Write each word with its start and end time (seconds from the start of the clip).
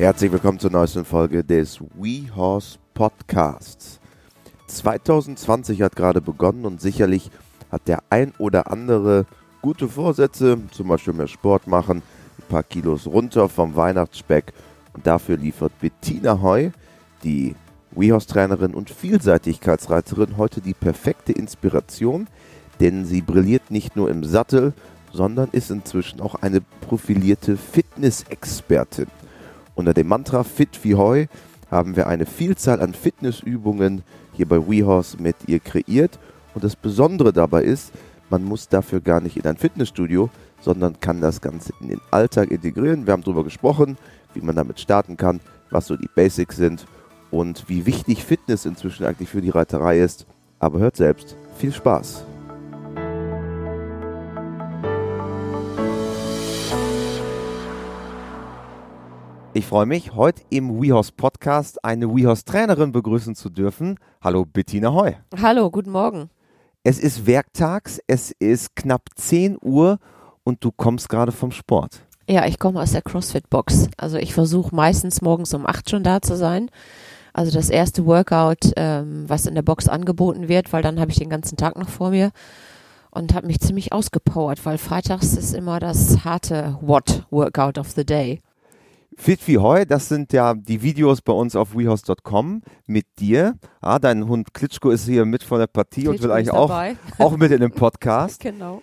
Herzlich 0.00 0.32
willkommen 0.32 0.58
zur 0.58 0.70
neuesten 0.70 1.04
Folge 1.04 1.44
des 1.44 1.78
WeHorse 1.78 2.78
Podcasts. 2.94 4.00
2020 4.66 5.82
hat 5.82 5.94
gerade 5.94 6.22
begonnen 6.22 6.64
und 6.64 6.80
sicherlich 6.80 7.30
hat 7.70 7.86
der 7.86 8.02
ein 8.08 8.32
oder 8.38 8.72
andere 8.72 9.26
gute 9.60 9.88
Vorsätze, 9.88 10.56
zum 10.70 10.88
Beispiel 10.88 11.12
mehr 11.12 11.26
Sport 11.26 11.66
machen, 11.66 11.98
ein 11.98 12.48
paar 12.48 12.62
Kilos 12.62 13.06
runter 13.06 13.50
vom 13.50 13.76
Weihnachtsspeck 13.76 14.54
und 14.94 15.06
dafür 15.06 15.36
liefert 15.36 15.78
Bettina 15.80 16.40
Heu, 16.40 16.70
die 17.22 17.54
WeHorse-Trainerin 17.90 18.72
und 18.72 18.88
Vielseitigkeitsreiterin, 18.88 20.38
heute 20.38 20.62
die 20.62 20.72
perfekte 20.72 21.32
Inspiration, 21.32 22.26
denn 22.80 23.04
sie 23.04 23.20
brilliert 23.20 23.70
nicht 23.70 23.96
nur 23.96 24.08
im 24.08 24.24
Sattel, 24.24 24.72
sondern 25.12 25.50
ist 25.52 25.70
inzwischen 25.70 26.22
auch 26.22 26.36
eine 26.36 26.62
profilierte 26.80 27.58
Fitnessexpertin. 27.58 29.19
Unter 29.80 29.94
dem 29.94 30.08
Mantra 30.08 30.44
Fit 30.44 30.78
wie 30.82 30.94
Heu 30.94 31.24
haben 31.70 31.96
wir 31.96 32.06
eine 32.06 32.26
Vielzahl 32.26 32.82
an 32.82 32.92
Fitnessübungen 32.92 34.02
hier 34.34 34.46
bei 34.46 34.58
WeHorse 34.58 35.16
mit 35.18 35.36
ihr 35.46 35.58
kreiert. 35.58 36.18
Und 36.52 36.64
das 36.64 36.76
Besondere 36.76 37.32
dabei 37.32 37.62
ist, 37.62 37.90
man 38.28 38.44
muss 38.44 38.68
dafür 38.68 39.00
gar 39.00 39.22
nicht 39.22 39.38
in 39.38 39.46
ein 39.46 39.56
Fitnessstudio, 39.56 40.28
sondern 40.60 41.00
kann 41.00 41.22
das 41.22 41.40
Ganze 41.40 41.72
in 41.80 41.88
den 41.88 42.00
Alltag 42.10 42.50
integrieren. 42.50 43.06
Wir 43.06 43.14
haben 43.14 43.24
darüber 43.24 43.42
gesprochen, 43.42 43.96
wie 44.34 44.42
man 44.42 44.54
damit 44.54 44.80
starten 44.80 45.16
kann, 45.16 45.40
was 45.70 45.86
so 45.86 45.96
die 45.96 46.10
Basics 46.14 46.56
sind 46.56 46.84
und 47.30 47.70
wie 47.70 47.86
wichtig 47.86 48.22
Fitness 48.22 48.66
inzwischen 48.66 49.06
eigentlich 49.06 49.30
für 49.30 49.40
die 49.40 49.48
Reiterei 49.48 50.00
ist. 50.00 50.26
Aber 50.58 50.78
hört 50.78 50.96
selbst, 50.96 51.36
viel 51.56 51.72
Spaß! 51.72 52.26
Ich 59.52 59.66
freue 59.66 59.84
mich, 59.84 60.14
heute 60.14 60.42
im 60.50 60.80
WeHorse 60.80 61.10
Podcast 61.10 61.84
eine 61.84 62.08
WeHorse 62.08 62.44
Trainerin 62.44 62.92
begrüßen 62.92 63.34
zu 63.34 63.50
dürfen. 63.50 63.98
Hallo 64.22 64.44
Bettina 64.44 64.92
Heu. 64.92 65.14
Hallo, 65.42 65.72
guten 65.72 65.90
Morgen. 65.90 66.30
Es 66.84 67.00
ist 67.00 67.26
werktags, 67.26 68.00
es 68.06 68.30
ist 68.38 68.76
knapp 68.76 69.08
10 69.16 69.58
Uhr 69.60 69.98
und 70.44 70.62
du 70.62 70.70
kommst 70.70 71.08
gerade 71.08 71.32
vom 71.32 71.50
Sport. 71.50 71.98
Ja, 72.28 72.46
ich 72.46 72.60
komme 72.60 72.80
aus 72.80 72.92
der 72.92 73.02
CrossFit-Box. 73.02 73.88
Also 73.96 74.18
ich 74.18 74.34
versuche 74.34 74.72
meistens 74.72 75.20
morgens 75.20 75.52
um 75.52 75.66
8 75.66 75.90
schon 75.90 76.04
da 76.04 76.22
zu 76.22 76.36
sein. 76.36 76.70
Also 77.32 77.50
das 77.50 77.70
erste 77.70 78.06
Workout, 78.06 78.70
ähm, 78.76 79.24
was 79.26 79.46
in 79.46 79.56
der 79.56 79.62
Box 79.62 79.88
angeboten 79.88 80.46
wird, 80.46 80.72
weil 80.72 80.82
dann 80.82 81.00
habe 81.00 81.10
ich 81.10 81.18
den 81.18 81.28
ganzen 81.28 81.56
Tag 81.56 81.76
noch 81.76 81.88
vor 81.88 82.10
mir 82.10 82.30
und 83.10 83.34
habe 83.34 83.48
mich 83.48 83.58
ziemlich 83.58 83.92
ausgepowert, 83.92 84.64
weil 84.64 84.78
freitags 84.78 85.32
ist 85.34 85.54
immer 85.54 85.80
das 85.80 86.24
harte 86.24 86.78
What-Workout 86.80 87.78
of 87.78 87.90
the 87.90 88.06
Day. 88.06 88.40
Fit 89.20 89.46
wie 89.46 89.58
Heu, 89.58 89.84
das 89.84 90.08
sind 90.08 90.32
ja 90.32 90.54
die 90.54 90.80
Videos 90.80 91.20
bei 91.20 91.34
uns 91.34 91.54
auf 91.54 91.76
wehouse.com 91.76 92.62
mit 92.86 93.04
dir. 93.18 93.54
Ah, 93.82 93.98
dein 93.98 94.26
Hund 94.26 94.54
Klitschko 94.54 94.88
ist 94.88 95.04
hier 95.04 95.26
mit 95.26 95.42
von 95.42 95.58
der 95.58 95.66
Partie 95.66 96.04
Klitschko 96.04 96.10
und 96.10 96.22
will 96.22 96.30
eigentlich 96.30 96.52
auch, 96.52 96.72
auch 97.18 97.36
mit 97.36 97.52
in 97.52 97.60
dem 97.60 97.70
Podcast. 97.70 98.40
genau. 98.40 98.80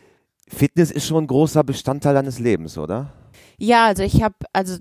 Fitness 0.48 0.92
ist 0.92 1.08
schon 1.08 1.24
ein 1.24 1.28
großer 1.28 1.64
Bestandteil 1.64 2.14
deines 2.14 2.38
Lebens, 2.38 2.78
oder? 2.78 3.14
Ja, 3.58 3.88
also 3.88 4.04
ich 4.04 4.22
habe, 4.22 4.36
also 4.54 4.78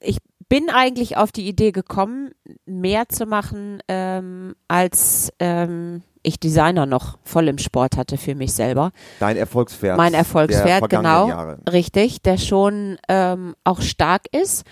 ich 0.00 0.18
bin 0.48 0.68
eigentlich 0.68 1.16
auf 1.16 1.30
die 1.30 1.46
Idee 1.46 1.70
gekommen, 1.70 2.32
mehr 2.66 3.08
zu 3.08 3.24
machen, 3.24 3.78
ähm, 3.86 4.56
als 4.66 5.32
ähm, 5.38 6.02
ich 6.26 6.40
Designer 6.40 6.86
noch 6.86 7.18
voll 7.22 7.46
im 7.46 7.58
Sport 7.58 7.96
hatte 7.96 8.16
für 8.16 8.34
mich 8.34 8.52
selber. 8.52 8.90
Dein 9.20 9.36
Erfolgspferd. 9.36 9.96
Mein 9.96 10.12
Erfolgspferd, 10.12 10.90
genau. 10.90 11.28
Jahre. 11.28 11.58
Richtig, 11.70 12.20
der 12.20 12.36
schon 12.36 12.98
ähm, 13.08 13.54
auch 13.62 13.80
stark 13.80 14.22
ist. 14.32 14.64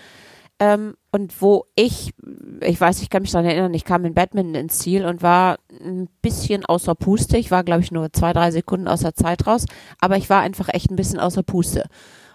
Ähm, 0.59 0.95
und 1.11 1.41
wo 1.41 1.65
ich, 1.75 2.13
ich 2.61 2.79
weiß, 2.79 3.01
ich 3.01 3.09
kann 3.09 3.21
mich 3.21 3.31
daran 3.31 3.45
erinnern, 3.45 3.73
ich 3.73 3.85
kam 3.85 4.03
in 4.03 4.13
Badminton 4.13 4.55
ins 4.55 4.79
Ziel 4.79 5.05
und 5.05 5.21
war 5.21 5.57
ein 5.69 6.09
bisschen 6.21 6.65
außer 6.65 6.93
Puste. 6.93 7.37
Ich 7.37 7.51
war, 7.51 7.63
glaube 7.63 7.81
ich, 7.81 7.91
nur 7.91 8.11
zwei, 8.11 8.33
drei 8.33 8.51
Sekunden 8.51 8.89
aus 8.89 9.01
der 9.01 9.15
Zeit 9.15 9.47
raus, 9.47 9.65
aber 9.99 10.17
ich 10.17 10.29
war 10.29 10.41
einfach 10.41 10.67
echt 10.73 10.91
ein 10.91 10.97
bisschen 10.97 11.19
außer 11.19 11.43
Puste. 11.43 11.85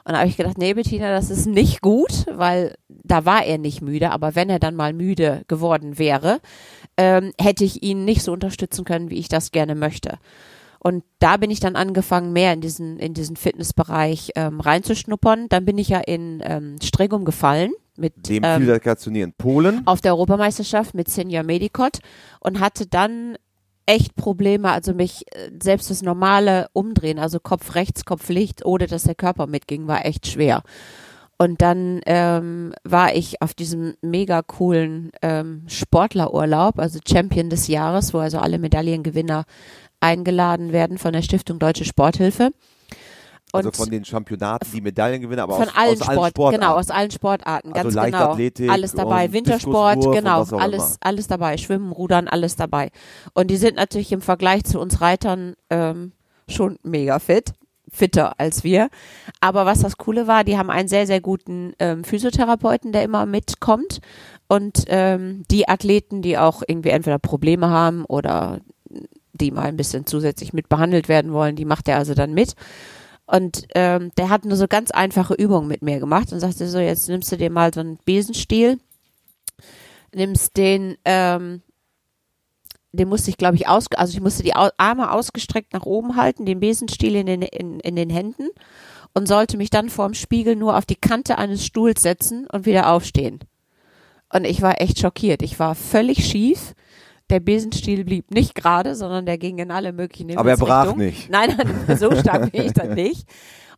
Und 0.04 0.12
da 0.12 0.18
habe 0.18 0.28
ich 0.28 0.36
gedacht, 0.36 0.58
nee, 0.58 0.74
Bettina, 0.74 1.10
das 1.10 1.30
ist 1.30 1.46
nicht 1.46 1.80
gut, 1.80 2.26
weil 2.32 2.74
da 2.88 3.24
war 3.24 3.44
er 3.44 3.58
nicht 3.58 3.82
müde, 3.82 4.10
aber 4.10 4.34
wenn 4.34 4.50
er 4.50 4.58
dann 4.58 4.74
mal 4.74 4.92
müde 4.92 5.42
geworden 5.46 5.98
wäre, 5.98 6.40
ähm, 6.96 7.32
hätte 7.40 7.64
ich 7.64 7.82
ihn 7.82 8.04
nicht 8.04 8.22
so 8.22 8.32
unterstützen 8.32 8.84
können, 8.84 9.10
wie 9.10 9.18
ich 9.18 9.28
das 9.28 9.52
gerne 9.52 9.74
möchte. 9.74 10.18
Und 10.82 11.04
da 11.18 11.36
bin 11.36 11.50
ich 11.50 11.60
dann 11.60 11.76
angefangen, 11.76 12.32
mehr 12.32 12.54
in 12.54 12.62
diesen, 12.62 12.98
in 12.98 13.12
diesen 13.12 13.36
Fitnessbereich 13.36 14.32
ähm, 14.34 14.60
reinzuschnuppern. 14.60 15.48
Dann 15.50 15.66
bin 15.66 15.76
ich 15.76 15.90
ja 15.90 16.00
in 16.00 16.42
ähm, 16.42 16.76
Stregum 16.82 17.24
gefallen. 17.24 17.72
Mit, 17.98 18.28
Dem 18.30 18.42
ähm, 18.44 18.60
Polen. 19.36 19.86
Auf 19.86 20.00
der 20.00 20.12
Europameisterschaft 20.12 20.94
mit 20.94 21.10
Senior 21.10 21.42
Medicot 21.42 21.98
und 22.40 22.58
hatte 22.58 22.86
dann 22.86 23.36
echt 23.86 24.14
Probleme, 24.14 24.70
also 24.70 24.94
mich 24.94 25.24
äh, 25.34 25.50
selbst 25.62 25.90
das 25.90 26.02
normale 26.02 26.68
Umdrehen, 26.72 27.18
also 27.18 27.40
Kopf 27.40 27.74
rechts, 27.74 28.04
Kopf 28.04 28.28
links, 28.28 28.64
ohne 28.64 28.86
dass 28.86 29.04
der 29.04 29.14
Körper 29.14 29.46
mitging, 29.46 29.86
war 29.86 30.04
echt 30.04 30.26
schwer. 30.26 30.62
Und 31.38 31.62
dann 31.62 32.02
ähm, 32.04 32.74
war 32.84 33.14
ich 33.14 33.40
auf 33.40 33.54
diesem 33.54 33.94
mega 34.02 34.42
coolen 34.42 35.10
ähm, 35.22 35.64
Sportlerurlaub, 35.68 36.78
also 36.78 36.98
Champion 37.08 37.48
des 37.48 37.66
Jahres, 37.66 38.12
wo 38.12 38.18
also 38.18 38.38
alle 38.38 38.58
Medaillengewinner 38.58 39.44
eingeladen 40.00 40.72
werden 40.72 40.98
von 40.98 41.14
der 41.14 41.22
Stiftung 41.22 41.58
Deutsche 41.58 41.86
Sporthilfe. 41.86 42.50
Und 43.52 43.66
also 43.66 43.72
von 43.72 43.90
den 43.90 44.04
Championaten, 44.04 44.68
die 44.72 44.80
Medaillengewinner, 44.80 45.42
aber 45.42 45.56
von 45.56 45.68
aus, 45.68 45.76
allen, 45.76 45.90
aus 45.90 45.98
Sport, 45.98 46.08
allen 46.08 46.30
Sportarten. 46.30 46.60
Genau, 46.60 46.74
aus 46.74 46.90
allen 46.90 47.10
Sportarten, 47.10 47.72
also 47.72 47.82
ganz 47.82 47.94
Leichtathletik 47.94 48.64
genau. 48.64 48.72
Alles 48.72 48.92
dabei, 48.92 49.32
Wintersport, 49.32 50.12
genau, 50.12 50.44
alles, 50.56 50.96
alles 51.00 51.26
dabei, 51.26 51.56
Schwimmen, 51.56 51.92
Rudern, 51.92 52.28
alles 52.28 52.56
dabei. 52.56 52.90
Und 53.34 53.50
die 53.50 53.56
sind 53.56 53.76
natürlich 53.76 54.12
im 54.12 54.20
Vergleich 54.20 54.64
zu 54.64 54.78
uns 54.78 55.00
Reitern 55.00 55.54
ähm, 55.70 56.12
schon 56.48 56.78
mega 56.82 57.18
fit 57.18 57.52
fitter 57.92 58.38
als 58.38 58.64
wir. 58.64 58.88
Aber 59.40 59.66
was 59.66 59.80
das 59.80 59.96
Coole 59.96 60.26
war, 60.26 60.44
die 60.44 60.56
haben 60.56 60.70
einen 60.70 60.88
sehr, 60.88 61.06
sehr 61.06 61.20
guten 61.20 61.72
ähm, 61.78 62.04
Physiotherapeuten, 62.04 62.92
der 62.92 63.02
immer 63.02 63.26
mitkommt. 63.26 64.00
Und 64.48 64.84
ähm, 64.88 65.42
die 65.50 65.68
Athleten, 65.68 66.22
die 66.22 66.38
auch 66.38 66.62
irgendwie 66.66 66.90
entweder 66.90 67.18
Probleme 67.18 67.68
haben 67.68 68.04
oder 68.04 68.60
die 69.32 69.50
mal 69.50 69.62
ein 69.62 69.76
bisschen 69.76 70.06
zusätzlich 70.06 70.52
mit 70.52 70.68
behandelt 70.68 71.08
werden 71.08 71.32
wollen, 71.32 71.56
die 71.56 71.64
macht 71.64 71.88
er 71.88 71.96
also 71.96 72.14
dann 72.14 72.34
mit. 72.34 72.54
Und 73.30 73.68
ähm, 73.76 74.10
der 74.16 74.28
hat 74.28 74.44
nur 74.44 74.56
so 74.56 74.66
ganz 74.66 74.90
einfache 74.90 75.34
Übungen 75.34 75.68
mit 75.68 75.82
mir 75.82 76.00
gemacht 76.00 76.32
und 76.32 76.40
sagte 76.40 76.68
so, 76.68 76.80
jetzt 76.80 77.08
nimmst 77.08 77.30
du 77.30 77.36
dir 77.36 77.48
mal 77.48 77.72
so 77.72 77.78
einen 77.78 77.96
Besenstiel, 78.04 78.80
nimmst 80.12 80.56
den, 80.56 80.96
ähm, 81.04 81.62
den 82.90 83.08
musste 83.08 83.30
ich, 83.30 83.36
glaube 83.36 83.54
ich, 83.54 83.68
aus, 83.68 83.86
also 83.94 84.12
ich 84.12 84.20
musste 84.20 84.42
die 84.42 84.56
Arme 84.56 85.12
ausgestreckt 85.12 85.72
nach 85.72 85.86
oben 85.86 86.16
halten, 86.16 86.44
den 86.44 86.58
Besenstiel 86.58 87.14
in 87.14 87.26
den, 87.26 87.42
in, 87.42 87.78
in 87.78 87.94
den 87.94 88.10
Händen 88.10 88.48
und 89.14 89.28
sollte 89.28 89.56
mich 89.56 89.70
dann 89.70 89.90
vorm 89.90 90.14
Spiegel 90.14 90.56
nur 90.56 90.76
auf 90.76 90.84
die 90.84 90.96
Kante 90.96 91.38
eines 91.38 91.64
Stuhls 91.64 92.02
setzen 92.02 92.48
und 92.52 92.66
wieder 92.66 92.90
aufstehen. 92.90 93.38
Und 94.32 94.44
ich 94.44 94.60
war 94.60 94.80
echt 94.80 94.98
schockiert. 94.98 95.42
Ich 95.42 95.60
war 95.60 95.76
völlig 95.76 96.26
schief 96.26 96.74
der 97.30 97.40
Besenstiel 97.40 98.04
blieb 98.04 98.30
nicht 98.30 98.54
gerade, 98.54 98.94
sondern 98.94 99.26
der 99.26 99.38
ging 99.38 99.58
in 99.58 99.70
alle 99.70 99.92
möglichen 99.92 100.36
Aber 100.36 100.50
er 100.50 100.56
brach 100.56 100.96
nicht. 100.96 101.30
Nein, 101.30 101.54
nein, 101.56 101.96
so 101.98 102.14
stark 102.14 102.52
bin 102.52 102.66
ich 102.66 102.72
dann 102.72 102.94
nicht. 102.94 103.26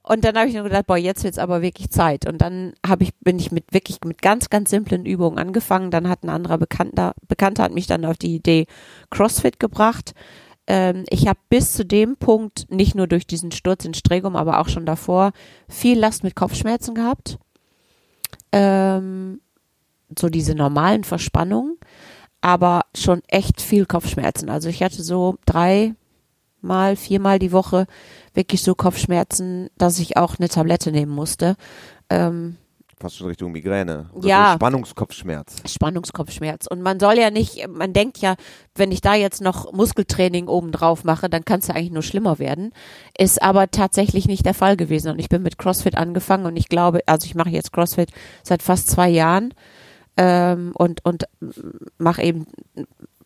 Und 0.02 0.24
dann 0.24 0.36
habe 0.36 0.48
ich 0.48 0.54
nur 0.54 0.64
gedacht, 0.64 0.86
boah, 0.86 0.96
jetzt 0.96 1.22
wird's 1.22 1.38
aber 1.38 1.62
wirklich 1.62 1.90
Zeit. 1.90 2.26
Und 2.26 2.38
dann 2.38 2.72
habe 2.84 3.04
ich, 3.04 3.14
bin 3.20 3.38
ich 3.38 3.52
mit 3.52 3.72
wirklich 3.72 3.98
mit 4.04 4.20
ganz, 4.20 4.50
ganz 4.50 4.70
simplen 4.70 5.06
Übungen 5.06 5.38
angefangen. 5.38 5.92
Dann 5.92 6.08
hat 6.08 6.24
ein 6.24 6.30
anderer 6.30 6.58
Bekannter, 6.58 7.14
Bekannter 7.28 7.62
hat 7.62 7.72
mich 7.72 7.86
dann 7.86 8.04
auf 8.04 8.18
die 8.18 8.34
Idee 8.34 8.66
CrossFit 9.10 9.60
gebracht. 9.60 10.12
Ähm, 10.66 11.04
ich 11.08 11.28
habe 11.28 11.38
bis 11.48 11.72
zu 11.72 11.84
dem 11.84 12.16
Punkt 12.16 12.66
nicht 12.68 12.96
nur 12.96 13.06
durch 13.06 13.28
diesen 13.28 13.52
Sturz 13.52 13.84
in 13.84 13.94
Stregum, 13.94 14.34
aber 14.34 14.58
auch 14.58 14.68
schon 14.68 14.86
davor 14.86 15.32
viel 15.68 15.98
Last 15.98 16.24
mit 16.24 16.34
Kopfschmerzen 16.34 16.96
gehabt. 16.96 17.38
Ähm, 18.50 19.40
so 20.18 20.28
diese 20.28 20.54
normalen 20.54 21.04
Verspannungen 21.04 21.78
aber 22.42 22.82
schon 22.94 23.22
echt 23.28 23.62
viel 23.62 23.86
Kopfschmerzen. 23.86 24.50
Also 24.50 24.68
ich 24.68 24.82
hatte 24.82 25.02
so 25.02 25.36
dreimal, 25.46 26.96
viermal 26.96 27.38
die 27.38 27.52
Woche 27.52 27.86
wirklich 28.34 28.62
so 28.62 28.74
Kopfschmerzen, 28.74 29.70
dass 29.78 29.98
ich 29.98 30.16
auch 30.18 30.38
eine 30.38 30.48
Tablette 30.48 30.92
nehmen 30.92 31.12
musste. 31.12 31.56
Ähm, 32.10 32.56
Fast 33.02 33.16
schon 33.16 33.26
Richtung 33.26 33.50
Migräne. 33.50 34.10
Oder 34.12 34.28
ja. 34.28 34.50
So 34.52 34.58
Spannungskopfschmerz. 34.58 35.56
Spannungskopfschmerz. 35.66 36.68
Und 36.68 36.82
man 36.82 37.00
soll 37.00 37.18
ja 37.18 37.30
nicht, 37.30 37.66
man 37.68 37.92
denkt 37.92 38.18
ja, 38.18 38.36
wenn 38.76 38.92
ich 38.92 39.00
da 39.00 39.14
jetzt 39.14 39.40
noch 39.40 39.72
Muskeltraining 39.72 40.46
oben 40.46 40.70
drauf 40.70 41.02
mache, 41.02 41.28
dann 41.28 41.44
kann 41.44 41.58
es 41.58 41.66
ja 41.66 41.74
eigentlich 41.74 41.90
nur 41.90 42.04
schlimmer 42.04 42.38
werden. 42.38 42.72
Ist 43.18 43.42
aber 43.42 43.72
tatsächlich 43.72 44.26
nicht 44.26 44.46
der 44.46 44.54
Fall 44.54 44.76
gewesen. 44.76 45.10
Und 45.10 45.18
ich 45.18 45.28
bin 45.28 45.42
mit 45.42 45.58
CrossFit 45.58 45.96
angefangen 45.96 46.46
und 46.46 46.56
ich 46.56 46.68
glaube, 46.68 47.00
also 47.06 47.24
ich 47.24 47.34
mache 47.34 47.50
jetzt 47.50 47.72
CrossFit 47.72 48.10
seit 48.44 48.62
fast 48.62 48.88
zwei 48.88 49.08
Jahren 49.08 49.52
ähm, 50.16 50.72
und, 50.74 51.04
und 51.04 51.24
mache 51.98 52.22
eben, 52.22 52.46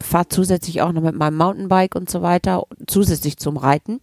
fahre 0.00 0.28
zusätzlich 0.28 0.82
auch 0.82 0.92
noch 0.92 1.02
mit 1.02 1.16
meinem 1.16 1.36
Mountainbike 1.36 1.94
und 1.94 2.10
so 2.10 2.22
weiter, 2.22 2.64
zusätzlich 2.86 3.38
zum 3.38 3.56
Reiten. 3.56 4.00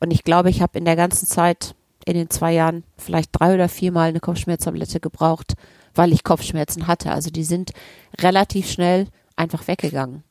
Und 0.00 0.10
ich 0.10 0.24
glaube, 0.24 0.50
ich 0.50 0.62
habe 0.62 0.78
in 0.78 0.84
der 0.84 0.96
ganzen 0.96 1.26
Zeit, 1.26 1.74
in 2.04 2.14
den 2.14 2.30
zwei 2.30 2.52
Jahren, 2.52 2.84
vielleicht 2.96 3.30
drei 3.32 3.54
oder 3.54 3.68
viermal 3.68 4.08
eine 4.08 4.20
Kopfschmerztablette 4.20 5.00
gebraucht, 5.00 5.54
weil 5.94 6.12
ich 6.12 6.24
Kopfschmerzen 6.24 6.86
hatte. 6.86 7.12
Also 7.12 7.30
die 7.30 7.44
sind 7.44 7.72
relativ 8.20 8.70
schnell 8.70 9.06
einfach 9.36 9.66
weggegangen, 9.66 10.22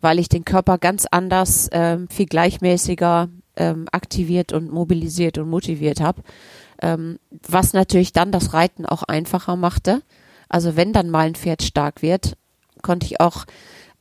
weil 0.00 0.18
ich 0.18 0.28
den 0.28 0.44
Körper 0.44 0.78
ganz 0.78 1.06
anders, 1.10 1.68
ähm, 1.72 2.08
viel 2.08 2.26
gleichmäßiger 2.26 3.28
ähm, 3.56 3.86
aktiviert 3.90 4.52
und 4.52 4.70
mobilisiert 4.70 5.38
und 5.38 5.48
motiviert 5.48 6.00
habe, 6.00 6.22
ähm, 6.82 7.18
was 7.30 7.72
natürlich 7.72 8.12
dann 8.12 8.32
das 8.32 8.52
Reiten 8.52 8.86
auch 8.86 9.02
einfacher 9.02 9.56
machte. 9.56 10.02
Also 10.48 10.76
wenn 10.76 10.92
dann 10.92 11.10
mal 11.10 11.26
ein 11.26 11.34
Pferd 11.34 11.62
stark 11.62 12.02
wird, 12.02 12.36
konnte 12.82 13.06
ich 13.06 13.20
auch 13.20 13.46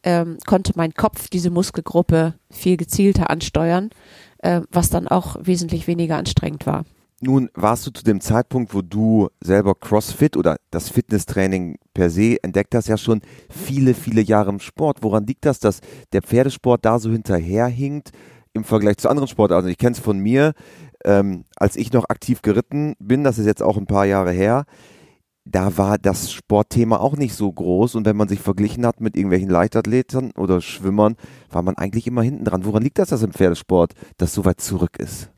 ähm, 0.06 0.38
konnte 0.46 0.74
mein 0.76 0.94
Kopf 0.94 1.30
diese 1.30 1.50
Muskelgruppe 1.50 2.36
viel 2.52 2.78
gezielter 2.78 3.30
ansteuern, 3.30 3.90
äh, 4.38 4.62
was 4.72 4.90
dann 4.90 5.08
auch 5.08 5.36
wesentlich 5.42 5.88
weniger 5.88 6.16
anstrengend 6.16 6.66
war. 6.68 6.86
Nun 7.22 7.50
warst 7.56 7.88
du 7.88 7.92
zu 7.92 8.04
dem 8.04 8.22
Zeitpunkt, 8.22 8.74
wo 8.74 8.82
du 8.82 9.30
selber 9.42 9.74
CrossFit 9.74 10.38
oder 10.38 10.58
das 10.70 10.90
Fitnesstraining 10.90 11.78
per 11.94 12.10
se 12.10 12.38
entdeckt 12.44 12.76
hast, 12.76 12.88
ja 12.88 12.98
schon 12.98 13.22
viele, 13.50 13.94
viele 13.94 14.22
Jahre 14.22 14.52
im 14.52 14.60
Sport. 14.60 15.02
Woran 15.02 15.26
liegt 15.26 15.46
das, 15.46 15.60
dass 15.60 15.80
der 16.14 16.22
Pferdesport 16.22 16.86
da 16.86 17.00
so 17.00 17.10
hinterherhinkt 17.10 18.12
im 18.54 18.64
Vergleich 18.64 18.98
zu 18.98 19.10
anderen 19.10 19.30
Sportarten? 19.30 19.64
Also 19.64 19.70
ich 19.70 19.78
kenne 19.78 19.94
es 19.94 20.00
von 20.00 20.20
mir, 20.20 20.54
ähm, 21.06 21.46
als 21.56 21.78
ich 21.78 21.94
noch 21.94 22.10
aktiv 22.10 22.42
geritten 22.42 22.96
bin, 23.00 23.24
das 23.24 23.40
ist 23.40 23.46
jetzt 23.46 23.64
auch 23.64 23.78
ein 23.78 23.88
paar 23.88 24.06
Jahre 24.06 24.32
her, 24.32 24.66
da 25.46 25.78
war 25.78 26.00
das 26.00 26.32
Sportthema 26.32 26.98
auch 26.98 27.16
nicht 27.16 27.36
so 27.36 27.52
groß 27.52 27.96
und 27.96 28.06
wenn 28.06 28.18
man 28.18 28.28
sich 28.28 28.40
verglichen 28.40 28.86
hat 28.86 29.00
mit 29.00 29.16
irgendwelchen 29.16 29.50
Leichtathleten 29.50 30.32
oder 30.32 30.60
Schwimmern, 30.60 31.16
war 31.52 31.62
man 31.62 31.78
eigentlich 31.78 32.08
immer 32.08 32.24
hinten 32.24 32.46
dran. 32.46 32.66
Woran 32.66 32.82
liegt 32.82 32.98
das, 32.98 33.10
dass 33.10 33.22
im 33.22 33.32
Pferdesport 33.32 33.94
das 34.18 34.34
so 34.34 34.44
weit 34.44 34.60
zurück 34.60 34.98
ist? 34.98 35.30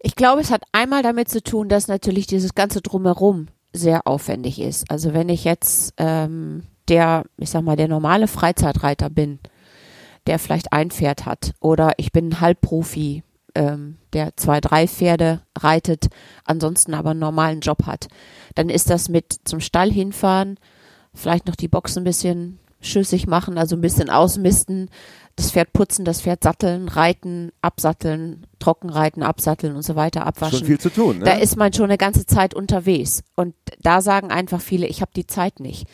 Ich 0.00 0.16
glaube, 0.16 0.40
es 0.40 0.50
hat 0.50 0.64
einmal 0.72 1.02
damit 1.02 1.28
zu 1.28 1.42
tun, 1.42 1.68
dass 1.68 1.88
natürlich 1.88 2.26
dieses 2.26 2.54
ganze 2.54 2.80
Drumherum 2.80 3.48
sehr 3.72 4.06
aufwendig 4.06 4.60
ist. 4.60 4.90
Also 4.90 5.12
wenn 5.12 5.28
ich 5.28 5.44
jetzt 5.44 5.94
ähm, 5.98 6.64
der, 6.88 7.24
ich 7.36 7.50
sag 7.50 7.62
mal, 7.62 7.76
der 7.76 7.88
normale 7.88 8.28
Freizeitreiter 8.28 9.10
bin, 9.10 9.38
der 10.26 10.38
vielleicht 10.38 10.72
ein 10.72 10.90
Pferd 10.90 11.26
hat, 11.26 11.52
oder 11.60 11.92
ich 11.98 12.12
bin 12.12 12.40
Halbprofi, 12.40 13.22
ähm, 13.54 13.98
der 14.12 14.36
zwei, 14.36 14.60
drei 14.60 14.86
Pferde 14.88 15.42
reitet, 15.58 16.08
ansonsten 16.44 16.94
aber 16.94 17.10
einen 17.10 17.20
normalen 17.20 17.60
Job 17.60 17.86
hat, 17.86 18.08
dann 18.54 18.68
ist 18.68 18.90
das 18.90 19.08
mit 19.08 19.40
zum 19.44 19.60
Stall 19.60 19.90
hinfahren, 19.90 20.58
vielleicht 21.14 21.46
noch 21.46 21.56
die 21.56 21.68
Box 21.68 21.96
ein 21.96 22.04
bisschen 22.04 22.58
schüssig 22.80 23.26
machen, 23.26 23.58
also 23.58 23.76
ein 23.76 23.80
bisschen 23.80 24.10
ausmisten, 24.10 24.90
das 25.36 25.52
Pferd 25.52 25.72
putzen, 25.72 26.04
das 26.04 26.20
Pferd 26.20 26.42
satteln, 26.42 26.88
reiten, 26.88 27.52
absatteln, 27.62 28.46
trockenreiten, 28.58 29.22
absatteln 29.22 29.74
und 29.76 29.82
so 29.82 29.96
weiter, 29.96 30.26
abwaschen. 30.26 30.58
Schon 30.58 30.66
viel 30.66 30.80
zu 30.80 30.90
tun. 30.90 31.18
Ne? 31.18 31.24
Da 31.24 31.32
ist 31.32 31.56
man 31.56 31.72
schon 31.72 31.86
eine 31.86 31.96
ganze 31.96 32.26
Zeit 32.26 32.54
unterwegs. 32.54 33.22
Und 33.34 33.54
da 33.80 34.02
sagen 34.02 34.30
einfach 34.30 34.60
viele, 34.60 34.86
ich 34.86 35.00
habe 35.00 35.12
die 35.16 35.26
Zeit 35.26 35.60
nicht. 35.60 35.86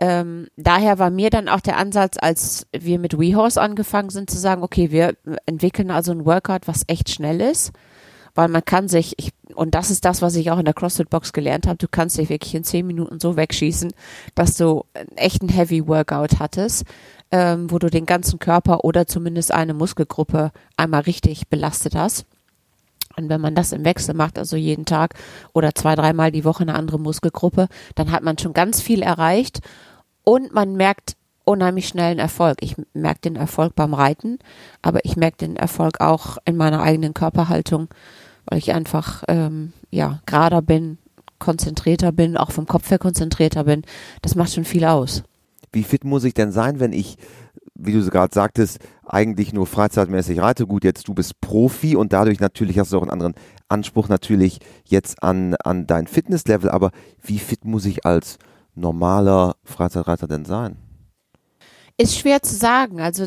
Ähm, 0.00 0.48
daher 0.56 0.98
war 0.98 1.10
mir 1.10 1.30
dann 1.30 1.48
auch 1.48 1.60
der 1.60 1.76
Ansatz, 1.76 2.16
als 2.20 2.66
wir 2.72 2.98
mit 2.98 3.18
WeHorse 3.18 3.60
angefangen 3.60 4.10
sind, 4.10 4.30
zu 4.30 4.38
sagen, 4.38 4.62
okay, 4.62 4.90
wir 4.90 5.16
entwickeln 5.46 5.90
also 5.90 6.12
ein 6.12 6.24
Workout, 6.24 6.66
was 6.66 6.84
echt 6.88 7.10
schnell 7.10 7.40
ist, 7.40 7.72
weil 8.34 8.48
man 8.48 8.64
kann 8.64 8.88
sich, 8.88 9.14
ich, 9.18 9.30
und 9.54 9.74
das 9.74 9.90
ist 9.90 10.04
das, 10.04 10.20
was 10.20 10.34
ich 10.34 10.50
auch 10.50 10.58
in 10.58 10.64
der 10.64 10.74
CrossFit 10.74 11.10
Box 11.10 11.32
gelernt 11.32 11.68
habe, 11.68 11.78
du 11.78 11.86
kannst 11.88 12.18
dich 12.18 12.28
wirklich 12.28 12.54
in 12.54 12.64
zehn 12.64 12.86
Minuten 12.86 13.20
so 13.20 13.36
wegschießen, 13.36 13.92
dass 14.34 14.56
du 14.56 14.84
einen 14.94 15.16
echten 15.16 15.48
Heavy 15.48 15.86
Workout 15.86 16.40
hattest, 16.40 16.84
ähm, 17.30 17.70
wo 17.70 17.78
du 17.78 17.88
den 17.88 18.06
ganzen 18.06 18.40
Körper 18.40 18.84
oder 18.84 19.06
zumindest 19.06 19.52
eine 19.52 19.74
Muskelgruppe 19.74 20.50
einmal 20.76 21.02
richtig 21.02 21.48
belastet 21.48 21.94
hast. 21.94 22.26
Und 23.16 23.28
wenn 23.28 23.40
man 23.40 23.54
das 23.54 23.72
im 23.72 23.84
Wechsel 23.84 24.14
macht, 24.14 24.38
also 24.38 24.56
jeden 24.56 24.84
Tag 24.84 25.14
oder 25.52 25.74
zwei, 25.74 25.94
dreimal 25.94 26.32
die 26.32 26.44
Woche 26.44 26.62
eine 26.62 26.74
andere 26.74 26.98
Muskelgruppe, 26.98 27.68
dann 27.94 28.10
hat 28.10 28.22
man 28.22 28.38
schon 28.38 28.52
ganz 28.52 28.80
viel 28.80 29.02
erreicht 29.02 29.60
und 30.24 30.52
man 30.52 30.74
merkt 30.74 31.16
unheimlich 31.44 31.88
schnell 31.88 32.12
einen 32.12 32.20
Erfolg. 32.20 32.56
Ich 32.60 32.76
merke 32.94 33.20
den 33.20 33.36
Erfolg 33.36 33.74
beim 33.74 33.94
Reiten, 33.94 34.38
aber 34.82 35.04
ich 35.04 35.16
merke 35.16 35.38
den 35.38 35.56
Erfolg 35.56 36.00
auch 36.00 36.38
in 36.44 36.56
meiner 36.56 36.82
eigenen 36.82 37.14
Körperhaltung, 37.14 37.88
weil 38.46 38.58
ich 38.58 38.72
einfach 38.72 39.22
ähm, 39.28 39.72
ja 39.90 40.20
gerader 40.26 40.62
bin, 40.62 40.98
konzentrierter 41.38 42.12
bin, 42.12 42.36
auch 42.36 42.50
vom 42.50 42.66
Kopf 42.66 42.90
her 42.90 42.98
konzentrierter 42.98 43.64
bin. 43.64 43.82
Das 44.22 44.34
macht 44.34 44.52
schon 44.52 44.64
viel 44.64 44.84
aus. 44.84 45.22
Wie 45.72 45.82
fit 45.82 46.04
muss 46.04 46.24
ich 46.24 46.34
denn 46.34 46.52
sein, 46.52 46.80
wenn 46.80 46.92
ich 46.92 47.18
wie 47.74 47.92
du 47.92 48.08
gerade 48.08 48.32
sagtest, 48.32 48.78
eigentlich 49.04 49.52
nur 49.52 49.66
freizeitmäßig 49.66 50.40
reite. 50.40 50.66
Gut, 50.66 50.84
jetzt 50.84 51.08
du 51.08 51.14
bist 51.14 51.40
Profi 51.40 51.96
und 51.96 52.12
dadurch 52.12 52.40
natürlich 52.40 52.78
hast 52.78 52.92
du 52.92 52.98
auch 52.98 53.02
einen 53.02 53.10
anderen 53.10 53.34
Anspruch 53.68 54.08
natürlich 54.08 54.58
jetzt 54.84 55.22
an, 55.22 55.54
an 55.64 55.86
dein 55.86 56.06
Fitnesslevel. 56.06 56.70
Aber 56.70 56.92
wie 57.22 57.38
fit 57.38 57.64
muss 57.64 57.84
ich 57.84 58.06
als 58.06 58.38
normaler 58.74 59.56
Freizeitreiter 59.64 60.28
denn 60.28 60.44
sein? 60.44 60.76
Ist 61.96 62.18
schwer 62.18 62.42
zu 62.42 62.54
sagen. 62.54 63.00
Also 63.00 63.26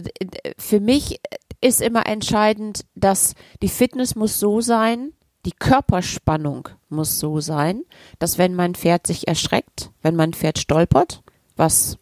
für 0.57 0.79
mich 0.79 1.19
ist 1.61 1.81
immer 1.81 2.05
entscheidend, 2.05 2.85
dass 2.95 3.33
die 3.61 3.69
Fitness 3.69 4.15
muss 4.15 4.39
so 4.39 4.61
sein, 4.61 5.13
die 5.45 5.53
Körperspannung 5.53 6.69
muss 6.89 7.19
so 7.19 7.39
sein, 7.39 7.83
dass 8.19 8.37
wenn 8.37 8.55
mein 8.55 8.75
Pferd 8.75 9.07
sich 9.07 9.27
erschreckt, 9.27 9.91
wenn 10.01 10.15
mein 10.15 10.33
Pferd 10.33 10.59
stolpert, 10.59 11.23
was 11.55 11.97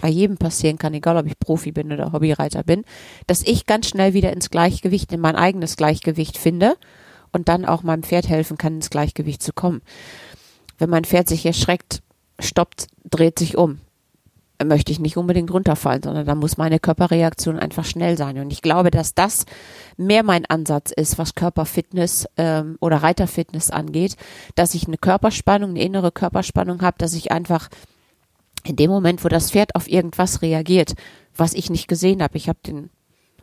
bei 0.00 0.08
jedem 0.08 0.36
passieren 0.36 0.78
kann, 0.78 0.94
egal 0.94 1.16
ob 1.16 1.26
ich 1.26 1.38
Profi 1.38 1.72
bin 1.72 1.92
oder 1.92 2.12
Hobbyreiter 2.12 2.62
bin, 2.62 2.84
dass 3.26 3.42
ich 3.42 3.66
ganz 3.66 3.88
schnell 3.88 4.14
wieder 4.14 4.32
ins 4.32 4.50
Gleichgewicht, 4.50 5.12
in 5.12 5.20
mein 5.20 5.36
eigenes 5.36 5.76
Gleichgewicht 5.76 6.38
finde 6.38 6.76
und 7.32 7.48
dann 7.48 7.64
auch 7.64 7.82
meinem 7.82 8.02
Pferd 8.02 8.28
helfen 8.28 8.58
kann, 8.58 8.76
ins 8.76 8.90
Gleichgewicht 8.90 9.42
zu 9.42 9.52
kommen. 9.52 9.82
Wenn 10.78 10.90
mein 10.90 11.04
Pferd 11.04 11.28
sich 11.28 11.44
erschreckt, 11.46 12.02
stoppt, 12.38 12.88
dreht 13.08 13.38
sich 13.38 13.56
um, 13.56 13.80
möchte 14.64 14.92
ich 14.92 15.00
nicht 15.00 15.16
unbedingt 15.16 15.52
runterfallen, 15.52 16.02
sondern 16.02 16.26
da 16.26 16.34
muss 16.34 16.56
meine 16.56 16.78
Körperreaktion 16.78 17.58
einfach 17.58 17.84
schnell 17.84 18.16
sein. 18.16 18.38
Und 18.38 18.52
ich 18.52 18.62
glaube, 18.62 18.90
dass 18.90 19.14
das 19.14 19.44
mehr 19.96 20.22
mein 20.22 20.46
Ansatz 20.46 20.90
ist, 20.90 21.18
was 21.18 21.34
Körperfitness 21.34 22.26
ähm, 22.36 22.76
oder 22.80 22.98
Reiterfitness 22.98 23.70
angeht, 23.70 24.16
dass 24.54 24.74
ich 24.74 24.86
eine 24.86 24.98
Körperspannung, 24.98 25.70
eine 25.70 25.82
innere 25.82 26.12
Körperspannung 26.12 26.82
habe, 26.82 26.96
dass 26.98 27.14
ich 27.14 27.32
einfach 27.32 27.68
in 28.68 28.76
dem 28.76 28.90
Moment, 28.90 29.24
wo 29.24 29.28
das 29.28 29.50
Pferd 29.50 29.74
auf 29.74 29.88
irgendwas 29.88 30.42
reagiert, 30.42 30.94
was 31.34 31.54
ich 31.54 31.70
nicht 31.70 31.88
gesehen 31.88 32.22
habe, 32.22 32.36
ich 32.36 32.48
habe 32.48 32.58
den 32.66 32.90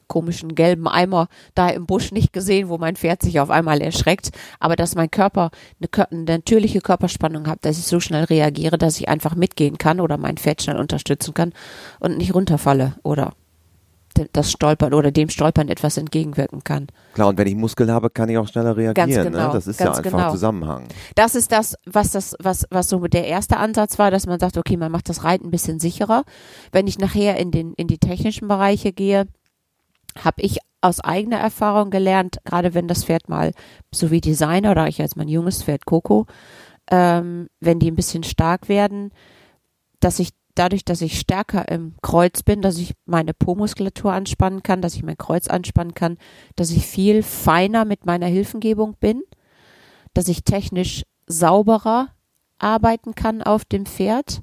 komischen 0.08 0.54
gelben 0.54 0.88
Eimer 0.88 1.28
da 1.56 1.70
im 1.70 1.86
Busch 1.86 2.12
nicht 2.12 2.34
gesehen, 2.34 2.70
wo 2.70 2.78
mein 2.78 2.96
Pferd 2.96 3.22
sich 3.22 3.40
auf 3.40 3.50
einmal 3.50 3.82
erschreckt, 3.82 4.32
aber 4.60 4.76
dass 4.76 4.96
mein 4.96 5.10
Körper 5.10 5.50
eine, 5.80 6.08
eine 6.12 6.24
natürliche 6.24 6.82
Körperspannung 6.82 7.48
hat, 7.48 7.66
dass 7.66 7.80
ich 7.80 7.86
so 7.86 8.00
schnell 8.00 8.26
reagiere, 8.26 8.78
dass 8.78 9.00
ich 9.00 9.10
einfach 9.10 9.36
mitgehen 9.36 9.78
kann 9.78 10.00
oder 10.00 10.18
mein 10.18 10.38
Pferd 10.38 10.62
schnell 10.62 10.78
unterstützen 10.78 11.34
kann 11.34 11.54
und 12.00 12.18
nicht 12.18 12.34
runterfalle 12.36 12.96
oder 13.04 13.34
das 14.14 14.52
Stolpern 14.52 14.94
oder 14.94 15.12
dem 15.12 15.30
Stolpern 15.30 15.70
etwas 15.70 15.98
entgegenwirken 15.98 16.64
kann. 16.64 16.88
Klar, 17.14 17.30
und 17.30 17.38
wenn 17.38 17.48
ich 17.48 17.56
Muskeln 17.56 17.92
habe, 17.92 18.10
kann 18.10 18.30
ich 18.30 18.38
auch 18.38 18.48
schneller 18.48 18.76
reagieren. 18.76 18.94
Ganz 18.94 19.16
ne? 19.16 19.24
genau, 19.32 19.48
ne? 19.48 19.54
Das 19.54 19.68
ist 19.68 19.80
ja 19.80 19.88
einfach 19.88 20.04
genau. 20.04 20.32
Zusammenhang. 20.32 20.88
Das 21.16 21.36
ist 21.36 21.52
das, 21.52 21.76
was 21.86 22.12
das, 22.12 22.36
was, 22.40 22.66
was 22.70 22.90
so 22.90 23.00
der 23.08 23.28
erste 23.28 23.58
Ansatz 23.58 24.00
war, 24.00 24.12
dass 24.12 24.26
man 24.28 24.40
sagt, 24.40 24.58
okay, 24.58 24.78
man 24.78 24.92
macht 24.92 25.10
das 25.10 25.24
Reiten 25.24 25.48
ein 25.48 25.52
bisschen 25.52 25.80
sicherer. 25.80 26.24
Wenn 26.72 26.88
ich 26.88 27.00
nachher 27.00 27.38
in 27.38 27.52
den, 27.52 27.74
in 27.74 27.88
die 27.88 27.98
technischen 27.98 28.48
Bereiche 28.48 28.94
gehe, 28.94 29.26
habe 30.24 30.42
ich 30.42 30.60
aus 30.82 31.00
eigener 31.00 31.38
Erfahrung 31.38 31.90
gelernt, 31.90 32.38
gerade 32.44 32.74
wenn 32.74 32.88
das 32.88 33.06
Pferd 33.06 33.30
mal, 33.30 33.54
so 33.94 34.12
wie 34.12 34.22
Designer 34.22 34.72
oder 34.72 34.88
ich 34.88 35.02
als 35.02 35.16
mein 35.16 35.30
junges 35.30 35.64
Pferd 35.64 35.86
Coco, 35.86 36.26
ähm, 36.92 37.48
wenn 37.62 37.80
die 37.80 37.90
ein 37.90 37.96
bisschen 37.96 38.24
stark 38.24 38.68
werden, 38.68 39.12
dass 40.00 40.20
ich 40.20 40.32
dadurch, 40.56 40.86
dass 40.86 41.02
ich 41.02 41.20
stärker 41.20 41.68
im 41.70 41.96
Kreuz 42.02 42.44
bin, 42.44 42.62
dass 42.62 42.78
ich 42.78 42.94
meine 43.06 43.34
Po-Muskulatur 43.34 44.14
anspannen 44.14 44.64
kann, 44.64 44.82
dass 44.82 44.96
ich 44.96 45.04
mein 45.04 45.18
Kreuz 45.18 45.48
anspannen 45.48 45.94
kann, 45.94 46.18
dass 46.56 46.72
ich 46.72 46.86
viel 46.86 47.24
feiner 47.24 47.86
mit 47.86 48.06
meiner 48.06 48.28
Hilfengebung 48.28 48.96
bin, 49.00 49.24
dass 50.14 50.28
ich 50.28 50.44
technisch 50.44 51.04
sauberer 51.26 52.10
arbeiten 52.60 53.16
kann 53.16 53.42
auf 53.42 53.66
dem 53.66 53.86
Pferd, 53.86 54.40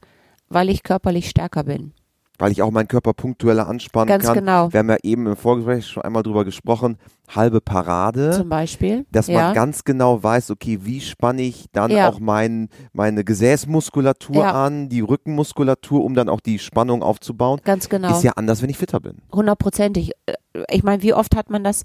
weil 0.49 0.69
ich 0.69 0.83
körperlich 0.83 1.31
stärker 1.31 1.64
bin 1.64 1.95
weil 2.40 2.52
ich 2.52 2.62
auch 2.62 2.70
meinen 2.70 2.88
Körper 2.88 3.12
punktueller 3.12 3.68
anspannen 3.68 4.09
Ganz 4.09 4.25
kann. 4.25 4.35
Genau. 4.35 4.73
Wir 4.73 4.78
haben 4.80 4.88
ja 4.88 4.97
eben 5.02 5.26
im 5.26 5.37
Vorgespräch 5.37 5.87
schon 5.87 6.02
einmal 6.02 6.23
drüber 6.23 6.44
gesprochen, 6.44 6.97
halbe 7.28 7.61
Parade. 7.61 8.30
Zum 8.32 8.49
Beispiel. 8.49 9.04
Dass 9.12 9.26
ja. 9.26 9.40
man 9.42 9.54
ganz 9.54 9.85
genau 9.85 10.23
weiß, 10.23 10.50
okay, 10.50 10.78
wie 10.82 11.00
spanne 11.00 11.42
ich 11.42 11.66
dann 11.73 11.90
ja. 11.90 12.09
auch 12.09 12.18
mein, 12.18 12.70
meine 12.92 13.25
Gesäßmuskulatur 13.25 14.37
ja. 14.37 14.64
an, 14.64 14.88
die 14.88 15.00
Rückenmuskulatur, 15.00 16.02
um 16.02 16.14
dann 16.14 16.30
auch 16.30 16.40
die 16.40 16.59
Spannung 16.59 17.02
aufzubauen. 17.02 17.61
Ganz 17.62 17.90
genau. 17.90 18.11
Ist 18.11 18.25
ja 18.25 18.32
anders, 18.37 18.62
wenn 18.62 18.70
ich 18.70 18.78
fitter 18.78 19.00
bin. 19.00 19.18
Hundertprozentig. 19.32 20.12
Äh, 20.25 20.35
ich 20.70 20.82
meine, 20.82 21.02
wie 21.02 21.12
oft 21.12 21.37
hat 21.37 21.50
man 21.50 21.62
das, 21.62 21.82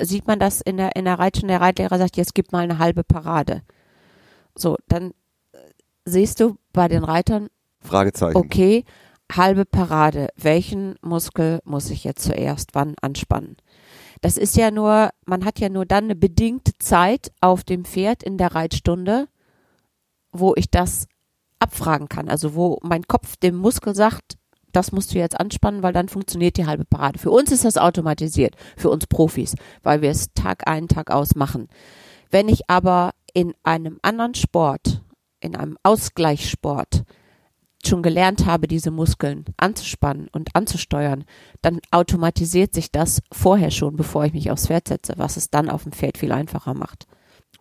sieht 0.00 0.28
man 0.28 0.38
das 0.38 0.60
in 0.60 0.76
der, 0.76 0.94
in 0.94 1.06
der 1.06 1.18
Reitstunde, 1.18 1.54
der 1.54 1.60
Reitlehrer 1.60 1.98
sagt, 1.98 2.16
jetzt 2.16 2.34
gib 2.34 2.52
mal 2.52 2.60
eine 2.60 2.78
halbe 2.78 3.02
Parade. 3.02 3.62
So, 4.54 4.76
dann 4.86 5.10
äh, 5.52 5.58
siehst 6.04 6.38
du 6.38 6.56
bei 6.72 6.86
den 6.86 7.02
Reitern, 7.02 7.48
Fragezeichen. 7.80 8.36
Okay, 8.36 8.84
halbe 9.34 9.64
Parade. 9.64 10.28
Welchen 10.36 10.96
Muskel 11.02 11.60
muss 11.64 11.90
ich 11.90 12.04
jetzt 12.04 12.24
zuerst 12.24 12.74
wann 12.74 12.94
anspannen? 13.00 13.56
Das 14.20 14.36
ist 14.36 14.56
ja 14.56 14.70
nur, 14.70 15.10
man 15.26 15.44
hat 15.44 15.60
ja 15.60 15.68
nur 15.68 15.86
dann 15.86 16.04
eine 16.04 16.16
bedingte 16.16 16.72
Zeit 16.78 17.30
auf 17.40 17.62
dem 17.62 17.84
Pferd 17.84 18.22
in 18.22 18.36
der 18.36 18.54
Reitstunde, 18.54 19.28
wo 20.32 20.54
ich 20.56 20.70
das 20.70 21.06
abfragen 21.60 22.08
kann. 22.08 22.28
Also 22.28 22.54
wo 22.54 22.78
mein 22.82 23.06
Kopf 23.06 23.36
dem 23.36 23.56
Muskel 23.56 23.94
sagt, 23.94 24.38
das 24.72 24.92
musst 24.92 25.14
du 25.14 25.18
jetzt 25.18 25.38
anspannen, 25.38 25.82
weil 25.82 25.92
dann 25.92 26.08
funktioniert 26.08 26.56
die 26.56 26.66
halbe 26.66 26.84
Parade. 26.84 27.18
Für 27.18 27.30
uns 27.30 27.50
ist 27.52 27.64
das 27.64 27.78
automatisiert, 27.78 28.54
für 28.76 28.90
uns 28.90 29.06
Profis, 29.06 29.54
weil 29.82 30.02
wir 30.02 30.10
es 30.10 30.32
Tag 30.34 30.68
ein, 30.68 30.88
Tag 30.88 31.10
aus 31.10 31.34
machen. 31.34 31.68
Wenn 32.30 32.48
ich 32.48 32.68
aber 32.68 33.12
in 33.32 33.54
einem 33.62 33.98
anderen 34.02 34.34
Sport, 34.34 35.02
in 35.40 35.56
einem 35.56 35.78
Ausgleichssport, 35.82 37.04
schon 37.88 38.02
gelernt 38.02 38.46
habe, 38.46 38.68
diese 38.68 38.90
Muskeln 38.90 39.44
anzuspannen 39.56 40.28
und 40.32 40.54
anzusteuern, 40.54 41.24
dann 41.62 41.80
automatisiert 41.90 42.74
sich 42.74 42.92
das 42.92 43.20
vorher 43.32 43.70
schon, 43.70 43.96
bevor 43.96 44.24
ich 44.24 44.32
mich 44.32 44.50
aufs 44.50 44.66
Pferd 44.66 44.88
setze, 44.88 45.14
was 45.16 45.36
es 45.36 45.50
dann 45.50 45.68
auf 45.68 45.82
dem 45.82 45.92
Pferd 45.92 46.18
viel 46.18 46.32
einfacher 46.32 46.74
macht. 46.74 47.06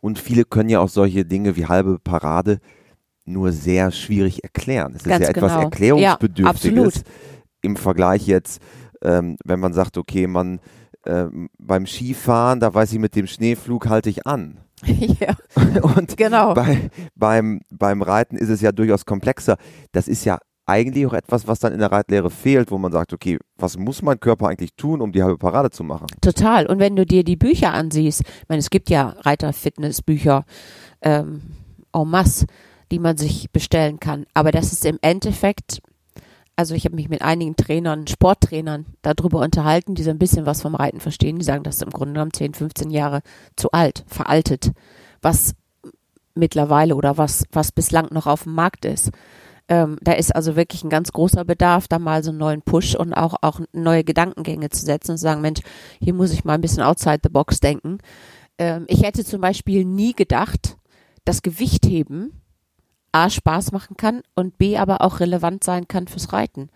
Und 0.02 0.20
viele 0.20 0.46
können 0.46 0.70
ja 0.70 0.80
auch 0.80 0.90
solche 0.90 1.26
Dinge 1.26 1.56
wie 1.56 1.66
halbe 1.66 2.00
Parade 2.00 2.60
nur 3.26 3.52
sehr 3.52 3.92
schwierig 3.92 4.44
erklären. 4.44 4.94
Es 4.96 5.02
ist 5.02 5.08
ja 5.08 5.18
etwas 5.18 5.52
genau. 5.52 5.64
Erklärungsbedürftiges 5.64 6.96
ja, 6.96 7.02
im 7.62 7.76
Vergleich 7.76 8.28
jetzt, 8.28 8.62
ähm, 9.02 9.38
wenn 9.44 9.60
man 9.60 9.74
sagt, 9.74 9.98
okay, 9.98 10.28
man 10.28 10.60
ähm, 11.06 11.50
beim 11.58 11.86
Skifahren, 11.86 12.60
da 12.60 12.74
weiß 12.74 12.94
ich, 12.94 13.00
mit 13.00 13.16
dem 13.16 13.28
Schneeflug 13.28 13.88
halte 13.88 14.10
ich 14.10 14.28
an. 14.28 14.60
ja, 15.20 15.36
und 15.82 16.18
genau. 16.18 16.54
Bei, 16.54 16.90
beim, 17.16 17.62
beim 17.70 18.02
Reiten 18.02 18.38
ist 18.38 18.50
es 18.50 18.62
ja 18.62 18.72
durchaus 18.72 19.06
komplexer. 19.06 19.58
Das 19.92 20.08
ist 20.08 20.26
ja 20.26 20.38
eigentlich 20.68 21.06
auch 21.06 21.14
etwas, 21.14 21.48
was 21.48 21.60
dann 21.60 21.74
in 21.74 21.80
der 21.80 21.92
Reitlehre 21.92 22.30
fehlt, 22.30 22.72
wo 22.72 22.78
man 22.78 22.92
sagt, 22.92 23.14
okay, 23.14 23.40
was 23.58 23.78
muss 23.78 24.02
mein 24.02 24.20
Körper 24.20 24.50
eigentlich 24.50 24.76
tun, 24.76 25.02
um 25.02 25.14
die 25.14 25.24
halbe 25.24 25.38
Parade 25.38 25.70
zu 25.70 25.84
machen? 25.84 26.08
Total. 26.22 26.68
Und 26.68 26.80
wenn 26.80 26.96
du 26.96 27.06
dir 27.06 27.24
die 27.24 27.38
Bücher 27.38 27.74
ansiehst, 27.74 28.22
ich 28.22 28.50
meine, 28.50 28.60
es 28.60 28.70
gibt 28.70 28.90
ja 28.90 29.16
Reiterfitnessbücher 29.22 30.46
ähm, 31.02 31.42
en 31.94 32.10
masse, 32.10 32.46
die 32.92 33.00
man 33.00 33.18
sich 33.18 33.50
bestellen 33.52 34.00
kann. 34.00 34.26
Aber 34.34 34.52
das 34.52 34.74
ist 34.74 34.86
im 34.86 35.00
Endeffekt, 35.02 35.80
also 36.58 36.74
ich 36.74 36.86
habe 36.86 36.96
mich 36.96 37.08
mit 37.08 37.22
einigen 37.22 37.56
Trainern, 37.56 38.08
Sporttrainern 38.08 38.88
darüber 39.04 39.40
unterhalten, 39.40 39.94
die 39.94 40.02
so 40.02 40.10
ein 40.10 40.18
bisschen 40.18 40.48
was 40.48 40.64
vom 40.64 40.74
Reiten 40.74 41.00
verstehen. 41.00 41.38
Die 41.38 41.46
sagen, 41.46 41.64
das 41.64 41.76
ist 41.76 41.84
im 41.84 41.92
Grunde 41.92 42.14
genommen 42.14 42.34
10, 42.34 42.56
15 42.56 42.90
Jahre 42.90 43.22
zu 43.56 43.72
alt, 43.72 44.04
veraltet, 44.08 44.72
was 45.22 45.54
mittlerweile 46.34 46.96
oder 46.96 47.18
was, 47.18 47.46
was 47.52 47.72
bislang 47.72 48.08
noch 48.12 48.26
auf 48.26 48.44
dem 48.44 48.54
Markt 48.54 48.86
ist. 48.86 49.12
Ähm, 49.70 49.98
da 50.02 50.14
ist 50.14 50.36
also 50.36 50.56
wirklich 50.56 50.84
ein 50.84 50.90
ganz 50.90 51.12
großer 51.12 51.46
Bedarf, 51.46 51.88
da 51.88 52.00
mal 52.00 52.24
so 52.24 52.32
einen 52.32 52.40
neuen 52.40 52.62
Push 52.64 52.96
und 52.96 53.14
auch, 53.14 53.36
auch 53.42 53.60
neue 53.72 54.04
Gedankengänge 54.04 54.70
zu 54.70 54.84
setzen 54.84 55.12
und 55.12 55.18
zu 55.18 55.24
sagen, 55.24 55.42
Mensch, 55.42 55.62
hier 56.00 56.14
muss 56.14 56.32
ich 56.32 56.44
mal 56.44 56.54
ein 56.54 56.62
bisschen 56.62 56.84
outside 56.84 57.20
the 57.24 57.30
box 57.30 57.60
denken. 57.60 58.00
Ähm, 58.58 58.86
ich 58.88 59.04
hätte 59.04 59.24
zum 59.24 59.42
Beispiel 59.42 59.86
nie 59.86 60.14
gedacht, 60.14 60.78
dass 61.24 61.44
Gewichtheben 61.44 62.42
A 63.12 63.30
Spaß 63.30 63.72
machen 63.72 63.98
kann 63.98 64.22
und 64.36 64.58
B 64.58 64.78
aber 64.78 65.02
auch 65.02 65.20
relevant 65.20 65.64
sein 65.64 65.88
kann 65.88 66.08
fürs 66.08 66.34
Reiten. 66.34 66.70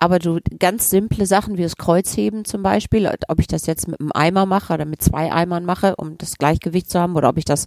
Aber 0.00 0.20
du 0.20 0.38
ganz 0.60 0.90
simple 0.90 1.26
Sachen 1.26 1.58
wie 1.58 1.62
das 1.62 1.76
Kreuzheben 1.76 2.44
zum 2.44 2.62
Beispiel, 2.62 3.10
ob 3.26 3.40
ich 3.40 3.48
das 3.48 3.66
jetzt 3.66 3.88
mit 3.88 4.00
einem 4.00 4.12
Eimer 4.14 4.46
mache 4.46 4.72
oder 4.72 4.84
mit 4.84 5.02
zwei 5.02 5.32
Eimern 5.32 5.64
mache, 5.64 5.96
um 5.96 6.16
das 6.16 6.38
Gleichgewicht 6.38 6.88
zu 6.88 7.00
haben, 7.00 7.16
oder 7.16 7.28
ob 7.28 7.36
ich 7.36 7.44
das 7.44 7.66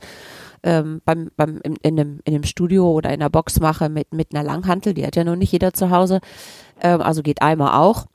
ähm, 0.63 1.01
beim, 1.03 1.29
beim 1.35 1.59
in, 1.63 1.75
in, 1.81 1.99
einem, 1.99 2.19
in 2.23 2.33
einem 2.33 2.43
Studio 2.45 2.89
oder 2.89 3.13
in 3.13 3.19
der 3.19 3.29
Box 3.29 3.59
mache 3.59 3.89
mit, 3.89 4.13
mit 4.13 4.33
einer 4.33 4.43
Langhantel, 4.43 4.93
die 4.93 5.05
hat 5.05 5.17
ja 5.17 5.25
noch 5.25 5.35
nicht 5.35 5.51
jeder 5.51 5.73
zu 5.73 5.89
Hause, 5.89 6.21
ähm, 6.79 7.01
also 7.01 7.21
geht 7.21 7.41
Eimer 7.41 7.77
auch 7.77 8.05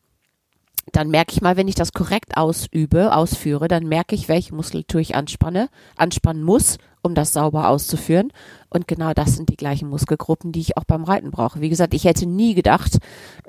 dann 0.93 1.09
merke 1.09 1.33
ich 1.33 1.43
mal, 1.43 1.57
wenn 1.57 1.69
ich 1.69 1.75
das 1.75 1.93
korrekt 1.93 2.37
ausübe, 2.37 3.15
ausführe, 3.15 3.69
dann 3.69 3.85
merke 3.85 4.15
ich, 4.15 4.29
welche 4.29 4.55
Muskulatur 4.55 5.01
ich 5.01 5.15
anspanne, 5.15 5.69
anspannen 5.97 6.43
muss, 6.43 6.79
um 7.03 7.15
das 7.15 7.33
sauber 7.33 7.69
auszuführen. 7.69 8.33
Und 8.71 8.89
genau 8.89 9.13
das 9.13 9.37
sind 9.37 9.49
die 9.49 9.57
gleichen 9.57 9.89
Muskelgruppen, 9.89 10.53
die 10.53 10.61
ich 10.61 10.77
auch 10.77 10.85
beim 10.85 11.05
Reiten 11.05 11.31
brauche. 11.31 11.61
Wie 11.61 11.69
gesagt, 11.69 11.95
ich 11.95 12.05
hätte 12.05 12.27
nie 12.27 12.55
gedacht, 12.55 12.99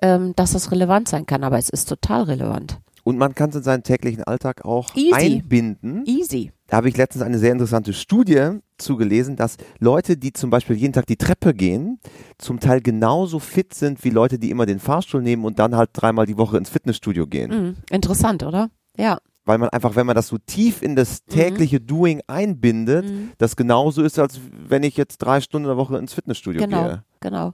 ähm, 0.01 0.35
dass 0.35 0.53
das 0.53 0.71
relevant 0.71 1.07
sein 1.07 1.25
kann, 1.25 1.43
aber 1.43 1.57
es 1.57 1.69
ist 1.69 1.89
total 1.89 2.23
relevant. 2.23 2.79
Und 3.07 3.17
man 3.17 3.33
kann 3.33 3.51
es 3.51 3.55
in 3.55 3.63
seinen 3.63 3.83
täglichen 3.83 4.25
Alltag 4.25 4.65
auch 4.65 4.93
Easy. 4.93 5.13
einbinden. 5.13 6.05
Easy. 6.05 6.51
Da 6.67 6.75
habe 6.75 6.89
ich 6.89 6.97
letztens 6.97 7.23
eine 7.23 7.39
sehr 7.39 7.53
interessante 7.53 7.93
Studie 7.93 8.59
zugelesen, 8.77 9.37
dass 9.37 9.55
Leute, 9.79 10.17
die 10.17 10.33
zum 10.33 10.49
Beispiel 10.49 10.75
jeden 10.75 10.91
Tag 10.91 11.05
die 11.05 11.15
Treppe 11.15 11.53
gehen, 11.53 12.01
zum 12.37 12.59
Teil 12.59 12.81
genauso 12.81 13.39
fit 13.39 13.73
sind 13.73 14.03
wie 14.03 14.09
Leute, 14.09 14.39
die 14.39 14.49
immer 14.49 14.65
den 14.65 14.79
Fahrstuhl 14.79 15.21
nehmen 15.21 15.45
und 15.45 15.57
dann 15.57 15.77
halt 15.77 15.91
dreimal 15.93 16.25
die 16.25 16.37
Woche 16.37 16.57
ins 16.57 16.69
Fitnessstudio 16.69 17.27
gehen. 17.27 17.49
Mhm. 17.49 17.75
Interessant, 17.89 18.43
oder? 18.43 18.71
Ja. 18.97 19.19
Weil 19.45 19.57
man 19.57 19.69
einfach, 19.69 19.95
wenn 19.95 20.05
man 20.05 20.17
das 20.17 20.27
so 20.27 20.37
tief 20.45 20.81
in 20.81 20.97
das 20.97 21.21
mhm. 21.27 21.33
tägliche 21.33 21.79
mhm. 21.79 21.87
Doing 21.87 22.21
einbindet, 22.27 23.05
mhm. 23.05 23.31
das 23.37 23.55
genauso 23.55 24.03
ist, 24.03 24.19
als 24.19 24.41
wenn 24.67 24.83
ich 24.83 24.97
jetzt 24.97 25.19
drei 25.19 25.39
Stunden 25.39 25.69
in 25.69 25.69
der 25.69 25.77
Woche 25.77 25.97
ins 25.97 26.13
Fitnessstudio 26.13 26.59
genau, 26.59 26.83
gehe. 26.83 27.03
Genau, 27.21 27.53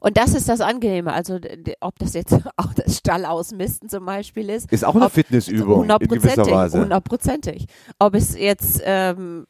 Und 0.00 0.16
das 0.16 0.34
ist 0.34 0.48
das 0.48 0.60
Angenehme. 0.60 1.12
Also 1.12 1.38
ob 1.80 1.98
das 1.98 2.14
jetzt 2.14 2.32
auch 2.56 2.72
das 2.74 2.98
Stall 2.98 3.24
ausmisten 3.24 3.88
zum 3.88 4.04
Beispiel 4.04 4.50
ist. 4.50 4.70
Ist 4.72 4.84
auch 4.84 4.94
eine 4.94 5.10
Fitnessübung 5.10 5.80
hundertprozentig, 5.80 6.54
hundertprozentig. 6.72 7.66
Ob 7.98 8.14
es 8.14 8.38
jetzt 8.38 8.82
ähm, 8.84 9.46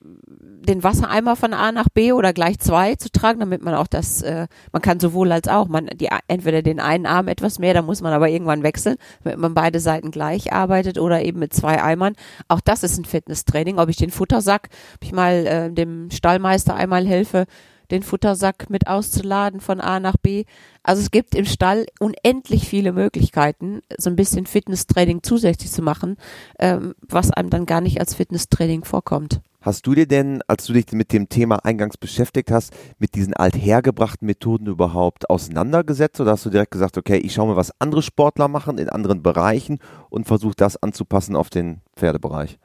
den 0.67 0.83
Wassereimer 0.83 1.37
von 1.37 1.53
A 1.55 1.73
nach 1.73 1.88
B 1.93 2.12
oder 2.12 2.33
gleich 2.33 2.59
zwei 2.59 2.95
zu 2.97 3.11
tragen, 3.11 3.41
damit 3.41 3.62
man 3.62 3.75
auch 3.75 3.87
das, 3.87 4.23
äh, 4.23 4.47
man 4.73 4.83
kann 4.83 5.00
sowohl 5.00 5.33
als 5.33 5.49
auch, 5.49 5.69
man 5.69 5.87
die 5.87 6.09
entweder 6.29 6.62
den 6.62 6.81
einen 6.81 7.07
Arm 7.07 7.29
etwas 7.29 7.59
mehr, 7.59 7.75
da 7.75 7.83
muss 7.83 8.00
man 8.00 8.12
aber 8.12 8.29
irgendwann 8.29 8.62
wechseln, 8.62 8.97
damit 9.25 9.38
man 9.38 9.55
beide 9.55 9.81
Seiten 9.81 10.11
gleich 10.11 10.53
arbeitet 10.53 10.99
oder 10.99 11.23
eben 11.23 11.38
mit 11.38 11.55
zwei 11.55 11.83
Eimern. 11.83 12.15
Auch 12.49 12.61
das 12.61 12.83
ist 12.83 12.99
ein 12.99 13.05
Fitnesstraining. 13.05 13.79
Ob 13.79 13.88
ich 13.88 13.97
den 13.97 14.11
Futtersack, 14.11 14.69
ob 14.95 15.05
ich 15.05 15.12
mal 15.12 15.47
äh, 15.47 15.73
dem 15.73 16.11
Stallmeister 16.11 16.75
einmal 16.75 17.07
helfe, 17.07 17.47
den 17.90 18.02
Futtersack 18.02 18.71
mit 18.71 18.87
auszuladen 18.87 19.61
von 19.61 19.81
A 19.81 20.00
nach 20.00 20.16
B. 20.16 20.45
Also 20.83 21.02
es 21.02 21.11
gibt 21.11 21.35
im 21.35 21.45
Stall 21.45 21.87
unendlich 22.00 22.69
viele 22.69 22.93
Möglichkeiten, 22.93 23.81
so 23.99 24.11
ein 24.11 24.16
bisschen 24.16 24.47
Fitnesstraining 24.47 25.23
zusätzlich 25.23 25.71
zu 25.71 25.83
machen, 25.83 26.16
ähm, 26.59 26.95
was 27.00 27.31
einem 27.31 27.50
dann 27.50 27.66
gar 27.66 27.81
nicht 27.81 28.00
als 28.00 28.14
Fitnesstraining 28.14 28.85
vorkommt. 28.85 29.40
Hast 29.66 29.85
du 29.88 29.97
dir 29.97 30.07
denn, 30.07 30.43
als 30.47 30.64
du 30.66 30.75
dich 30.75 30.93
mit 30.93 31.12
dem 31.12 31.28
Thema 31.28 31.64
eingangs 31.64 31.97
beschäftigt 31.97 32.52
hast, 32.52 32.73
mit 33.00 33.16
diesen 33.16 33.35
althergebrachten 33.35 34.25
Methoden 34.25 34.69
überhaupt 34.69 35.28
auseinandergesetzt 35.28 36.21
oder 36.21 36.31
hast 36.31 36.47
du 36.47 36.50
direkt 36.50 36.71
gesagt, 36.71 36.97
okay, 36.97 37.16
ich 37.16 37.35
schaue 37.35 37.49
mir, 37.49 37.57
was 37.57 37.73
andere 37.81 38.02
Sportler 38.02 38.47
machen 38.47 38.78
in 38.78 38.88
anderen 38.88 39.25
Bereichen 39.25 39.81
und 40.09 40.28
versuche 40.28 40.55
das 40.57 40.81
anzupassen 40.81 41.35
auf 41.35 41.50
den 41.50 41.81
Pferdebereich? 41.97 42.61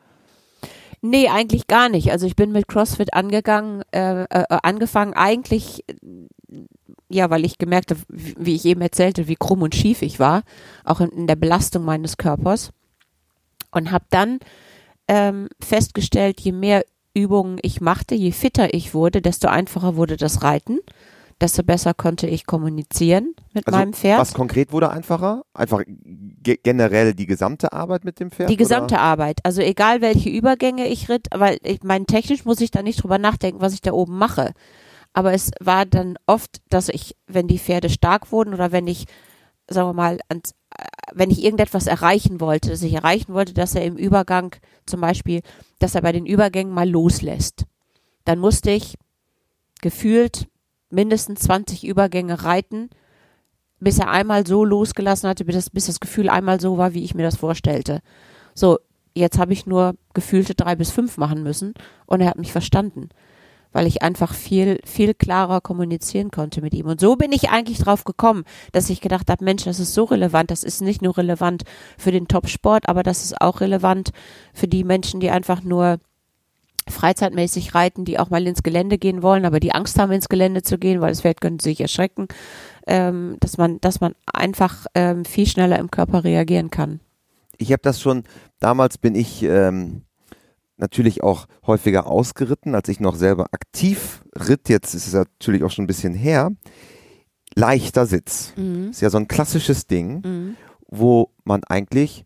Nee, 1.01 1.29
eigentlich 1.29 1.65
gar 1.67 1.89
nicht. 1.89 2.11
Also 2.11 2.27
ich 2.27 2.35
bin 2.35 2.51
mit 2.51 2.67
CrossFit 2.67 3.13
angegangen, 3.13 3.81
äh, 3.91 4.23
äh, 4.23 4.45
angefangen 4.49 5.13
eigentlich, 5.13 5.83
ja, 7.09 7.29
weil 7.31 7.43
ich 7.43 7.57
gemerkt 7.57 7.91
habe, 7.91 8.01
wie 8.07 8.55
ich 8.55 8.65
eben 8.65 8.81
erzählte, 8.81 9.27
wie 9.27 9.35
krumm 9.35 9.63
und 9.63 9.73
schief 9.73 10.03
ich 10.03 10.19
war, 10.19 10.43
auch 10.85 11.01
in, 11.01 11.09
in 11.09 11.27
der 11.27 11.35
Belastung 11.35 11.83
meines 11.83 12.17
Körpers. 12.17 12.71
Und 13.71 13.91
habe 13.91 14.05
dann 14.11 14.39
ähm, 15.07 15.49
festgestellt, 15.59 16.39
je 16.41 16.51
mehr 16.51 16.85
Übungen 17.13 17.57
ich 17.61 17.81
machte, 17.81 18.13
je 18.15 18.31
fitter 18.31 18.73
ich 18.73 18.93
wurde, 18.93 19.21
desto 19.21 19.47
einfacher 19.47 19.95
wurde 19.95 20.17
das 20.17 20.43
Reiten 20.43 20.79
desto 21.41 21.63
besser 21.63 21.93
konnte 21.93 22.27
ich 22.27 22.45
kommunizieren 22.45 23.35
mit 23.53 23.67
also 23.67 23.77
meinem 23.77 23.93
Pferd. 23.93 24.19
Was 24.19 24.33
konkret 24.33 24.71
wurde 24.71 24.91
einfacher? 24.91 25.43
Einfach 25.53 25.81
ge 25.87 26.59
generell 26.61 27.13
die 27.13 27.25
gesamte 27.25 27.73
Arbeit 27.73 28.05
mit 28.05 28.19
dem 28.19 28.31
Pferd? 28.31 28.49
Die 28.49 28.57
gesamte 28.57 28.95
oder? 28.95 29.03
Arbeit. 29.03 29.39
Also 29.43 29.61
egal 29.61 30.01
welche 30.01 30.29
Übergänge 30.29 30.87
ich 30.87 31.09
ritt, 31.09 31.27
weil 31.33 31.57
ich 31.63 31.83
meine, 31.83 32.05
technisch 32.05 32.45
muss 32.45 32.61
ich 32.61 32.71
da 32.71 32.83
nicht 32.83 33.01
drüber 33.01 33.17
nachdenken, 33.17 33.61
was 33.61 33.73
ich 33.73 33.81
da 33.81 33.91
oben 33.91 34.17
mache. 34.17 34.53
Aber 35.13 35.33
es 35.33 35.51
war 35.59 35.85
dann 35.85 36.17
oft, 36.25 36.61
dass 36.69 36.87
ich, 36.87 37.15
wenn 37.27 37.47
die 37.47 37.59
Pferde 37.59 37.89
stark 37.89 38.31
wurden 38.31 38.53
oder 38.53 38.71
wenn 38.71 38.87
ich, 38.87 39.05
sagen 39.67 39.89
wir 39.89 39.93
mal, 39.93 40.19
ans, 40.29 40.51
äh, 40.77 40.85
wenn 41.13 41.31
ich 41.31 41.43
irgendetwas 41.43 41.87
erreichen 41.87 42.39
wollte, 42.39 42.69
dass 42.69 42.83
ich 42.83 42.93
erreichen 42.93 43.33
wollte, 43.33 43.53
dass 43.53 43.75
er 43.75 43.83
im 43.83 43.97
Übergang 43.97 44.55
zum 44.85 45.01
Beispiel, 45.01 45.41
dass 45.79 45.95
er 45.95 46.01
bei 46.01 46.11
den 46.11 46.25
Übergängen 46.25 46.73
mal 46.73 46.89
loslässt, 46.89 47.65
dann 48.25 48.39
musste 48.39 48.71
ich 48.71 48.97
gefühlt 49.81 50.47
mindestens 50.91 51.41
20 51.41 51.85
Übergänge 51.85 52.43
reiten, 52.43 52.89
bis 53.79 53.99
er 53.99 54.09
einmal 54.09 54.45
so 54.45 54.63
losgelassen 54.63 55.29
hatte, 55.29 55.43
bis 55.43 55.55
das, 55.55 55.69
bis 55.69 55.87
das 55.87 55.99
Gefühl 55.99 56.29
einmal 56.29 56.61
so 56.61 56.77
war, 56.77 56.93
wie 56.93 57.03
ich 57.03 57.15
mir 57.15 57.23
das 57.23 57.37
vorstellte. 57.37 58.01
So, 58.53 58.77
jetzt 59.15 59.37
habe 59.37 59.53
ich 59.53 59.65
nur 59.65 59.95
gefühlte 60.13 60.55
drei 60.55 60.75
bis 60.75 60.91
fünf 60.91 61.17
machen 61.17 61.43
müssen 61.43 61.73
und 62.05 62.21
er 62.21 62.27
hat 62.27 62.37
mich 62.37 62.51
verstanden, 62.51 63.09
weil 63.71 63.87
ich 63.87 64.03
einfach 64.03 64.33
viel, 64.33 64.79
viel 64.85 65.13
klarer 65.13 65.61
kommunizieren 65.61 66.29
konnte 66.29 66.61
mit 66.61 66.73
ihm. 66.73 66.85
Und 66.87 66.99
so 66.99 67.15
bin 67.15 67.31
ich 67.31 67.49
eigentlich 67.49 67.79
drauf 67.79 68.03
gekommen, 68.03 68.43
dass 68.71 68.89
ich 68.89 69.01
gedacht 69.01 69.29
habe, 69.29 69.43
Mensch, 69.43 69.63
das 69.63 69.79
ist 69.79 69.93
so 69.93 70.03
relevant, 70.03 70.51
das 70.51 70.63
ist 70.63 70.81
nicht 70.81 71.01
nur 71.01 71.17
relevant 71.17 71.63
für 71.97 72.11
den 72.11 72.27
Top-Sport, 72.27 72.87
aber 72.87 73.03
das 73.03 73.23
ist 73.23 73.41
auch 73.41 73.61
relevant 73.61 74.11
für 74.53 74.67
die 74.67 74.83
Menschen, 74.83 75.19
die 75.19 75.31
einfach 75.31 75.63
nur 75.63 75.97
freizeitmäßig 76.91 77.73
reiten, 77.73 78.05
die 78.05 78.19
auch 78.19 78.29
mal 78.29 78.45
ins 78.45 78.63
Gelände 78.63 78.97
gehen 78.97 79.23
wollen, 79.23 79.45
aber 79.45 79.59
die 79.59 79.73
Angst 79.73 79.99
haben, 79.99 80.11
ins 80.11 80.29
Gelände 80.29 80.61
zu 80.61 80.77
gehen, 80.77 81.01
weil 81.01 81.09
das 81.09 81.21
Pferd 81.21 81.41
könnte 81.41 81.63
sich 81.63 81.81
erschrecken, 81.81 82.27
ähm, 82.87 83.37
dass 83.39 83.57
man, 83.57 83.79
dass 83.81 84.01
man 84.01 84.13
einfach 84.25 84.85
ähm, 84.95 85.25
viel 85.25 85.47
schneller 85.47 85.79
im 85.79 85.91
Körper 85.91 86.23
reagieren 86.23 86.69
kann. 86.69 86.99
Ich 87.57 87.71
habe 87.71 87.81
das 87.83 88.01
schon, 88.01 88.23
damals 88.59 88.97
bin 88.97 89.15
ich 89.15 89.43
ähm, 89.43 90.03
natürlich 90.77 91.23
auch 91.23 91.45
häufiger 91.65 92.07
ausgeritten, 92.07 92.75
als 92.75 92.89
ich 92.89 92.99
noch 92.99 93.15
selber 93.15 93.47
aktiv 93.51 94.23
ritt. 94.35 94.67
Jetzt 94.67 94.93
ist 94.93 95.07
es 95.07 95.13
natürlich 95.13 95.63
auch 95.63 95.71
schon 95.71 95.85
ein 95.85 95.87
bisschen 95.87 96.13
her. 96.13 96.51
Leichter 97.55 98.05
Sitz. 98.05 98.53
Mhm. 98.57 98.89
Ist 98.89 99.01
ja 99.01 99.09
so 99.09 99.17
ein 99.17 99.27
klassisches 99.27 99.87
Ding, 99.87 100.21
mhm. 100.25 100.55
wo 100.87 101.31
man 101.43 101.63
eigentlich 101.63 102.25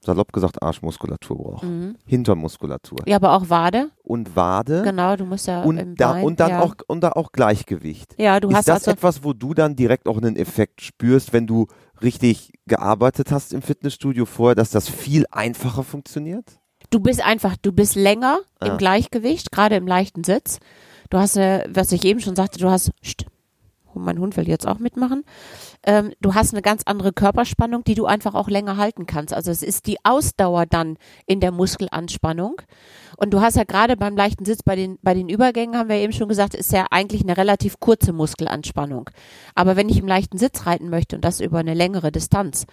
salopp 0.00 0.32
gesagt 0.32 0.62
Arschmuskulatur 0.62 1.36
braucht. 1.36 1.64
Mhm. 1.64 1.96
Hinternmuskulatur. 2.06 2.98
Ja, 3.06 3.16
aber 3.16 3.32
auch 3.32 3.50
Wade. 3.50 3.90
Und 4.02 4.36
Wade. 4.36 4.82
Genau, 4.82 5.16
du 5.16 5.24
musst 5.24 5.46
ja 5.46 5.62
und 5.62 5.96
da 5.96 6.12
Bein, 6.12 6.24
und 6.24 6.40
dann 6.40 6.50
ja. 6.50 6.62
auch 6.62 6.74
und 6.86 7.00
da 7.02 7.12
auch 7.12 7.32
Gleichgewicht. 7.32 8.14
Ja, 8.18 8.40
du 8.40 8.48
ist 8.48 8.56
hast 8.56 8.68
das 8.68 8.80
also 8.80 8.90
etwas, 8.92 9.24
wo 9.24 9.32
du 9.32 9.54
dann 9.54 9.76
direkt 9.76 10.06
auch 10.08 10.16
einen 10.16 10.36
Effekt 10.36 10.80
spürst, 10.80 11.32
wenn 11.32 11.46
du 11.46 11.66
richtig 12.02 12.52
gearbeitet 12.66 13.32
hast 13.32 13.52
im 13.52 13.62
Fitnessstudio 13.62 14.24
vorher, 14.24 14.54
dass 14.54 14.70
das 14.70 14.88
viel 14.88 15.26
einfacher 15.30 15.82
funktioniert? 15.82 16.58
Du 16.90 17.00
bist 17.00 17.24
einfach, 17.24 17.56
du 17.60 17.72
bist 17.72 17.96
länger 17.96 18.38
ah. 18.60 18.66
im 18.66 18.78
Gleichgewicht, 18.78 19.50
gerade 19.50 19.76
im 19.76 19.86
leichten 19.86 20.24
Sitz. 20.24 20.58
Du 21.10 21.18
hast, 21.18 21.36
was 21.36 21.92
ich 21.92 22.04
eben 22.04 22.20
schon 22.20 22.36
sagte, 22.36 22.58
du 22.58 22.70
hast, 22.70 22.92
st, 23.04 23.26
mein 23.94 24.18
Hund 24.18 24.36
will 24.36 24.48
jetzt 24.48 24.66
auch 24.66 24.78
mitmachen. 24.78 25.24
Ähm, 25.84 26.12
du 26.20 26.34
hast 26.34 26.52
eine 26.52 26.62
ganz 26.62 26.82
andere 26.84 27.12
Körperspannung, 27.12 27.84
die 27.84 27.94
du 27.94 28.06
einfach 28.06 28.34
auch 28.34 28.48
länger 28.48 28.76
halten 28.76 29.06
kannst. 29.06 29.34
Also 29.34 29.50
es 29.50 29.62
ist 29.62 29.86
die 29.86 29.98
Ausdauer 30.04 30.66
dann 30.66 30.96
in 31.26 31.40
der 31.40 31.52
Muskelanspannung. 31.52 32.60
Und 33.16 33.32
du 33.32 33.40
hast 33.40 33.56
ja 33.56 33.64
gerade 33.64 33.96
beim 33.96 34.16
leichten 34.16 34.44
Sitz 34.44 34.62
bei 34.62 34.76
den, 34.76 34.98
bei 35.02 35.14
den 35.14 35.28
Übergängen, 35.28 35.76
haben 35.76 35.88
wir 35.88 35.96
eben 35.96 36.12
schon 36.12 36.28
gesagt, 36.28 36.54
ist 36.54 36.72
ja 36.72 36.86
eigentlich 36.90 37.22
eine 37.22 37.36
relativ 37.36 37.80
kurze 37.80 38.12
Muskelanspannung. 38.12 39.10
Aber 39.54 39.76
wenn 39.76 39.88
ich 39.88 39.98
im 39.98 40.06
leichten 40.06 40.38
Sitz 40.38 40.66
reiten 40.66 40.88
möchte 40.88 41.16
und 41.16 41.24
das 41.24 41.40
über 41.40 41.58
eine 41.58 41.74
längere 41.74 42.12
Distanz, 42.12 42.66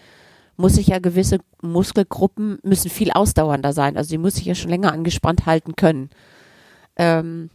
muss 0.58 0.78
ich 0.78 0.88
ja 0.88 1.00
gewisse 1.00 1.40
Muskelgruppen 1.62 2.60
müssen 2.64 2.90
viel 2.90 3.12
ausdauernder 3.12 3.74
sein. 3.74 3.98
Also 3.98 4.10
die 4.10 4.18
muss 4.18 4.38
ich 4.38 4.46
ja 4.46 4.56
schon 4.56 4.70
länger 4.70 4.94
angespannt 4.94 5.46
halten 5.46 5.76
können. 5.76 6.10
Ähm, 6.96 7.50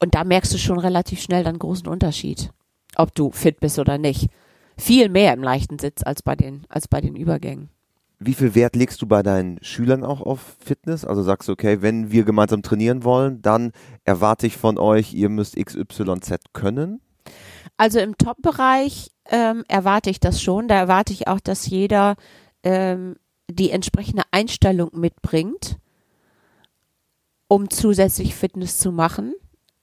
und 0.00 0.14
da 0.14 0.24
merkst 0.24 0.52
du 0.54 0.58
schon 0.58 0.78
relativ 0.78 1.20
schnell 1.20 1.44
dann 1.44 1.58
großen 1.58 1.88
Unterschied, 1.88 2.50
ob 2.96 3.14
du 3.14 3.30
fit 3.30 3.60
bist 3.60 3.78
oder 3.78 3.98
nicht. 3.98 4.28
Viel 4.76 5.08
mehr 5.08 5.32
im 5.32 5.42
leichten 5.42 5.78
Sitz 5.78 6.02
als 6.02 6.22
bei 6.22 6.36
den, 6.36 6.66
als 6.68 6.88
bei 6.88 7.00
den 7.00 7.16
Übergängen. 7.16 7.70
Wie 8.18 8.34
viel 8.34 8.54
Wert 8.54 8.76
legst 8.76 9.02
du 9.02 9.06
bei 9.06 9.22
deinen 9.22 9.62
Schülern 9.62 10.02
auch 10.02 10.22
auf 10.22 10.56
Fitness? 10.58 11.04
Also 11.04 11.22
sagst 11.22 11.48
du, 11.48 11.52
okay, 11.52 11.82
wenn 11.82 12.10
wir 12.10 12.24
gemeinsam 12.24 12.62
trainieren 12.62 13.04
wollen, 13.04 13.42
dann 13.42 13.72
erwarte 14.04 14.46
ich 14.46 14.56
von 14.56 14.78
euch, 14.78 15.12
ihr 15.12 15.28
müsst 15.28 15.56
XYZ 15.56 16.36
können? 16.54 17.00
Also 17.76 17.98
im 17.98 18.16
Top-Bereich 18.16 19.10
ähm, 19.30 19.64
erwarte 19.68 20.08
ich 20.08 20.18
das 20.18 20.40
schon. 20.40 20.66
Da 20.66 20.76
erwarte 20.76 21.12
ich 21.12 21.28
auch, 21.28 21.40
dass 21.40 21.66
jeder 21.66 22.16
ähm, 22.62 23.16
die 23.50 23.70
entsprechende 23.70 24.22
Einstellung 24.30 24.90
mitbringt, 24.94 25.78
um 27.48 27.68
zusätzlich 27.68 28.34
Fitness 28.34 28.78
zu 28.78 28.92
machen, 28.92 29.34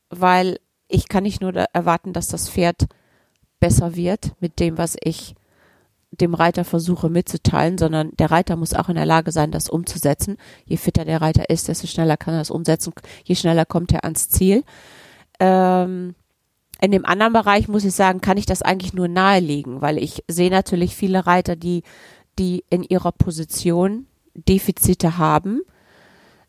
weil 0.09 0.59
ich 0.87 1.07
kann 1.07 1.23
nicht 1.23 1.41
nur 1.41 1.53
erwarten, 1.53 2.13
dass 2.13 2.27
das 2.27 2.49
Pferd 2.49 2.87
besser 3.63 3.95
wird 3.95 4.33
mit 4.41 4.59
dem, 4.59 4.77
was 4.77 4.97
ich 5.01 5.35
dem 6.11 6.33
Reiter 6.33 6.65
versuche 6.65 7.09
mitzuteilen, 7.09 7.77
sondern 7.77 8.11
der 8.17 8.29
Reiter 8.29 8.57
muss 8.57 8.73
auch 8.73 8.89
in 8.89 8.95
der 8.95 9.05
Lage 9.05 9.31
sein, 9.31 9.51
das 9.51 9.69
umzusetzen. 9.69 10.35
Je 10.65 10.75
fitter 10.75 11.05
der 11.05 11.21
Reiter 11.21 11.49
ist, 11.49 11.69
desto 11.69 11.87
schneller 11.87 12.17
kann 12.17 12.33
er 12.33 12.41
das 12.41 12.51
umsetzen, 12.51 12.91
je 13.23 13.35
schneller 13.35 13.63
kommt 13.63 13.93
er 13.93 14.03
ans 14.03 14.27
Ziel. 14.27 14.65
Ähm, 15.39 16.13
in 16.81 16.91
dem 16.91 17.05
anderen 17.05 17.31
Bereich 17.31 17.69
muss 17.69 17.85
ich 17.85 17.95
sagen, 17.95 18.19
kann 18.19 18.35
ich 18.35 18.45
das 18.45 18.63
eigentlich 18.63 18.93
nur 18.93 19.07
nahelegen, 19.07 19.79
weil 19.79 19.97
ich 19.97 20.25
sehe 20.27 20.51
natürlich 20.51 20.93
viele 20.93 21.25
Reiter, 21.25 21.55
die, 21.55 21.83
die 22.37 22.65
in 22.69 22.83
ihrer 22.83 23.13
Position 23.13 24.07
Defizite 24.33 25.17
haben, 25.17 25.61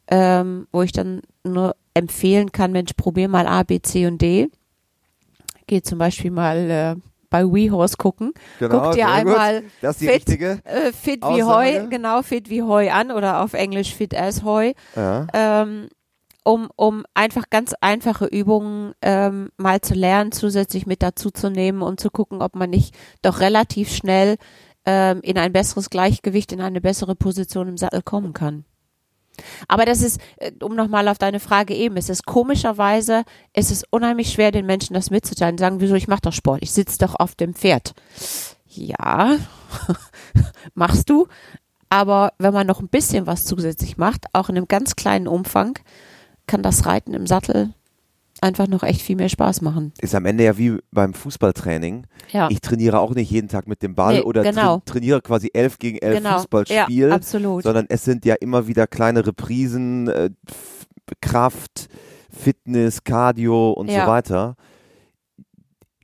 ähm, 0.09 0.67
wo 0.73 0.83
ich 0.83 0.91
dann 0.91 1.23
nur 1.45 1.77
empfehlen 1.95 2.51
kann, 2.51 2.73
Mensch, 2.73 2.95
probier 2.97 3.29
mal 3.29 3.47
A, 3.47 3.63
B, 3.63 3.81
C 3.81 4.09
und 4.09 4.21
D. 4.21 4.51
Geh 5.67 5.83
zum 5.83 5.99
Beispiel 5.99 6.31
mal 6.31 6.71
äh, 6.71 6.97
bei 7.31 7.45
WeHorse 7.45 7.97
gucken. 7.97 8.33
Genau, 8.59 8.81
Guck 8.81 8.93
dir 8.93 9.09
einmal 9.09 9.65
fit, 9.81 10.29
äh, 10.29 10.93
fit 10.93 11.23
wie 11.23 11.43
Heu, 11.43 11.89
genau, 11.89 12.23
fit 12.23 12.49
wie 12.49 12.63
Heu 12.63 12.91
an 12.91 13.11
oder 13.11 13.43
auf 13.43 13.55
Englisch 13.55 13.95
fit 13.95 14.15
as 14.15 14.45
Heu. 14.45 14.73
Ja. 14.95 15.27
Ähm, 15.33 15.89
um, 16.45 16.69
um 16.77 17.05
einfach 17.15 17.51
ganz 17.51 17.75
einfache 17.81 18.27
Übungen 18.27 18.93
ähm, 19.03 19.51
mal 19.57 19.81
zu 19.81 19.95
lernen, 19.95 20.31
zusätzlich 20.31 20.87
mit 20.87 21.03
dazu 21.03 21.31
zu 21.31 21.51
nehmen 21.51 21.83
und 21.83 21.99
zu 21.99 22.11
gucken, 22.11 22.43
ob 22.43 22.55
man 22.55 22.71
nicht 22.71 22.95
doch 23.23 23.41
relativ 23.41 23.91
schnell 23.91 24.37
ähm, 24.85 25.21
in 25.23 25.39
ein 25.39 25.53
besseres 25.53 25.91
Gleichgewicht, 25.91 26.53
in 26.53 26.61
eine 26.61 26.81
bessere 26.81 27.17
Position 27.17 27.69
im 27.69 27.79
Sattel 27.79 28.03
kommen 28.03 28.35
kann. 28.35 28.65
Aber 29.69 29.85
das 29.85 30.03
ist, 30.03 30.21
äh, 30.37 30.53
um 30.63 30.75
nochmal 30.75 31.09
auf 31.09 31.19
deine 31.19 31.41
Frage 31.41 31.75
eben, 31.75 31.97
es 31.97 32.09
ist 32.09 32.27
komischerweise, 32.27 33.25
es 33.53 33.71
ist 33.71 33.87
unheimlich 33.91 34.33
schwer, 34.33 34.53
den 34.53 34.67
Menschen 34.67 34.95
das 34.95 35.11
mitzuteilen. 35.11 35.59
Sagen, 35.59 35.81
wieso, 35.81 35.95
ich 35.95 36.09
mache 36.09 36.23
doch 36.23 36.33
Sport, 36.33 36.63
ich 36.63 36.73
sitze 36.73 36.99
doch 36.99 37.15
auf 37.15 37.35
dem 37.35 37.55
Pferd. 37.55 37.95
Ja, 38.67 39.37
machst 40.75 41.11
du. 41.11 41.27
Aber 41.89 42.33
wenn 42.39 42.55
man 42.55 42.67
noch 42.67 42.81
ein 42.81 42.89
bisschen 42.89 43.27
was 43.27 43.45
zusätzlich 43.45 43.97
macht, 43.97 44.27
auch 44.33 44.49
in 44.49 44.57
einem 44.57 44.67
ganz 44.67 44.97
kleinen 44.97 45.29
Umfang, 45.29 45.79
kann 46.47 46.63
das 46.63 46.87
Reiten 46.87 47.15
im 47.15 47.27
Sattel 47.27 47.73
einfach 48.45 48.69
noch 48.69 48.83
echt 48.83 49.03
viel 49.03 49.17
mehr 49.17 49.29
Spaß 49.29 49.63
machen. 49.63 49.93
Ist 50.01 50.15
am 50.15 50.27
Ende 50.27 50.45
ja 50.45 50.57
wie 50.57 50.79
beim 50.93 51.15
Fußballtraining. 51.15 52.07
Ja. 52.31 52.49
Ich 52.51 52.61
trainiere 52.61 53.01
auch 53.01 53.15
nicht 53.15 53.31
jeden 53.31 53.49
Tag 53.49 53.67
mit 53.67 53.83
dem 53.83 53.95
Ball 53.95 54.15
nee, 54.15 54.21
oder 54.21 54.43
genau. 54.43 54.79
tra 54.79 54.93
trainiere 54.93 55.23
quasi 55.23 55.51
elf 55.53 55.79
gegen 55.79 55.99
elf 55.99 56.19
genau. 56.19 56.37
Fußballspiel, 56.37 57.09
ja, 57.09 57.15
absolut. 57.15 57.65
sondern 57.65 57.87
es 57.89 58.05
sind 58.05 58.25
ja 58.25 58.35
immer 58.35 58.69
wieder 58.69 58.87
kleine 58.87 59.27
Reprisen, 59.27 60.09
äh, 60.09 60.31
Kraft, 61.21 61.89
Fitness, 62.31 63.03
Cardio 63.03 63.73
und 63.73 63.91
ja. 63.91 64.05
so 64.05 64.11
weiter. 64.11 64.57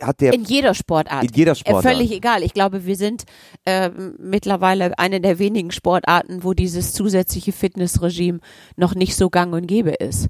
Hat 0.00 0.22
der 0.22 0.33
in 0.33 0.44
jeder 0.44 0.72
Sportart. 0.72 1.24
In 1.24 1.31
jeder 1.35 1.55
Sportart. 1.55 1.85
Äh, 1.85 1.88
völlig 1.88 2.12
egal. 2.12 2.42
Ich 2.42 2.55
glaube, 2.55 2.87
wir 2.87 2.96
sind 2.96 3.24
äh, 3.66 3.90
mittlerweile 4.18 4.98
eine 4.98 5.20
der 5.20 5.38
wenigen 5.38 5.70
Sportarten, 5.70 6.42
wo 6.42 6.55
dieses 6.55 6.94
zusätzliche 6.94 7.53
Fitnessregime 7.53 8.40
noch 8.76 8.94
nicht 8.94 9.14
so 9.14 9.29
gang 9.29 9.53
und 9.53 9.66
gäbe 9.66 9.90
ist. 9.90 10.29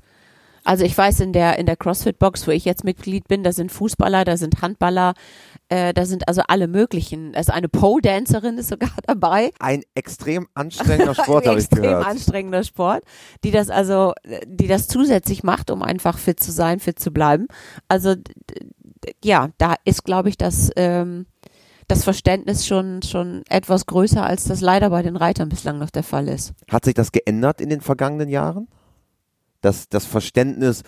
Also 0.64 0.84
ich 0.84 0.96
weiß, 0.96 1.20
in 1.20 1.32
der, 1.32 1.58
in 1.58 1.66
der 1.66 1.76
CrossFit-Box, 1.76 2.46
wo 2.46 2.50
ich 2.50 2.64
jetzt 2.64 2.84
Mitglied 2.84 3.28
bin, 3.28 3.42
da 3.42 3.52
sind 3.52 3.72
Fußballer, 3.72 4.24
da 4.24 4.36
sind 4.36 4.62
Handballer, 4.62 5.14
äh, 5.68 5.94
da 5.94 6.04
sind 6.04 6.28
also 6.28 6.42
alle 6.48 6.68
möglichen. 6.68 7.34
Also 7.34 7.52
eine 7.52 7.68
Pole-Dancerin 7.68 8.58
ist 8.58 8.68
sogar 8.68 8.90
dabei. 9.06 9.50
Ein 9.58 9.82
extrem 9.94 10.48
anstrengender 10.54 11.14
Sport, 11.22 11.46
habe 11.46 11.58
ich 11.60 11.68
gehört. 11.68 11.86
Extrem 11.86 12.10
anstrengender 12.10 12.64
Sport, 12.64 13.04
die 13.44 13.50
das 13.50 13.70
also, 13.70 14.12
die 14.46 14.66
das 14.66 14.88
zusätzlich 14.88 15.42
macht, 15.42 15.70
um 15.70 15.82
einfach 15.82 16.18
fit 16.18 16.40
zu 16.40 16.52
sein, 16.52 16.80
fit 16.80 16.98
zu 16.98 17.10
bleiben. 17.10 17.46
Also 17.88 18.14
ja, 19.24 19.50
da 19.58 19.74
ist, 19.84 20.04
glaube 20.04 20.28
ich, 20.28 20.36
das, 20.36 20.70
ähm, 20.76 21.26
das 21.88 22.04
Verständnis 22.04 22.66
schon, 22.66 23.02
schon 23.02 23.42
etwas 23.48 23.86
größer, 23.86 24.24
als 24.24 24.44
das 24.44 24.60
leider 24.60 24.90
bei 24.90 25.02
den 25.02 25.16
Reitern 25.16 25.48
bislang 25.48 25.78
noch 25.78 25.90
der 25.90 26.02
Fall 26.02 26.28
ist. 26.28 26.52
Hat 26.70 26.84
sich 26.84 26.94
das 26.94 27.12
geändert 27.12 27.60
in 27.60 27.68
den 27.68 27.80
vergangenen 27.80 28.28
Jahren? 28.28 28.68
Das, 29.60 29.88
das 29.88 30.06
Verständnis, 30.06 30.82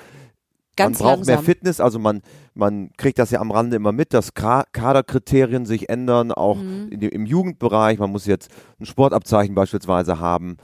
Ganz 0.76 1.00
man 1.00 1.06
braucht 1.06 1.16
langsam. 1.18 1.34
mehr 1.34 1.44
Fitness, 1.44 1.80
also 1.80 1.98
man, 1.98 2.22
man 2.54 2.90
kriegt 2.96 3.18
das 3.18 3.30
ja 3.30 3.40
am 3.40 3.50
Rande 3.50 3.76
immer 3.76 3.92
mit, 3.92 4.14
dass 4.14 4.32
Kaderkriterien 4.32 5.66
sich 5.66 5.90
ändern, 5.90 6.32
auch 6.32 6.56
mhm. 6.56 6.88
in, 6.90 7.00
im 7.02 7.26
Jugendbereich. 7.26 7.98
Man 7.98 8.10
muss 8.10 8.24
jetzt 8.26 8.50
ein 8.80 8.86
Sportabzeichen 8.86 9.54
beispielsweise 9.54 10.18
haben. 10.18 10.56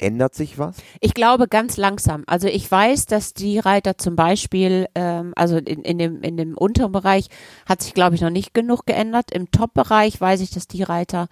Ändert 0.00 0.34
sich 0.34 0.58
was? 0.58 0.76
Ich 1.00 1.12
glaube 1.12 1.46
ganz 1.46 1.76
langsam. 1.76 2.24
Also 2.26 2.48
ich 2.48 2.70
weiß, 2.70 3.04
dass 3.04 3.34
die 3.34 3.58
Reiter 3.58 3.98
zum 3.98 4.16
Beispiel, 4.16 4.86
ähm, 4.94 5.34
also 5.36 5.58
in, 5.58 5.82
in, 5.82 5.98
dem, 5.98 6.22
in 6.22 6.38
dem 6.38 6.56
unteren 6.56 6.90
Bereich 6.90 7.26
hat 7.66 7.82
sich, 7.82 7.92
glaube 7.92 8.14
ich, 8.14 8.22
noch 8.22 8.30
nicht 8.30 8.54
genug 8.54 8.86
geändert. 8.86 9.30
Im 9.30 9.50
Top-Bereich 9.50 10.18
weiß 10.18 10.40
ich, 10.40 10.50
dass 10.50 10.66
die 10.66 10.82
Reiter, 10.82 11.28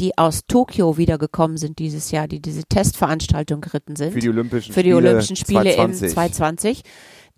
die 0.00 0.18
aus 0.18 0.46
Tokio 0.48 0.96
wiedergekommen 0.98 1.58
sind 1.58 1.78
dieses 1.78 2.10
Jahr, 2.10 2.26
die 2.26 2.40
diese 2.40 2.64
Testveranstaltung 2.64 3.60
geritten 3.60 3.94
sind. 3.94 4.12
Für 4.12 4.20
die 4.20 4.28
Olympischen 4.28 4.74
für 4.74 4.82
die 4.82 4.90
Spiele, 4.90 5.08
Olympischen 5.08 5.36
Spiele 5.36 5.74
2020. 5.74 6.02
im 6.02 6.14
2020 6.14 6.82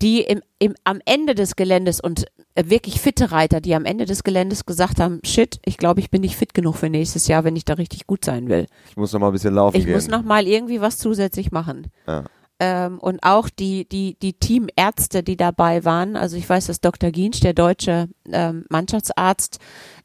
die 0.02 0.22
im, 0.22 0.42
im, 0.58 0.74
am 0.84 1.00
Ende 1.04 1.34
des 1.34 1.56
Geländes 1.56 2.00
und 2.00 2.26
äh, 2.54 2.64
wirklich 2.66 3.00
fitte 3.00 3.32
Reiter, 3.32 3.60
die 3.60 3.74
am 3.74 3.84
Ende 3.84 4.06
des 4.06 4.24
Geländes 4.24 4.66
gesagt 4.66 4.98
haben, 5.00 5.20
shit, 5.24 5.60
ich 5.64 5.76
glaube, 5.76 6.00
ich 6.00 6.10
bin 6.10 6.22
nicht 6.22 6.36
fit 6.36 6.54
genug 6.54 6.76
für 6.76 6.88
nächstes 6.90 7.28
Jahr, 7.28 7.44
wenn 7.44 7.56
ich 7.56 7.64
da 7.64 7.74
richtig 7.74 8.06
gut 8.06 8.24
sein 8.24 8.48
will. 8.48 8.66
Ich 8.88 8.96
muss 8.96 9.12
noch 9.12 9.20
mal 9.20 9.28
ein 9.28 9.32
bisschen 9.32 9.54
laufen 9.54 9.76
ich 9.76 9.84
gehen. 9.84 9.94
muss 9.94 10.08
noch 10.08 10.22
mal 10.22 10.46
irgendwie 10.46 10.80
was 10.80 10.98
zusätzlich 10.98 11.52
machen. 11.52 11.88
Ja. 12.06 12.24
Ähm, 12.62 12.98
und 12.98 13.22
auch 13.22 13.48
die, 13.48 13.88
die, 13.88 14.18
die 14.20 14.34
Teamärzte, 14.34 15.22
die 15.22 15.38
dabei 15.38 15.82
waren, 15.86 16.14
also 16.14 16.36
ich 16.36 16.46
weiß, 16.46 16.66
dass 16.66 16.82
Dr. 16.82 17.10
Giensch, 17.10 17.40
der 17.40 17.54
deutsche 17.54 18.08
ähm, 18.30 18.66
Mannschaftsarzt, 18.68 19.58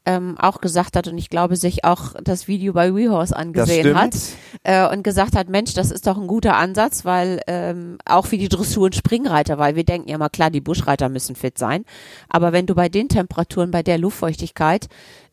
ähm, 0.06 0.38
auch 0.38 0.62
gesagt 0.62 0.96
hat 0.96 1.06
und 1.06 1.18
ich 1.18 1.28
glaube, 1.28 1.56
sich 1.56 1.84
auch 1.84 2.14
das 2.24 2.48
Video 2.48 2.72
bei 2.72 2.94
WeHorse 2.94 3.36
angesehen 3.36 3.94
hat 3.94 4.14
äh, 4.62 4.88
und 4.88 5.02
gesagt 5.02 5.36
hat, 5.36 5.50
Mensch, 5.50 5.74
das 5.74 5.90
ist 5.90 6.06
doch 6.06 6.16
ein 6.16 6.28
guter 6.28 6.56
Ansatz, 6.56 7.04
weil 7.04 7.42
ähm, 7.46 7.98
auch 8.06 8.24
für 8.24 8.38
die 8.38 8.48
Dressur- 8.48 8.86
und 8.86 8.94
Springreiter, 8.94 9.58
weil 9.58 9.76
wir 9.76 9.84
denken 9.84 10.08
ja 10.08 10.16
mal, 10.16 10.30
klar, 10.30 10.50
die 10.50 10.62
Buschreiter 10.62 11.10
müssen 11.10 11.36
fit 11.36 11.58
sein, 11.58 11.84
aber 12.30 12.52
wenn 12.52 12.64
du 12.64 12.74
bei 12.74 12.88
den 12.88 13.10
Temperaturen, 13.10 13.70
bei 13.70 13.82
der 13.82 13.98
Luftfeuchtigkeit, 13.98 14.88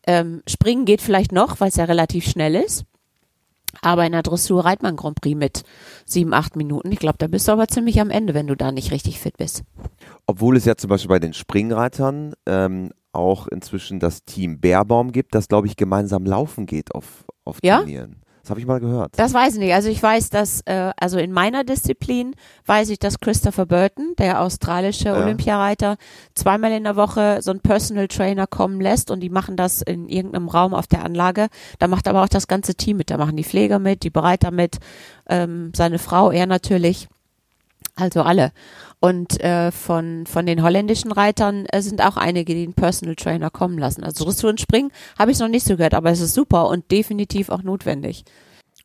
ähm, 0.06 0.42
springen 0.46 0.84
geht 0.84 1.00
vielleicht 1.00 1.32
noch, 1.32 1.60
weil 1.60 1.68
es 1.68 1.76
ja 1.76 1.84
relativ 1.84 2.26
schnell 2.28 2.54
ist, 2.54 2.84
Aber 3.82 4.04
in 4.04 4.12
der 4.12 4.22
Dressur 4.22 4.64
reitet 4.64 4.82
man 4.82 4.96
Grand 4.96 5.20
Prix 5.20 5.36
mit 5.36 5.62
sieben, 6.04 6.34
acht 6.34 6.56
Minuten. 6.56 6.90
Ich 6.92 6.98
glaube, 6.98 7.18
da 7.18 7.26
bist 7.26 7.48
du 7.48 7.52
aber 7.52 7.68
ziemlich 7.68 8.00
am 8.00 8.10
Ende, 8.10 8.34
wenn 8.34 8.46
du 8.46 8.56
da 8.56 8.72
nicht 8.72 8.92
richtig 8.92 9.20
fit 9.20 9.36
bist. 9.36 9.62
Obwohl 10.26 10.56
es 10.56 10.64
ja 10.64 10.76
zum 10.76 10.88
Beispiel 10.88 11.08
bei 11.08 11.18
den 11.18 11.34
Springreitern 11.34 12.34
ähm, 12.46 12.90
auch 13.12 13.46
inzwischen 13.48 14.00
das 14.00 14.24
Team 14.24 14.60
Bärbaum 14.60 15.12
gibt, 15.12 15.34
das, 15.34 15.48
glaube 15.48 15.66
ich, 15.66 15.76
gemeinsam 15.76 16.24
laufen 16.24 16.66
geht 16.66 16.94
auf, 16.94 17.24
auf 17.44 17.58
ja? 17.62 17.78
Turnieren. 17.78 18.23
Das 18.44 18.50
habe 18.50 18.60
ich 18.60 18.66
mal 18.66 18.78
gehört. 18.78 19.12
Das 19.16 19.32
weiß 19.32 19.54
ich 19.54 19.58
nicht. 19.58 19.72
Also 19.72 19.88
ich 19.88 20.02
weiß, 20.02 20.28
dass, 20.28 20.60
äh, 20.66 20.92
also 20.98 21.16
in 21.16 21.32
meiner 21.32 21.64
Disziplin 21.64 22.36
weiß 22.66 22.90
ich, 22.90 22.98
dass 22.98 23.18
Christopher 23.18 23.64
Burton, 23.64 24.12
der 24.18 24.42
australische 24.42 25.08
ja. 25.08 25.16
Olympiareiter, 25.16 25.96
zweimal 26.34 26.72
in 26.72 26.84
der 26.84 26.94
Woche 26.94 27.38
so 27.40 27.52
einen 27.52 27.60
Personal 27.60 28.06
Trainer 28.06 28.46
kommen 28.46 28.82
lässt 28.82 29.10
und 29.10 29.20
die 29.20 29.30
machen 29.30 29.56
das 29.56 29.80
in 29.80 30.10
irgendeinem 30.10 30.48
Raum 30.48 30.74
auf 30.74 30.86
der 30.86 31.06
Anlage. 31.06 31.48
Da 31.78 31.88
macht 31.88 32.06
aber 32.06 32.22
auch 32.22 32.28
das 32.28 32.46
ganze 32.46 32.74
Team 32.74 32.98
mit. 32.98 33.08
Da 33.08 33.16
machen 33.16 33.34
die 33.38 33.44
Pfleger 33.44 33.78
mit, 33.78 34.02
die 34.02 34.10
Bereiter 34.10 34.50
mit, 34.50 34.76
ähm, 35.26 35.72
seine 35.74 35.98
Frau, 35.98 36.30
er 36.30 36.44
natürlich. 36.44 37.08
Also 37.96 38.24
alle. 38.24 38.52
Und 39.04 39.38
äh, 39.42 39.70
von, 39.70 40.24
von 40.24 40.46
den 40.46 40.62
holländischen 40.62 41.12
Reitern 41.12 41.66
äh, 41.66 41.82
sind 41.82 42.02
auch 42.02 42.16
einige, 42.16 42.54
die 42.54 42.62
einen 42.62 42.72
Personal 42.72 43.16
Trainer 43.16 43.50
kommen 43.50 43.76
lassen. 43.76 44.02
Also 44.02 44.24
Dressur 44.24 44.48
und 44.48 44.62
Springen 44.62 44.90
habe 45.18 45.30
ich 45.30 45.38
noch 45.38 45.48
nicht 45.48 45.66
so 45.66 45.76
gehört, 45.76 45.92
aber 45.92 46.10
es 46.10 46.22
ist 46.22 46.32
super 46.32 46.70
und 46.70 46.90
definitiv 46.90 47.50
auch 47.50 47.62
notwendig. 47.62 48.24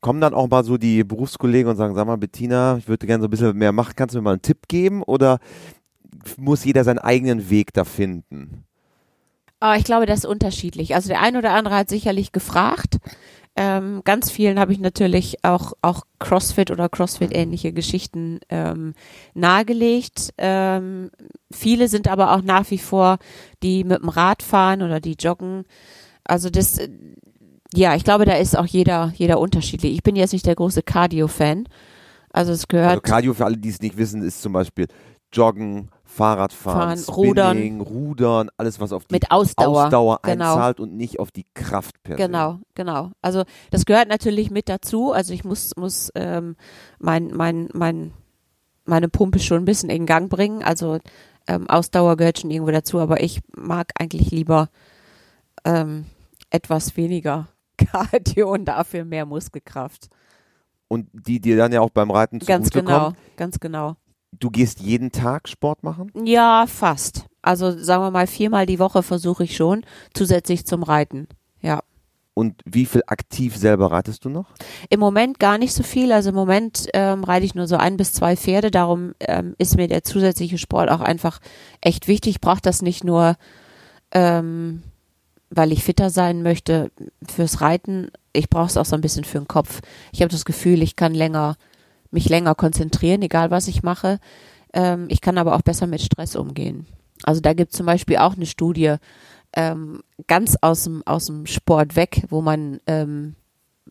Kommen 0.02 0.20
dann 0.20 0.34
auch 0.34 0.50
mal 0.50 0.66
so 0.66 0.78
die 0.78 1.06
Berufskollegen 1.06 1.72
und 1.72 1.78
sagen, 1.78 1.96
sag 1.96 2.06
mal 2.06 2.18
Bettina, 2.18 2.76
ich 2.76 2.90
würde 2.90 3.08
gerne 3.08 3.22
so 3.22 3.30
ein 3.30 3.32
bisschen 3.32 3.58
mehr 3.58 3.72
machen, 3.72 3.94
kannst 3.96 4.14
du 4.14 4.20
mir 4.20 4.24
mal 4.24 4.32
einen 4.32 4.42
Tipp 4.42 4.68
geben 4.68 5.04
oder 5.04 5.40
muss 6.36 6.66
jeder 6.66 6.84
seinen 6.84 7.00
eigenen 7.00 7.50
Weg 7.50 7.72
da 7.72 7.86
finden? 7.86 8.66
Oh, 9.62 9.74
ich 9.78 9.86
glaube, 9.86 10.06
das 10.06 10.20
ist 10.20 10.26
unterschiedlich. 10.26 10.96
Also 10.96 11.08
der 11.08 11.22
eine 11.22 11.38
oder 11.38 11.52
andere 11.52 11.76
hat 11.76 11.88
sicherlich 11.88 12.34
gefragt. 12.34 12.98
Ähm, 13.62 14.04
ganz 14.06 14.32
vielen 14.32 14.58
habe 14.58 14.72
ich 14.72 14.80
natürlich 14.80 15.44
auch, 15.44 15.74
auch 15.82 16.04
CrossFit 16.20 16.72
oder 16.72 16.88
CrossFit-ähnliche 16.88 17.74
Geschichten 17.74 18.40
ähm, 18.48 18.94
nahegelegt. 19.34 20.34
Ähm, 20.38 21.12
viele 21.52 21.90
sind 21.90 22.08
aber 22.08 22.34
auch 22.34 22.42
nach 22.42 22.72
wie 22.72 22.78
vor, 22.78 23.18
die 23.62 23.84
mit 23.84 24.02
dem 24.02 24.08
Rad 24.08 24.44
fahren 24.44 24.82
oder 24.82 25.02
die 25.02 25.18
joggen. 25.20 25.66
Also 26.24 26.50
das, 26.50 26.80
ja, 27.74 27.96
ich 27.96 28.06
glaube, 28.06 28.24
da 28.24 28.36
ist 28.36 28.58
auch 28.58 28.66
jeder, 28.66 29.12
jeder 29.18 29.42
unterschiedlich. 29.42 29.92
Ich 29.92 30.04
bin 30.04 30.16
jetzt 30.16 30.32
nicht 30.32 30.46
der 30.46 30.56
große 30.56 30.82
Cardio-Fan. 30.82 31.68
Also 32.32 32.54
es 32.54 32.70
gehört. 32.70 32.92
Also 32.92 33.02
Cardio 33.02 33.34
für 33.34 33.44
alle, 33.44 33.58
die 33.58 33.70
es 33.70 33.82
nicht 33.82 33.98
wissen, 33.98 34.22
ist 34.22 34.42
zum 34.42 34.54
Beispiel 34.54 34.88
Joggen, 35.34 35.90
Fahrradfahren, 36.20 36.98
Fahren, 36.98 36.98
Spinning, 36.98 37.80
Rudern. 37.80 37.82
Rudern, 37.82 38.50
alles 38.58 38.80
was 38.82 38.92
auf 38.92 39.06
die 39.06 39.16
Mit 39.16 39.32
Ausdauer, 39.32 39.86
Ausdauer 39.86 40.20
genau. 40.22 40.54
einzahlt 40.54 40.82
und 40.82 40.98
nicht 40.98 41.18
auf 41.18 41.32
die 41.32 41.46
Kraft 41.54 42.04
per 42.04 42.18
Genau, 42.18 42.60
genau. 42.76 43.12
Also 43.22 43.46
das 43.72 43.86
gehört 43.86 44.10
natürlich 44.10 44.52
mit 44.52 44.68
dazu. 44.68 45.14
Also 45.14 45.34
ich 45.34 45.46
muss 45.46 45.72
muss 45.78 46.12
ähm, 46.16 46.58
mein 47.00 47.28
mein 47.34 47.70
mein 47.74 48.12
meine 48.84 49.08
Pumpe 49.08 49.40
schon 49.40 49.60
ein 49.60 49.66
bisschen 49.66 49.90
in 49.90 50.06
Gang 50.06 50.30
bringen. 50.30 50.62
Also 50.62 51.00
ähm, 51.48 51.70
Ausdauer 51.70 52.18
gehört 52.18 52.40
schon 52.40 52.52
irgendwo 52.52 52.72
dazu, 52.72 53.00
aber 53.00 53.24
ich 53.24 53.40
mag 53.56 53.92
eigentlich 53.98 54.30
lieber 54.32 54.68
ähm, 55.64 56.06
etwas 56.50 56.98
weniger 56.98 57.48
Cardio 57.78 58.52
und 58.52 58.66
dafür 58.66 59.06
mehr 59.06 59.26
Muskelkraft. 59.26 60.10
Und 60.90 61.08
die 61.14 61.40
dir 61.40 61.56
dann 61.56 61.72
ja 61.72 61.80
auch 61.80 61.92
beim 61.92 62.12
Reiten 62.12 62.40
Ganz 62.40 62.72
genau, 62.72 63.00
kommen. 63.00 63.18
ganz 63.38 63.60
genau. 63.60 63.96
Du 64.32 64.50
gehst 64.50 64.80
jeden 64.80 65.12
Tag 65.12 65.48
Sport 65.50 65.84
machen? 65.84 66.12
Ja, 66.26 66.66
fast. 66.68 67.26
Also 67.42 67.78
sagen 67.78 68.04
wir 68.04 68.12
mal 68.12 68.28
viermal 68.28 68.66
die 68.66 68.80
Woche 68.80 69.04
versuche 69.04 69.44
ich 69.44 69.56
schon, 69.56 69.86
zusätzlich 70.14 70.66
zum 70.66 70.84
Reiten. 70.84 71.28
Ja. 71.62 71.82
Und 72.34 72.62
wie 72.66 72.86
viel 72.86 73.04
aktiv 73.08 73.58
selber 73.58 73.92
reitest 73.92 74.24
du 74.24 74.30
noch? 74.30 74.46
Im 74.90 75.02
Moment 75.02 75.40
gar 75.40 75.58
nicht 75.58 75.74
so 75.74 75.84
viel. 75.84 76.14
Also 76.14 76.30
im 76.30 76.36
Moment 76.36 76.88
ähm, 76.94 77.26
reite 77.26 77.46
ich 77.46 77.54
nur 77.54 77.68
so 77.68 77.76
ein 77.76 77.98
bis 77.98 78.14
zwei 78.14 78.38
Pferde. 78.38 78.72
Darum 78.72 79.14
ähm, 79.20 79.56
ist 79.58 79.76
mir 79.76 79.90
der 79.90 80.04
zusätzliche 80.04 80.58
Sport 80.58 80.90
auch 80.90 81.02
einfach 81.02 81.40
echt 81.82 82.08
wichtig. 82.08 82.36
Ich 82.36 82.42
brauche 82.42 82.62
das 82.62 82.82
nicht 82.82 83.04
nur, 83.04 83.36
ähm, 84.12 84.84
weil 85.50 85.74
ich 85.74 85.84
fitter 85.84 86.10
sein 86.10 86.42
möchte 86.42 86.92
fürs 87.28 87.60
Reiten. 87.60 88.10
Ich 88.32 88.50
brauche 88.50 88.68
es 88.68 88.78
auch 88.78 88.86
so 88.86 88.96
ein 88.96 89.02
bisschen 89.02 89.26
für 89.26 89.40
den 89.40 89.48
Kopf. 89.50 89.82
Ich 90.14 90.22
habe 90.22 90.32
das 90.32 90.46
Gefühl, 90.46 90.82
ich 90.82 90.96
kann 90.96 91.14
länger 91.14 91.58
mich 92.12 92.30
länger 92.30 92.56
konzentrieren, 92.56 93.22
egal 93.22 93.52
was 93.52 93.68
ich 93.68 93.84
mache. 93.84 94.20
Ähm, 94.74 95.06
ich 95.10 95.22
kann 95.22 95.38
aber 95.38 95.56
auch 95.56 95.62
besser 95.62 95.88
mit 95.88 96.02
Stress 96.02 96.36
umgehen. 96.36 96.86
Also 97.24 97.42
da 97.42 97.54
gibt 97.54 97.72
es 97.72 97.78
zum 97.78 97.86
Beispiel 97.86 98.18
auch 98.18 98.36
eine 98.36 98.46
Studie 98.46 98.96
ähm, 99.54 100.02
ganz 100.28 100.58
aus 100.62 100.84
dem, 100.84 101.06
aus 101.06 101.26
dem 101.26 101.46
Sport 101.46 101.96
weg, 101.96 102.26
wo 102.30 102.42
man 102.42 102.80
ähm, 102.88 103.36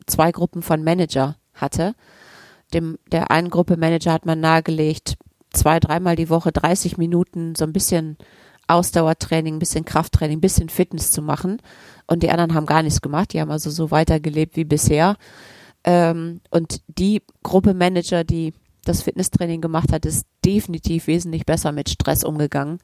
zwei 0.07 0.33
Gruppen 0.33 0.63
von 0.63 0.85
Manager 0.85 1.37
hatte. 1.55 1.95
Dem, 2.73 2.99
der 3.11 3.31
einen 3.31 3.51
Gruppe 3.51 3.77
Manager 3.77 4.13
hat 4.13 4.27
man 4.27 4.41
nahegelegt, 4.41 5.17
zwei, 5.53 5.81
dreimal 5.81 6.17
die 6.17 6.31
Woche 6.31 6.53
30 6.53 6.99
Minuten 6.99 7.55
so 7.55 7.65
ein 7.65 7.73
bisschen 7.73 8.19
Ausdauertraining, 8.69 9.57
ein 9.57 9.59
bisschen 9.59 9.87
Krafttraining, 9.87 10.39
ein 10.39 10.43
bisschen 10.43 10.69
Fitness 10.69 11.11
zu 11.11 11.23
machen. 11.23 11.61
Und 12.07 12.23
die 12.23 12.31
anderen 12.31 12.55
haben 12.55 12.67
gar 12.67 12.83
nichts 12.83 13.01
gemacht. 13.01 13.33
Die 13.33 13.41
haben 13.41 13.51
also 13.51 13.71
so 13.71 13.91
weitergelebt 13.91 14.57
wie 14.57 14.65
bisher. 14.65 15.17
Ähm, 15.85 16.41
und 16.51 16.83
die 16.87 17.23
Gruppe 17.43 17.75
Manager, 17.75 18.25
die 18.25 18.53
das 18.85 19.03
Fitnesstraining 19.03 19.61
gemacht 19.61 19.93
hat, 19.93 20.07
ist 20.07 20.27
definitiv 20.45 21.07
wesentlich 21.07 21.47
besser 21.47 21.73
mit 21.73 21.91
Stress 21.91 22.25
umgegangen 22.25 22.79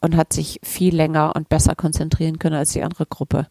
und 0.00 0.16
hat 0.16 0.32
sich 0.32 0.60
viel 0.62 0.94
länger 0.94 1.34
und 1.36 1.48
besser 1.48 1.74
konzentrieren 1.74 2.38
können 2.38 2.56
als 2.56 2.72
die 2.72 2.82
andere 2.82 3.06
Gruppe. 3.06 3.46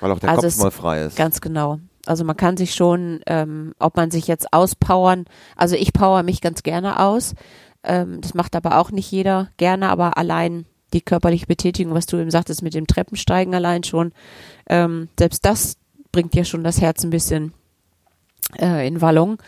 Weil 0.00 0.12
auch 0.12 0.18
der 0.18 0.30
also 0.30 0.42
Kopf 0.42 0.58
mal 0.58 0.70
frei 0.70 1.04
ist. 1.04 1.16
Ganz 1.16 1.40
genau. 1.40 1.80
Also 2.06 2.24
man 2.24 2.36
kann 2.36 2.56
sich 2.56 2.74
schon, 2.74 3.20
ähm, 3.26 3.74
ob 3.78 3.96
man 3.96 4.10
sich 4.10 4.26
jetzt 4.26 4.52
auspowern, 4.52 5.26
also 5.56 5.76
ich 5.76 5.92
power 5.92 6.22
mich 6.22 6.40
ganz 6.40 6.62
gerne 6.62 7.00
aus. 7.00 7.34
Ähm, 7.82 8.20
das 8.20 8.34
macht 8.34 8.56
aber 8.56 8.78
auch 8.78 8.90
nicht 8.90 9.10
jeder 9.10 9.50
gerne, 9.56 9.90
aber 9.90 10.16
allein 10.16 10.66
die 10.92 11.02
körperliche 11.02 11.46
Betätigung, 11.46 11.94
was 11.94 12.06
du 12.06 12.16
eben 12.16 12.30
sagtest, 12.30 12.62
mit 12.62 12.74
dem 12.74 12.86
Treppensteigen 12.86 13.54
allein 13.54 13.84
schon, 13.84 14.12
ähm, 14.68 15.08
selbst 15.18 15.44
das 15.44 15.76
bringt 16.12 16.34
ja 16.34 16.44
schon 16.44 16.64
das 16.64 16.80
Herz 16.80 17.04
ein 17.04 17.10
bisschen 17.10 17.52
äh, 18.56 18.86
in 18.86 19.00
Wallung 19.00 19.38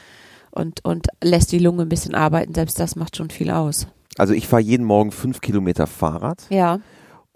und, 0.51 0.85
und 0.85 1.07
lässt 1.23 1.53
die 1.53 1.59
Lunge 1.59 1.83
ein 1.83 1.89
bisschen 1.89 2.15
arbeiten. 2.15 2.55
Selbst 2.55 2.79
das 2.81 2.97
macht 2.97 3.17
schon 3.17 3.31
viel 3.31 3.51
aus. 3.51 3.87
Also 4.19 4.35
ich 4.35 4.49
fahre 4.49 4.63
jeden 4.63 4.85
Morgen 4.85 5.13
fünf 5.13 5.41
Kilometer 5.41 5.87
Fahrrad. 5.87 6.45
Ja. 6.51 6.81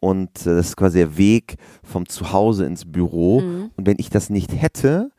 Und 0.00 0.40
äh, 0.46 0.57
das 0.57 0.68
ist 0.68 0.77
quasi 0.77 0.98
der 0.98 1.16
Weg 1.16 1.57
vom 1.83 2.09
Zuhause 2.09 2.66
ins 2.66 2.90
Büro. 2.90 3.40
Mhm. 3.40 3.70
Und 3.77 3.87
wenn 3.87 3.96
ich 3.98 4.11
das 4.11 4.31
nicht 4.31 4.53
hätte, 4.61 5.11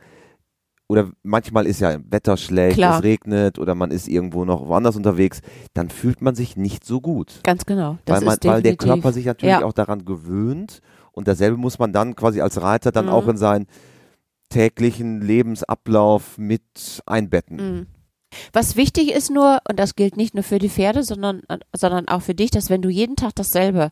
oder 0.88 1.10
manchmal 1.24 1.66
ist 1.66 1.80
ja 1.80 1.98
Wetter 2.10 2.38
schlecht, 2.38 2.78
Klar. 2.78 2.98
es 2.98 3.04
regnet 3.04 3.58
oder 3.58 3.74
man 3.74 3.92
ist 3.92 4.08
irgendwo 4.08 4.46
noch 4.46 4.68
woanders 4.68 4.96
unterwegs, 4.96 5.42
dann 5.74 5.90
fühlt 5.90 6.22
man 6.22 6.36
sich 6.36 6.58
nicht 6.58 6.86
so 6.86 7.02
gut. 7.02 7.40
Ganz 7.44 7.66
genau. 7.66 7.98
Das 8.06 8.20
weil, 8.20 8.26
man, 8.26 8.38
weil 8.44 8.62
der 8.62 8.76
Körper 8.76 9.12
sich 9.12 9.26
natürlich 9.26 9.56
ja. 9.56 9.66
auch 9.66 9.74
daran 9.74 10.06
gewöhnt 10.06 10.82
und 11.12 11.28
dasselbe 11.28 11.58
muss 11.58 11.80
man 11.80 11.92
dann 11.92 12.16
quasi 12.16 12.42
als 12.42 12.62
Reiter 12.62 12.92
dann 12.92 13.06
mhm. 13.06 13.12
auch 13.12 13.28
in 13.28 13.38
sein 13.38 13.66
täglichen 14.50 15.22
Lebensablauf 15.22 16.38
mit 16.38 17.02
einbetten. 17.06 17.58
Mhm. 17.58 17.88
Was 18.54 18.76
wichtig 18.76 19.12
ist 19.12 19.30
nur, 19.30 19.60
und 19.70 19.80
das 19.80 19.96
gilt 19.96 20.18
nicht 20.18 20.34
nur 20.34 20.44
für 20.44 20.60
die 20.60 20.70
Pferde, 20.70 21.04
sondern, 21.04 21.42
sondern 21.74 22.08
auch 22.08 22.22
für 22.22 22.36
dich, 22.36 22.52
dass 22.52 22.70
wenn 22.70 22.82
du 22.82 22.90
jeden 22.90 23.16
Tag 23.16 23.34
dasselbe 23.36 23.92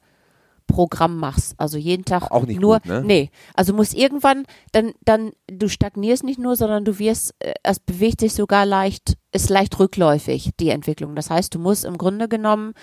Programm 0.67 1.17
machst, 1.17 1.55
also 1.57 1.77
jeden 1.77 2.05
Tag 2.05 2.31
auch 2.31 2.45
nicht 2.45 2.59
nur, 2.59 2.79
gut, 2.79 2.85
ne? 2.85 3.03
nee, 3.03 3.31
also 3.53 3.73
muss 3.73 3.93
irgendwann, 3.93 4.45
dann, 4.71 4.93
dann, 5.03 5.31
du 5.47 5.67
stagnierst 5.67 6.23
nicht 6.23 6.39
nur, 6.39 6.55
sondern 6.55 6.85
du 6.85 6.99
wirst, 6.99 7.35
äh, 7.39 7.53
es 7.63 7.79
bewegt 7.79 8.21
sich 8.21 8.33
sogar 8.33 8.65
leicht, 8.65 9.17
ist 9.31 9.49
leicht 9.49 9.77
rückläufig, 9.79 10.51
die 10.59 10.69
Entwicklung. 10.69 11.15
Das 11.15 11.29
heißt, 11.29 11.53
du 11.53 11.59
musst 11.59 11.85
im 11.85 11.97
Grunde 11.97 12.27
genommen, 12.27 12.73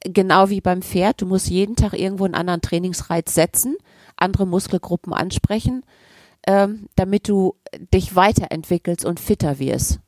genau 0.00 0.48
wie 0.48 0.60
beim 0.60 0.82
Pferd, 0.82 1.20
du 1.20 1.26
musst 1.26 1.48
jeden 1.50 1.76
Tag 1.76 1.92
irgendwo 1.92 2.24
einen 2.24 2.34
anderen 2.34 2.62
Trainingsreiz 2.62 3.34
setzen, 3.34 3.76
andere 4.16 4.46
Muskelgruppen 4.46 5.12
ansprechen, 5.12 5.84
ähm, 6.46 6.88
damit 6.96 7.28
du 7.28 7.56
dich 7.92 8.16
weiterentwickelst 8.16 9.04
und 9.04 9.20
fitter 9.20 9.58
wirst. 9.58 10.00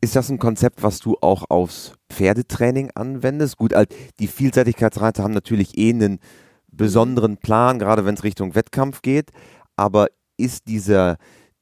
Ist 0.00 0.14
das 0.14 0.30
ein 0.30 0.38
Konzept, 0.38 0.82
was 0.82 1.00
du 1.00 1.16
auch 1.20 1.44
aufs 1.48 1.94
Pferdetraining 2.08 2.90
anwendest? 2.94 3.56
Gut, 3.56 3.72
die 4.20 4.28
Vielseitigkeitsreiter 4.28 5.24
haben 5.24 5.34
natürlich 5.34 5.76
eh 5.76 5.90
einen 5.90 6.20
besonderen 6.70 7.38
Plan, 7.38 7.78
gerade 7.78 8.04
wenn 8.04 8.14
es 8.14 8.22
Richtung 8.22 8.54
Wettkampf 8.54 9.02
geht. 9.02 9.30
Aber 9.76 10.06
ist 10.36 10.68
dieser, 10.68 11.16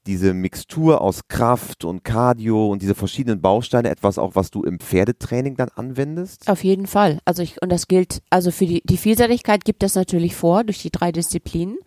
diese 0.07 0.35
Mixtur 0.35 1.01
aus 1.01 1.29
Kraft 1.29 1.85
und 1.85 2.05
Cardio 2.05 2.69
und 2.71 2.83
diese 2.83 2.95
verschiedenen 2.95 3.40
Bausteine 3.40 3.88
etwas 3.88 4.19
auch, 4.19 4.35
was 4.35 4.51
du 4.51 4.62
im 4.62 4.81
Pferdetraining 4.81 5.57
dann 5.57 5.71
anwendest? 5.75 6.49
Auf 6.51 6.62
jeden 6.62 6.87
Fall. 6.87 7.21
Also 7.25 7.42
ich, 7.42 7.61
und 7.62 7.71
das 7.73 7.88
gilt, 7.88 8.23
also 8.29 8.51
für 8.51 8.66
die, 8.66 8.83
die 8.85 8.99
Vielseitigkeit 8.99 9.64
gibt 9.64 9.83
es 9.83 9.95
natürlich 9.95 10.37
vor 10.37 10.62
durch 10.62 10.83
die 10.83 10.90
drei 10.90 11.11
Disziplinen 11.11 11.79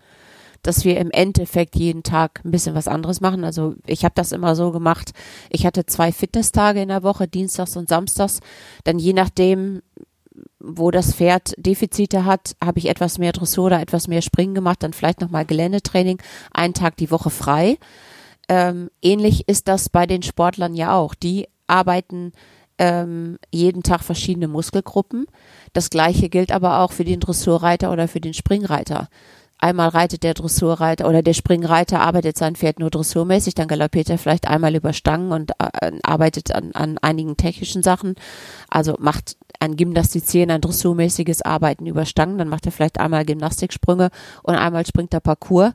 dass 0.64 0.84
wir 0.86 0.98
im 0.98 1.12
Endeffekt 1.12 1.76
jeden 1.76 2.04
Tag 2.04 2.42
ein 2.44 2.52
bisschen 2.52 2.76
was 2.76 2.88
anderes 2.88 3.22
machen. 3.22 3.44
Also 3.44 3.76
ich 3.86 4.04
habe 4.04 4.16
das 4.16 4.32
immer 4.32 4.56
so 4.56 4.72
gemacht. 4.72 5.12
Ich 5.50 5.66
hatte 5.66 5.86
zwei 5.86 6.12
Fitnesstage 6.12 6.82
in 6.82 6.90
der 6.90 7.04
Woche, 7.04 7.28
Dienstags 7.28 7.78
und 7.78 7.90
Samstags. 7.90 8.40
Dann 8.84 9.00
je 9.00 9.14
nachdem, 9.14 9.82
wo 10.60 10.92
das 10.92 11.14
Pferd 11.14 11.54
Defizite 11.58 12.26
hat, 12.26 12.56
habe 12.64 12.80
ich 12.80 12.90
etwas 12.90 13.18
mehr 13.18 13.32
Dressur 13.32 13.68
oder 13.68 13.82
etwas 13.82 14.08
mehr 14.08 14.22
Springen 14.22 14.56
gemacht, 14.56 14.84
dann 14.84 14.94
vielleicht 14.94 15.22
nochmal 15.22 15.46
Geländetraining, 15.46 16.22
einen 16.52 16.74
Tag 16.74 16.98
die 16.98 17.12
Woche 17.12 17.30
frei. 17.30 17.78
Ähm, 18.48 18.90
ähnlich 19.02 19.48
ist 19.48 19.68
das 19.68 19.90
bei 19.90 20.06
den 20.06 20.24
Sportlern 20.24 20.74
ja 20.74 20.96
auch. 20.96 21.14
Die 21.14 21.48
arbeiten 21.68 22.32
ähm, 22.80 23.38
jeden 23.52 23.84
Tag 23.84 24.04
verschiedene 24.04 24.48
Muskelgruppen. 24.48 25.28
Das 25.74 25.90
gleiche 25.90 26.30
gilt 26.30 26.52
aber 26.52 26.80
auch 26.80 26.94
für 26.94 27.04
den 27.04 27.20
Dressurreiter 27.20 27.92
oder 27.92 28.08
für 28.08 28.22
den 28.22 28.34
Springreiter. 28.34 29.10
Einmal 29.62 29.90
reitet 29.90 30.24
der 30.24 30.34
Dressurreiter 30.34 31.08
oder 31.08 31.22
der 31.22 31.34
Springreiter 31.34 32.00
arbeitet 32.00 32.38
sein 32.38 32.56
Pferd 32.56 32.80
nur 32.80 32.90
dressurmäßig, 32.90 33.56
dann 33.56 33.68
galoppiert 33.68 34.10
er 34.10 34.18
vielleicht 34.18 34.48
einmal 34.48 34.74
über 34.74 34.94
Stangen 34.94 35.34
und 35.34 35.52
äh, 35.60 35.92
arbeitet 36.02 36.56
an, 36.56 36.72
an 36.74 36.98
einigen 37.00 37.36
technischen 37.36 37.84
Sachen. 37.84 38.16
Also 38.70 38.96
macht 39.00 39.36
ein 39.60 39.76
Gymnastizieren, 39.76 40.52
ein 40.52 40.62
dressurmäßiges 40.62 41.42
Arbeiten 41.42 41.86
über 41.86 42.06
Stangen, 42.06 42.38
dann 42.38 42.48
macht 42.48 42.66
er 42.66 42.72
vielleicht 42.72 43.00
einmal 43.00 43.26
Gymnastiksprünge 43.26 44.12
und 44.44 44.56
einmal 44.56 44.86
springt 44.86 45.14
er 45.14 45.20
Parcours 45.20 45.74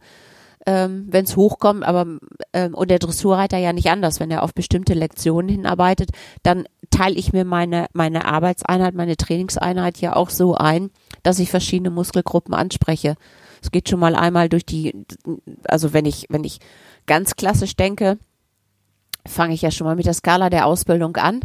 ähm, 0.66 1.06
wenn 1.10 1.24
es 1.24 1.36
hochkommt, 1.36 1.84
aber 1.84 2.06
ähm, 2.52 2.74
und 2.74 2.90
der 2.90 2.98
Dressurreiter 2.98 3.58
ja 3.58 3.72
nicht 3.72 3.90
anders, 3.90 4.18
wenn 4.20 4.30
er 4.30 4.42
auf 4.42 4.54
bestimmte 4.54 4.94
Lektionen 4.94 5.48
hinarbeitet, 5.48 6.10
dann 6.42 6.64
teile 6.90 7.16
ich 7.16 7.32
mir 7.32 7.44
meine 7.44 7.86
meine 7.92 8.24
Arbeitseinheit, 8.24 8.94
meine 8.94 9.16
Trainingseinheit 9.16 9.98
ja 10.00 10.16
auch 10.16 10.30
so 10.30 10.54
ein, 10.54 10.90
dass 11.22 11.38
ich 11.38 11.50
verschiedene 11.50 11.90
Muskelgruppen 11.90 12.54
anspreche. 12.54 13.16
Es 13.64 13.70
geht 13.70 13.88
schon 13.88 13.98
mal 13.98 14.14
einmal 14.14 14.48
durch 14.48 14.66
die, 14.66 14.94
also 15.64 15.92
wenn 15.92 16.04
ich 16.04 16.26
wenn 16.28 16.44
ich 16.44 16.60
ganz 17.06 17.34
klassisch 17.34 17.76
denke, 17.76 18.18
fange 19.26 19.54
ich 19.54 19.62
ja 19.62 19.70
schon 19.70 19.86
mal 19.86 19.96
mit 19.96 20.06
der 20.06 20.14
Skala 20.14 20.50
der 20.50 20.66
Ausbildung 20.66 21.16
an. 21.16 21.40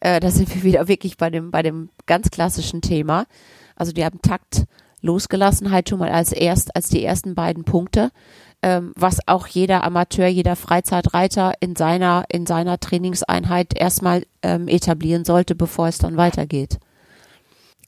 Äh, 0.00 0.20
da 0.20 0.30
sind 0.30 0.54
wir 0.54 0.62
wieder 0.62 0.88
wirklich 0.88 1.18
bei 1.18 1.28
dem 1.28 1.50
bei 1.50 1.62
dem 1.62 1.90
ganz 2.06 2.30
klassischen 2.30 2.80
Thema. 2.80 3.26
Also 3.76 3.92
die 3.92 4.04
haben 4.04 4.22
Takt, 4.22 4.64
Losgelassenheit 5.02 5.90
schon 5.90 5.98
mal 5.98 6.10
als 6.10 6.32
erst, 6.32 6.74
als 6.74 6.88
die 6.88 7.04
ersten 7.04 7.34
beiden 7.34 7.64
Punkte, 7.64 8.10
ähm, 8.62 8.92
was 8.96 9.18
auch 9.28 9.46
jeder 9.46 9.84
Amateur, 9.84 10.26
jeder 10.26 10.56
Freizeitreiter 10.56 11.52
in 11.60 11.76
seiner, 11.76 12.24
in 12.30 12.46
seiner 12.46 12.80
Trainingseinheit 12.80 13.78
erstmal 13.78 14.24
ähm, 14.42 14.66
etablieren 14.66 15.26
sollte, 15.26 15.54
bevor 15.54 15.88
es 15.88 15.98
dann 15.98 16.16
weitergeht. 16.16 16.78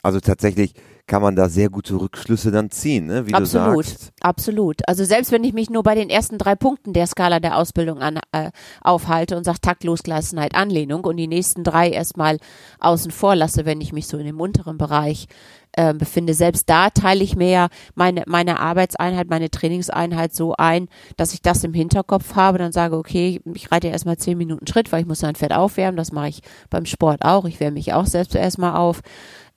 Also 0.02 0.20
tatsächlich 0.20 0.74
kann 1.06 1.22
man 1.22 1.36
da 1.36 1.48
sehr 1.48 1.70
gute 1.70 1.94
Rückschlüsse 2.00 2.50
dann 2.50 2.70
ziehen, 2.70 3.06
ne? 3.06 3.26
wie 3.26 3.34
absolut, 3.34 3.76
du 3.76 3.82
sagst. 3.82 4.12
Absolut. 4.20 4.88
Also 4.88 5.04
selbst 5.04 5.30
wenn 5.30 5.44
ich 5.44 5.52
mich 5.52 5.70
nur 5.70 5.82
bei 5.82 5.94
den 5.94 6.10
ersten 6.10 6.36
drei 6.36 6.56
Punkten 6.56 6.92
der 6.92 7.06
Skala 7.06 7.38
der 7.38 7.56
Ausbildung 7.56 8.00
an, 8.00 8.18
äh, 8.32 8.50
aufhalte 8.80 9.36
und 9.36 9.44
sage 9.44 9.60
Taktlosgelassenheit, 9.60 10.54
Anlehnung 10.54 11.04
und 11.04 11.16
die 11.16 11.28
nächsten 11.28 11.62
drei 11.62 11.90
erstmal 11.90 12.38
außen 12.80 13.12
vor 13.12 13.36
lasse, 13.36 13.64
wenn 13.64 13.80
ich 13.80 13.92
mich 13.92 14.08
so 14.08 14.18
in 14.18 14.26
dem 14.26 14.40
unteren 14.40 14.78
Bereich 14.78 15.28
äh, 15.76 15.94
befinde. 15.94 16.34
Selbst 16.34 16.68
da 16.68 16.90
teile 16.90 17.22
ich 17.22 17.36
mir 17.36 17.50
ja 17.50 17.68
meine, 17.94 18.24
meine 18.26 18.58
Arbeitseinheit, 18.60 19.28
meine 19.28 19.50
Trainingseinheit 19.50 20.34
so 20.34 20.54
ein, 20.56 20.88
dass 21.16 21.34
ich 21.34 21.42
das 21.42 21.62
im 21.64 21.74
Hinterkopf 21.74 22.34
habe, 22.34 22.58
dann 22.58 22.72
sage, 22.72 22.96
okay, 22.96 23.40
ich 23.54 23.70
reite 23.70 23.88
erstmal 23.88 24.16
zehn 24.16 24.38
Minuten 24.38 24.66
Schritt, 24.66 24.90
weil 24.90 25.02
ich 25.02 25.06
muss 25.06 25.22
mein 25.22 25.36
Pferd 25.36 25.52
aufwärmen. 25.52 25.96
Das 25.96 26.12
mache 26.12 26.28
ich 26.28 26.40
beim 26.70 26.86
Sport 26.86 27.22
auch. 27.22 27.44
Ich 27.44 27.60
wärme 27.60 27.74
mich 27.74 27.92
auch 27.92 28.06
selbst 28.06 28.34
erstmal 28.34 28.76
auf. 28.76 29.02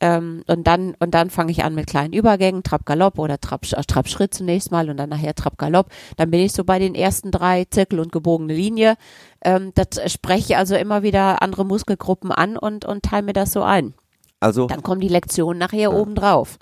Ähm, 0.02 0.44
und 0.48 0.66
dann, 0.66 0.96
und 1.00 1.14
dann 1.14 1.30
fange 1.30 1.52
ich 1.52 1.64
an 1.64 1.76
mit 1.76 1.88
kleinen 1.88 2.14
Übergängen, 2.14 2.64
Trab-Galopp 2.64 3.20
oder 3.20 3.40
Trab-Schritt 3.40 4.34
zunächst 4.34 4.72
mal 4.72 4.90
und 4.90 4.98
dann 4.98 5.10
nachher 5.10 5.36
Trab-Galopp. 5.36 5.90
Dann 6.18 6.32
bin 6.32 6.40
ich 6.40 6.54
so 6.54 6.64
bei 6.64 6.80
den 6.80 6.96
ersten 6.96 7.32
drei 7.32 7.66
Zirkel 7.66 8.00
und 8.00 8.12
gebogene 8.12 8.54
Linie. 8.54 8.96
Ähm, 9.44 9.72
das 9.76 10.12
spreche 10.12 10.54
ich 10.54 10.58
also 10.58 10.76
immer 10.76 11.04
wieder 11.04 11.42
andere 11.42 11.66
Muskelgruppen 11.66 12.32
an 12.32 12.58
und, 12.58 12.86
und 12.86 13.04
teile 13.04 13.24
mir 13.24 13.34
das 13.34 13.52
so 13.52 13.64
ein. 13.64 13.94
Also. 14.40 14.68
Dann 14.68 14.84
kommen 14.84 15.02
die 15.02 15.08
Lektionen 15.08 15.60
nachher 15.60 15.92
ja. 15.92 15.92
oben 15.92 16.16
drauf. 16.16 16.58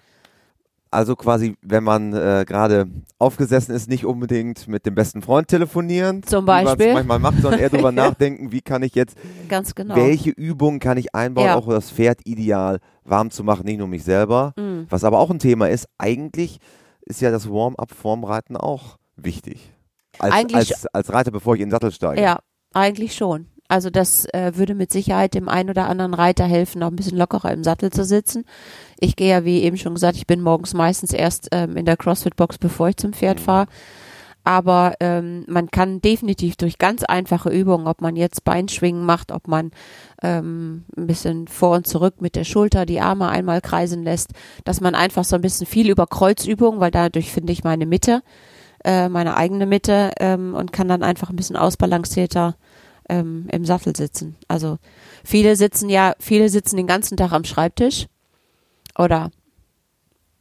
Also 0.90 1.16
quasi, 1.18 1.58
wenn 1.62 1.84
man 1.84 2.14
äh, 2.14 2.46
gerade 2.48 2.88
aufgesessen 3.20 3.76
ist, 3.76 3.90
nicht 3.90 4.06
unbedingt 4.06 4.70
mit 4.70 4.86
dem 4.86 4.96
besten 4.96 5.22
Freund 5.22 5.50
telefonieren, 5.50 6.24
zum 6.24 6.46
Beispiel, 6.46 6.78
wie 6.78 6.94
man 6.94 7.08
manchmal 7.08 7.20
macht, 7.20 7.42
sondern 7.42 7.60
eher 7.60 7.70
darüber 7.70 7.92
nachdenken, 7.92 8.54
wie 8.54 8.62
kann 8.62 8.84
ich 8.84 8.96
jetzt, 8.96 9.18
Ganz 9.50 9.76
genau. 9.76 9.96
welche 9.98 10.30
Übungen 10.30 10.80
kann 10.80 10.98
ich 10.98 11.14
einbauen, 11.14 11.48
ja. 11.48 11.56
auch 11.56 11.68
das 11.68 11.92
Pferd 11.92 12.22
ideal 12.26 12.80
warm 13.04 13.32
zu 13.32 13.44
machen, 13.44 13.66
nicht 13.66 13.80
nur 13.80 13.88
mich 13.88 14.06
selber. 14.06 14.54
Mhm. 14.56 14.88
Was 14.90 15.04
aber 15.04 15.20
auch 15.20 15.30
ein 15.30 15.40
Thema 15.40 15.68
ist, 15.68 15.88
eigentlich 15.98 16.60
ist 17.02 17.20
ja 17.22 17.32
das 17.32 17.50
Warm-up 17.50 17.92
vorm 17.92 18.24
Reiten 18.24 18.56
auch 18.56 18.98
wichtig. 19.18 19.74
Als, 20.20 20.54
als, 20.54 20.86
als 20.94 21.14
Reiter, 21.14 21.32
bevor 21.32 21.56
ich 21.56 21.62
in 21.62 21.68
den 21.68 21.72
Sattel 21.72 21.92
steige. 21.92 22.22
Ja, 22.22 22.40
eigentlich 22.74 23.14
schon. 23.14 23.48
Also 23.68 23.90
das 23.90 24.26
äh, 24.34 24.54
würde 24.56 24.76
mit 24.76 24.92
Sicherheit 24.92 25.34
dem 25.34 25.50
einen 25.50 25.70
oder 25.70 25.90
anderen 25.90 26.14
Reiter 26.14 26.46
helfen, 26.46 26.84
auch 26.84 26.88
ein 26.88 26.96
bisschen 26.96 27.18
lockerer 27.18 27.52
im 27.52 27.64
Sattel 27.64 27.92
zu 27.92 28.06
sitzen. 28.06 28.46
Ich 29.00 29.16
gehe 29.16 29.30
ja, 29.30 29.46
wie 29.46 29.62
eben 29.64 29.78
schon 29.78 29.94
gesagt, 29.94 30.16
ich 30.16 30.28
bin 30.28 30.42
morgens 30.42 30.74
meistens 30.74 31.12
erst 31.12 31.50
ähm, 31.52 31.76
in 31.76 31.86
der 31.86 31.98
CrossFit-Box, 31.98 32.60
bevor 32.60 32.90
ich 32.90 32.98
zum 32.98 33.14
Pferd 33.14 33.40
mhm. 33.40 33.44
fahre. 33.44 33.68
Aber 34.46 34.94
ähm, 35.02 35.44
man 35.50 35.70
kann 35.70 36.00
definitiv 36.00 36.56
durch 36.56 36.78
ganz 36.78 37.04
einfache 37.04 37.50
Übungen, 37.50 37.86
ob 37.86 38.00
man 38.00 38.16
jetzt 38.16 38.46
Beinschwingen 38.46 39.04
macht, 39.04 39.34
ob 39.34 39.50
man 39.50 39.72
ähm, 40.24 40.86
ein 40.96 41.06
bisschen 41.06 41.50
vor 41.50 41.76
und 41.76 41.86
zurück 41.86 42.22
mit 42.22 42.38
der 42.38 42.46
Schulter 42.46 42.86
die 42.86 43.02
Arme 43.02 43.28
einmal 43.28 43.60
kreisen 43.60 44.04
lässt, 44.04 44.32
dass 44.64 44.80
man 44.80 44.96
einfach 44.96 45.26
so 45.26 45.36
ein 45.36 45.42
bisschen 45.42 45.68
viel 45.68 45.90
über 45.90 46.08
Kreuzübungen, 46.08 46.80
weil 46.80 46.92
dadurch 46.92 47.34
finde 47.34 47.52
ich 47.52 47.66
meine 47.66 47.86
Mitte, 47.86 48.24
äh, 48.86 49.10
meine 49.10 49.36
eigene 49.36 49.66
Mitte 49.66 50.14
ähm, 50.18 50.56
und 50.56 50.72
kann 50.72 50.88
dann 50.88 51.04
einfach 51.04 51.30
ein 51.30 51.36
bisschen 51.36 51.58
ausbalancierter 51.58 52.56
ähm, 53.10 53.48
im 53.52 53.66
Sattel 53.66 53.96
sitzen. 53.96 54.36
Also 54.48 54.78
viele 55.24 55.56
sitzen 55.56 55.90
ja, 55.90 56.14
viele 56.20 56.50
sitzen 56.50 56.78
den 56.78 56.88
ganzen 56.88 57.18
Tag 57.18 57.32
am 57.32 57.44
Schreibtisch 57.44 58.08
oder 58.98 59.32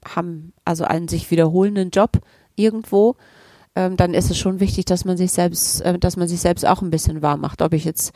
haben 0.05 0.53
also 0.65 0.85
einen 0.85 1.09
sich 1.09 1.31
wiederholenden 1.31 1.91
Job 1.91 2.19
irgendwo. 2.55 3.17
Ähm, 3.75 3.97
dann 3.97 4.15
ist 4.15 4.31
es 4.31 4.39
schon 4.39 4.61
wichtig, 4.61 4.87
dass 4.87 5.05
man 5.05 5.17
sich 5.17 5.33
selbst, 5.33 5.81
äh, 5.83 5.99
dass 5.99 6.17
man 6.17 6.29
sich 6.29 6.41
selbst 6.41 6.67
auch 6.67 6.83
ein 6.83 6.91
bisschen 6.91 7.23
warm 7.23 7.41
macht. 7.41 7.63
Ob 7.63 7.73
ich 7.73 7.85
jetzt 7.85 8.13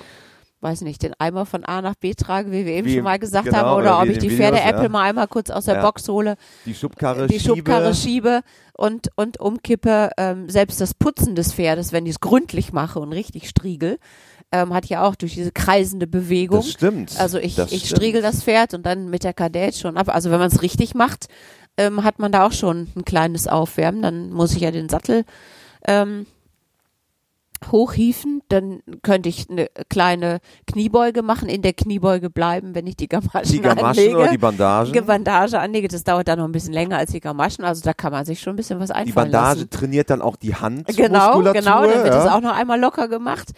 weiß 0.60 0.82
nicht, 0.82 1.02
den 1.02 1.14
Eimer 1.18 1.46
von 1.46 1.64
A 1.64 1.80
nach 1.80 1.94
B 1.94 2.14
trage, 2.14 2.52
wie 2.52 2.66
wir 2.66 2.72
eben 2.72 2.86
wie, 2.86 2.94
schon 2.94 3.04
mal 3.04 3.18
gesagt 3.18 3.46
genau, 3.46 3.58
haben, 3.58 3.78
oder, 3.78 3.98
oder 3.98 4.02
ob 4.02 4.08
ich 4.08 4.18
die 4.18 4.30
Pferde-Apple 4.30 4.84
ja. 4.84 4.88
mal 4.88 5.08
einmal 5.08 5.26
kurz 5.26 5.50
aus 5.50 5.64
der 5.64 5.76
ja. 5.76 5.82
Box 5.82 6.06
hole, 6.08 6.36
die 6.66 6.74
Schubkarre, 6.74 7.26
die 7.26 7.40
schiebe. 7.40 7.56
Schubkarre 7.56 7.94
schiebe 7.94 8.40
und, 8.74 9.08
und 9.16 9.40
umkippe. 9.40 10.10
Ähm, 10.18 10.50
selbst 10.50 10.80
das 10.80 10.94
Putzen 10.94 11.34
des 11.34 11.54
Pferdes, 11.54 11.92
wenn 11.92 12.04
ich 12.04 12.12
es 12.12 12.20
gründlich 12.20 12.72
mache 12.72 13.00
und 13.00 13.12
richtig 13.12 13.48
striegel, 13.48 13.98
ähm, 14.52 14.74
hat 14.74 14.86
ja 14.86 15.02
auch 15.02 15.14
durch 15.14 15.34
diese 15.34 15.52
kreisende 15.52 16.06
Bewegung. 16.06 16.60
Das 16.60 16.70
stimmt. 16.70 17.18
Also 17.18 17.38
ich, 17.38 17.54
das 17.54 17.72
ich 17.72 17.88
striegel 17.88 18.22
das 18.22 18.42
Pferd 18.42 18.74
und 18.74 18.84
dann 18.84 19.08
mit 19.08 19.24
der 19.24 19.32
Kadett 19.32 19.76
schon 19.76 19.96
ab. 19.96 20.08
Also 20.08 20.30
wenn 20.30 20.38
man 20.38 20.48
es 20.48 20.62
richtig 20.62 20.94
macht, 20.94 21.28
ähm, 21.76 22.02
hat 22.02 22.18
man 22.18 22.32
da 22.32 22.46
auch 22.46 22.52
schon 22.52 22.88
ein 22.96 23.04
kleines 23.04 23.46
Aufwärmen. 23.46 24.02
Dann 24.02 24.30
muss 24.30 24.52
ich 24.52 24.60
ja 24.60 24.70
den 24.70 24.88
Sattel 24.88 25.24
ähm, 25.86 26.26
hochhieven, 27.70 28.42
dann 28.48 28.80
könnte 29.02 29.28
ich 29.28 29.48
eine 29.50 29.68
kleine 29.88 30.40
Kniebeuge 30.66 31.22
machen, 31.22 31.48
in 31.48 31.62
der 31.62 31.74
Kniebeuge 31.74 32.30
bleiben, 32.30 32.74
wenn 32.74 32.86
ich 32.86 32.96
die 32.96 33.08
Gamaschen, 33.08 33.52
die 33.52 33.60
Gamaschen 33.60 33.84
anlege. 33.84 34.16
oder 34.16 34.30
die 34.30 34.38
Bandagen? 34.38 34.92
Die 34.92 35.00
Bandage 35.00 35.58
anlege, 35.58 35.88
das 35.88 36.04
dauert 36.04 36.28
dann 36.28 36.38
noch 36.38 36.46
ein 36.46 36.52
bisschen 36.52 36.72
länger 36.72 36.96
als 36.96 37.12
die 37.12 37.20
Gamaschen, 37.20 37.64
also 37.64 37.82
da 37.82 37.92
kann 37.92 38.12
man 38.12 38.24
sich 38.24 38.40
schon 38.40 38.54
ein 38.54 38.56
bisschen 38.56 38.80
was 38.80 38.90
einfallen 38.90 39.06
Die 39.06 39.12
Bandage 39.12 39.60
lassen. 39.60 39.70
trainiert 39.70 40.10
dann 40.10 40.22
auch 40.22 40.36
die 40.36 40.54
Hand. 40.54 40.86
Genau, 40.96 41.40
genau, 41.40 41.82
dann 41.82 42.04
wird 42.04 42.06
ja. 42.06 42.24
das 42.24 42.32
auch 42.32 42.40
noch 42.40 42.54
einmal 42.54 42.80
locker 42.80 43.08
gemacht. 43.08 43.50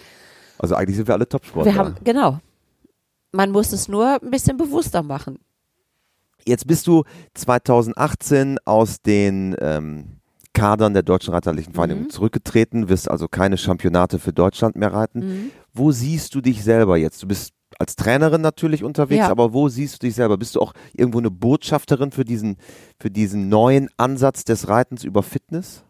Also 0.62 0.76
eigentlich 0.76 0.96
sind 0.96 1.08
wir 1.08 1.14
alle 1.14 1.28
Topsportler. 1.28 1.72
Wir 1.72 1.78
haben, 1.78 1.96
genau. 2.04 2.38
Man 3.32 3.50
muss 3.50 3.72
es 3.72 3.88
nur 3.88 4.22
ein 4.22 4.30
bisschen 4.30 4.56
bewusster 4.56 5.02
machen. 5.02 5.38
Jetzt 6.46 6.66
bist 6.66 6.86
du 6.86 7.04
2018 7.34 8.58
aus 8.64 9.02
den 9.02 9.56
ähm, 9.60 10.20
Kadern 10.52 10.92
der 10.92 11.02
Deutschen 11.02 11.34
Reiterlichen 11.34 11.72
Vereinigung 11.72 12.04
mhm. 12.04 12.10
zurückgetreten, 12.10 12.88
wirst 12.88 13.10
also 13.10 13.26
keine 13.28 13.58
Championate 13.58 14.18
für 14.18 14.32
Deutschland 14.32 14.76
mehr 14.76 14.92
reiten. 14.92 15.18
Mhm. 15.20 15.50
Wo 15.72 15.92
siehst 15.92 16.34
du 16.34 16.40
dich 16.40 16.62
selber 16.62 16.96
jetzt? 16.96 17.22
Du 17.22 17.26
bist 17.26 17.52
als 17.78 17.96
Trainerin 17.96 18.42
natürlich 18.42 18.84
unterwegs, 18.84 19.20
ja. 19.20 19.30
aber 19.30 19.52
wo 19.52 19.68
siehst 19.68 19.94
du 19.94 20.06
dich 20.06 20.14
selber? 20.14 20.36
Bist 20.36 20.54
du 20.54 20.60
auch 20.60 20.74
irgendwo 20.92 21.18
eine 21.18 21.30
Botschafterin 21.30 22.12
für 22.12 22.24
diesen, 22.24 22.56
für 23.00 23.10
diesen 23.10 23.48
neuen 23.48 23.88
Ansatz 23.96 24.44
des 24.44 24.68
Reitens 24.68 25.04
über 25.04 25.22
Fitness? 25.22 25.84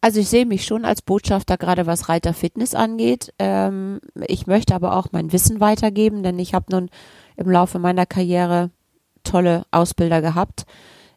Also 0.00 0.20
ich 0.20 0.28
sehe 0.28 0.46
mich 0.46 0.64
schon 0.64 0.84
als 0.84 1.02
Botschafter, 1.02 1.58
gerade 1.58 1.86
was 1.86 2.08
Reiterfitness 2.08 2.74
angeht. 2.74 3.34
Ähm, 3.38 4.00
ich 4.26 4.46
möchte 4.46 4.74
aber 4.74 4.96
auch 4.96 5.08
mein 5.12 5.32
Wissen 5.32 5.60
weitergeben, 5.60 6.22
denn 6.22 6.38
ich 6.38 6.54
habe 6.54 6.66
nun 6.70 6.90
im 7.36 7.50
Laufe 7.50 7.78
meiner 7.78 8.06
Karriere 8.06 8.70
tolle 9.24 9.64
Ausbilder 9.70 10.22
gehabt, 10.22 10.64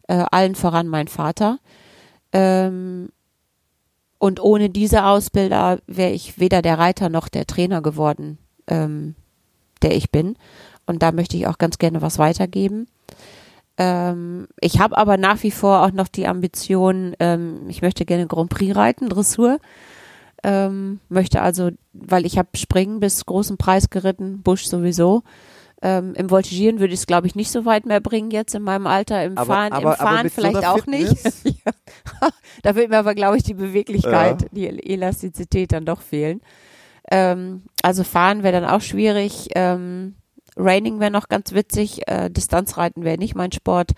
äh, 0.07 0.25
allen 0.31 0.55
voran 0.55 0.87
mein 0.87 1.07
Vater. 1.07 1.59
Ähm, 2.33 3.09
und 4.19 4.41
ohne 4.41 4.69
diese 4.69 5.05
Ausbilder 5.05 5.79
wäre 5.87 6.11
ich 6.11 6.39
weder 6.39 6.61
der 6.61 6.77
Reiter 6.77 7.09
noch 7.09 7.29
der 7.29 7.45
Trainer 7.45 7.81
geworden, 7.81 8.37
ähm, 8.67 9.15
der 9.81 9.95
ich 9.95 10.11
bin. 10.11 10.35
Und 10.85 11.03
da 11.03 11.13
möchte 11.13 11.37
ich 11.37 11.47
auch 11.47 11.57
ganz 11.57 11.77
gerne 11.77 12.01
was 12.01 12.19
weitergeben. 12.19 12.87
Ähm, 13.77 14.47
ich 14.59 14.79
habe 14.79 14.97
aber 14.97 15.17
nach 15.17 15.41
wie 15.43 15.51
vor 15.51 15.83
auch 15.83 15.91
noch 15.91 16.07
die 16.07 16.27
Ambition, 16.27 17.15
ähm, 17.19 17.65
ich 17.67 17.81
möchte 17.81 18.05
gerne 18.05 18.27
Grand 18.27 18.49
Prix 18.49 18.75
reiten, 18.75 19.09
Dressur. 19.09 19.59
Ähm, 20.43 20.99
möchte 21.09 21.41
also, 21.41 21.71
weil 21.93 22.25
ich 22.25 22.37
habe 22.37 22.49
Springen 22.55 22.99
bis 22.99 23.25
großen 23.25 23.57
Preis 23.57 23.89
geritten, 23.89 24.41
Busch 24.43 24.65
sowieso. 24.65 25.23
Ähm, 25.81 26.13
Im 26.15 26.29
Voltigieren 26.29 26.79
würde 26.79 26.93
ich 26.93 27.01
es, 27.01 27.07
glaube 27.07 27.27
ich, 27.27 27.35
nicht 27.35 27.51
so 27.51 27.65
weit 27.65 27.85
mehr 27.85 27.99
bringen 27.99 28.31
jetzt 28.31 28.55
in 28.55 28.61
meinem 28.61 28.87
Alter. 28.87 29.23
Im 29.23 29.37
aber, 29.37 29.53
Fahren, 29.53 29.73
aber, 29.73 29.91
im 29.91 29.97
Fahren 29.97 30.29
vielleicht 30.29 30.61
so 30.61 30.63
auch 30.63 30.85
nicht. 30.85 31.17
da 32.63 32.75
wird 32.75 32.89
mir 32.89 32.99
aber, 32.99 33.15
glaube 33.15 33.37
ich, 33.37 33.43
die 33.43 33.53
Beweglichkeit, 33.53 34.43
ja. 34.43 34.47
die 34.51 34.91
Elastizität 34.91 35.71
dann 35.73 35.85
doch 35.85 36.01
fehlen. 36.01 36.41
Ähm, 37.11 37.63
also 37.81 38.05
fahren 38.05 38.43
wäre 38.43 38.61
dann 38.61 38.69
auch 38.69 38.81
schwierig. 38.81 39.49
Ähm, 39.55 40.15
Raining 40.55 40.99
wäre 40.99 41.11
noch 41.11 41.27
ganz 41.27 41.53
witzig. 41.53 42.07
Äh, 42.07 42.29
Distanzreiten 42.29 43.03
wäre 43.03 43.17
nicht 43.17 43.35
mein 43.35 43.51
Sport. 43.51 43.91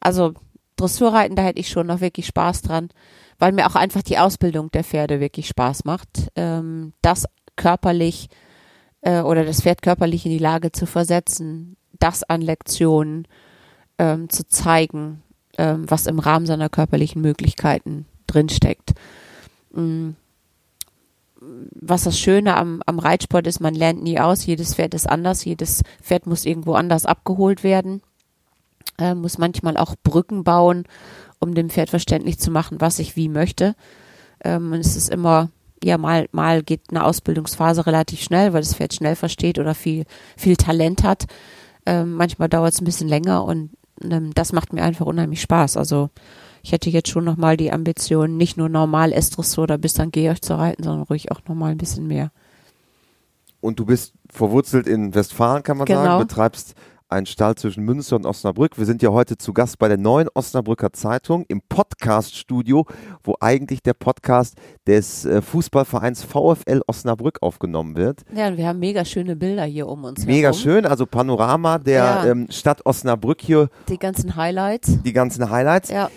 Also 0.00 0.34
Dressurreiten, 0.76 1.36
da 1.36 1.42
hätte 1.42 1.60
ich 1.60 1.68
schon 1.68 1.86
noch 1.86 2.00
wirklich 2.00 2.26
Spaß 2.26 2.62
dran, 2.62 2.90
weil 3.38 3.52
mir 3.52 3.66
auch 3.66 3.74
einfach 3.74 4.02
die 4.02 4.18
Ausbildung 4.18 4.70
der 4.70 4.84
Pferde 4.84 5.20
wirklich 5.20 5.48
Spaß 5.48 5.84
macht. 5.84 6.30
Ähm, 6.36 6.92
das 7.02 7.26
körperlich 7.56 8.28
äh, 9.00 9.20
oder 9.20 9.44
das 9.44 9.62
Pferd 9.62 9.82
körperlich 9.82 10.26
in 10.26 10.32
die 10.32 10.38
Lage 10.38 10.72
zu 10.72 10.86
versetzen, 10.86 11.76
das 11.98 12.22
an 12.22 12.42
Lektionen 12.42 13.26
ähm, 13.98 14.28
zu 14.28 14.46
zeigen, 14.46 15.22
ähm, 15.56 15.90
was 15.90 16.06
im 16.06 16.18
Rahmen 16.18 16.46
seiner 16.46 16.68
körperlichen 16.68 17.22
Möglichkeiten 17.22 18.06
drinsteckt. 18.26 18.92
Mhm 19.72 20.16
was 21.74 22.04
das 22.04 22.18
Schöne 22.18 22.56
am, 22.56 22.82
am 22.86 22.98
Reitsport 22.98 23.46
ist, 23.46 23.60
man 23.60 23.74
lernt 23.74 24.02
nie 24.02 24.18
aus, 24.18 24.46
jedes 24.46 24.74
Pferd 24.74 24.94
ist 24.94 25.08
anders, 25.08 25.44
jedes 25.44 25.82
Pferd 26.02 26.26
muss 26.26 26.44
irgendwo 26.44 26.74
anders 26.74 27.06
abgeholt 27.06 27.62
werden, 27.62 28.02
äh, 28.98 29.14
muss 29.14 29.38
manchmal 29.38 29.76
auch 29.76 29.94
Brücken 30.02 30.44
bauen, 30.44 30.84
um 31.38 31.54
dem 31.54 31.70
Pferd 31.70 31.90
verständlich 31.90 32.38
zu 32.38 32.50
machen, 32.50 32.80
was 32.80 32.98
ich 32.98 33.16
wie 33.16 33.28
möchte. 33.28 33.74
Ähm, 34.42 34.72
und 34.72 34.80
es 34.80 34.96
ist 34.96 35.10
immer, 35.10 35.50
ja, 35.82 35.98
mal, 35.98 36.28
mal 36.32 36.62
geht 36.62 36.82
eine 36.90 37.04
Ausbildungsphase 37.04 37.86
relativ 37.86 38.20
schnell, 38.22 38.52
weil 38.52 38.62
das 38.62 38.74
Pferd 38.74 38.94
schnell 38.94 39.16
versteht 39.16 39.58
oder 39.58 39.74
viel, 39.74 40.04
viel 40.36 40.56
Talent 40.56 41.02
hat. 41.04 41.26
Ähm, 41.84 42.14
manchmal 42.14 42.48
dauert 42.48 42.72
es 42.72 42.80
ein 42.80 42.86
bisschen 42.86 43.08
länger 43.08 43.44
und 43.44 43.70
ähm, 44.02 44.32
das 44.34 44.52
macht 44.52 44.72
mir 44.72 44.82
einfach 44.82 45.06
unheimlich 45.06 45.40
Spaß. 45.40 45.76
Also 45.76 46.10
ich 46.66 46.72
hätte 46.72 46.90
jetzt 46.90 47.10
schon 47.10 47.22
nochmal 47.22 47.56
die 47.56 47.70
Ambition, 47.70 48.36
nicht 48.36 48.56
nur 48.56 48.68
normal 48.68 49.12
S-Dressur 49.12 49.62
oder 49.62 49.78
bis 49.78 49.94
dann 49.94 50.10
ich 50.12 50.42
zu 50.42 50.58
reiten, 50.58 50.82
sondern 50.82 51.04
ruhig 51.04 51.30
auch 51.30 51.40
nochmal 51.46 51.70
ein 51.70 51.78
bisschen 51.78 52.08
mehr. 52.08 52.32
Und 53.60 53.78
du 53.78 53.86
bist 53.86 54.14
verwurzelt 54.28 54.88
in 54.88 55.14
Westfalen, 55.14 55.62
kann 55.62 55.76
man 55.76 55.86
genau. 55.86 56.02
sagen, 56.02 56.26
betreibst 56.26 56.74
einen 57.08 57.26
Stall 57.26 57.54
zwischen 57.54 57.84
Münster 57.84 58.16
und 58.16 58.26
Osnabrück. 58.26 58.78
Wir 58.78 58.84
sind 58.84 59.00
ja 59.00 59.10
heute 59.10 59.38
zu 59.38 59.52
Gast 59.52 59.78
bei 59.78 59.86
der 59.86 59.96
neuen 59.96 60.28
Osnabrücker 60.34 60.92
Zeitung 60.92 61.44
im 61.46 61.62
Podcast-Studio, 61.68 62.84
wo 63.22 63.36
eigentlich 63.38 63.80
der 63.82 63.94
Podcast 63.94 64.56
des 64.88 65.24
äh, 65.24 65.40
Fußballvereins 65.40 66.24
VfL 66.24 66.82
Osnabrück 66.88 67.42
aufgenommen 67.42 67.96
wird. 67.96 68.22
Ja, 68.34 68.48
und 68.48 68.56
wir 68.56 68.66
haben 68.66 68.80
mega 68.80 69.04
schöne 69.04 69.36
Bilder 69.36 69.64
hier 69.64 69.86
um 69.86 70.02
uns 70.02 70.26
Mega 70.26 70.48
herum. 70.48 70.58
schön, 70.58 70.86
also 70.86 71.06
Panorama 71.06 71.78
der 71.78 72.02
ja. 72.02 72.26
ähm, 72.26 72.48
Stadt 72.50 72.84
Osnabrück 72.84 73.40
hier. 73.40 73.68
Die 73.88 73.98
ganzen 73.98 74.34
Highlights. 74.34 75.00
Die 75.04 75.12
ganzen 75.12 75.48
Highlights. 75.48 75.90
Ja. 75.90 76.10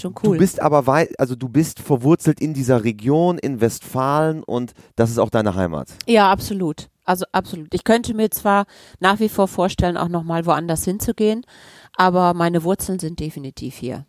Schon 0.00 0.14
cool. 0.22 0.36
Du 0.36 0.38
bist 0.38 0.60
aber 0.60 0.86
weit, 0.86 1.18
also 1.18 1.34
du 1.36 1.48
bist 1.48 1.80
verwurzelt 1.80 2.40
in 2.40 2.54
dieser 2.54 2.84
Region, 2.84 3.38
in 3.38 3.60
Westfalen 3.60 4.42
und 4.42 4.72
das 4.96 5.10
ist 5.10 5.18
auch 5.18 5.30
deine 5.30 5.54
Heimat. 5.54 5.88
Ja, 6.06 6.30
absolut. 6.30 6.88
Also 7.04 7.26
absolut. 7.32 7.74
Ich 7.74 7.84
könnte 7.84 8.14
mir 8.14 8.30
zwar 8.30 8.64
nach 8.98 9.20
wie 9.20 9.28
vor 9.28 9.48
vorstellen, 9.48 9.96
auch 9.96 10.08
nochmal 10.08 10.46
woanders 10.46 10.84
hinzugehen, 10.84 11.44
aber 11.96 12.34
meine 12.34 12.64
Wurzeln 12.64 12.98
sind 12.98 13.20
definitiv 13.20 13.74
hier. 13.76 14.06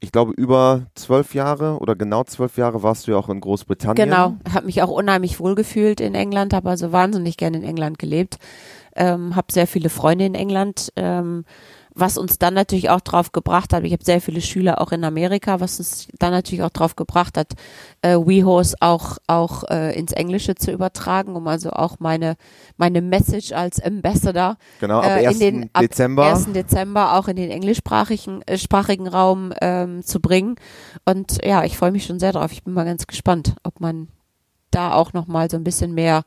Ich 0.00 0.10
glaube, 0.10 0.32
über 0.32 0.86
zwölf 0.96 1.32
Jahre 1.32 1.78
oder 1.78 1.94
genau 1.94 2.24
zwölf 2.24 2.58
Jahre 2.58 2.82
warst 2.82 3.06
du 3.06 3.12
ja 3.12 3.16
auch 3.16 3.28
in 3.28 3.40
Großbritannien. 3.40 4.08
Genau, 4.08 4.34
habe 4.52 4.66
mich 4.66 4.82
auch 4.82 4.88
unheimlich 4.88 5.38
wohlgefühlt 5.38 6.00
in 6.00 6.16
England, 6.16 6.54
habe 6.54 6.70
also 6.70 6.90
wahnsinnig 6.90 7.36
gerne 7.36 7.58
in 7.58 7.62
England 7.62 8.00
gelebt, 8.00 8.38
ähm, 8.96 9.36
habe 9.36 9.52
sehr 9.52 9.68
viele 9.68 9.90
Freunde 9.90 10.26
in 10.26 10.34
England. 10.34 10.92
Ähm, 10.96 11.44
was 11.94 12.16
uns 12.16 12.38
dann 12.38 12.54
natürlich 12.54 12.90
auch 12.90 13.00
drauf 13.00 13.32
gebracht 13.32 13.72
hat, 13.72 13.84
ich 13.84 13.92
habe 13.92 14.04
sehr 14.04 14.20
viele 14.20 14.40
Schüler 14.40 14.80
auch 14.80 14.92
in 14.92 15.04
Amerika, 15.04 15.60
was 15.60 15.78
uns 15.78 16.08
dann 16.18 16.32
natürlich 16.32 16.62
auch 16.62 16.70
drauf 16.70 16.96
gebracht 16.96 17.36
hat, 17.36 17.52
äh, 18.02 18.16
WeHorse 18.16 18.76
auch 18.80 19.18
auch 19.26 19.64
äh, 19.70 19.98
ins 19.98 20.12
Englische 20.12 20.54
zu 20.54 20.72
übertragen, 20.72 21.36
um 21.36 21.46
also 21.48 21.70
auch 21.70 21.98
meine 21.98 22.36
meine 22.76 23.02
Message 23.02 23.52
als 23.52 23.82
Ambassador 23.82 24.56
genau, 24.80 25.00
ab 25.00 25.18
äh, 25.18 25.30
in 25.30 25.38
den 25.38 25.70
ab 25.72 25.82
Dezember 25.82 26.26
1. 26.26 26.52
Dezember 26.52 27.14
auch 27.14 27.28
in 27.28 27.36
den 27.36 27.50
englischsprachigen 27.50 28.42
äh, 28.42 28.58
sprachigen 28.58 29.08
Raum 29.08 29.52
ähm, 29.60 30.02
zu 30.02 30.20
bringen 30.20 30.56
und 31.04 31.44
ja, 31.44 31.64
ich 31.64 31.76
freue 31.76 31.92
mich 31.92 32.04
schon 32.04 32.20
sehr 32.20 32.32
drauf. 32.32 32.52
Ich 32.52 32.62
bin 32.62 32.74
mal 32.74 32.84
ganz 32.84 33.06
gespannt, 33.06 33.54
ob 33.62 33.80
man 33.80 34.08
da 34.70 34.92
auch 34.94 35.12
noch 35.12 35.26
mal 35.26 35.50
so 35.50 35.56
ein 35.56 35.64
bisschen 35.64 35.92
mehr 35.92 36.24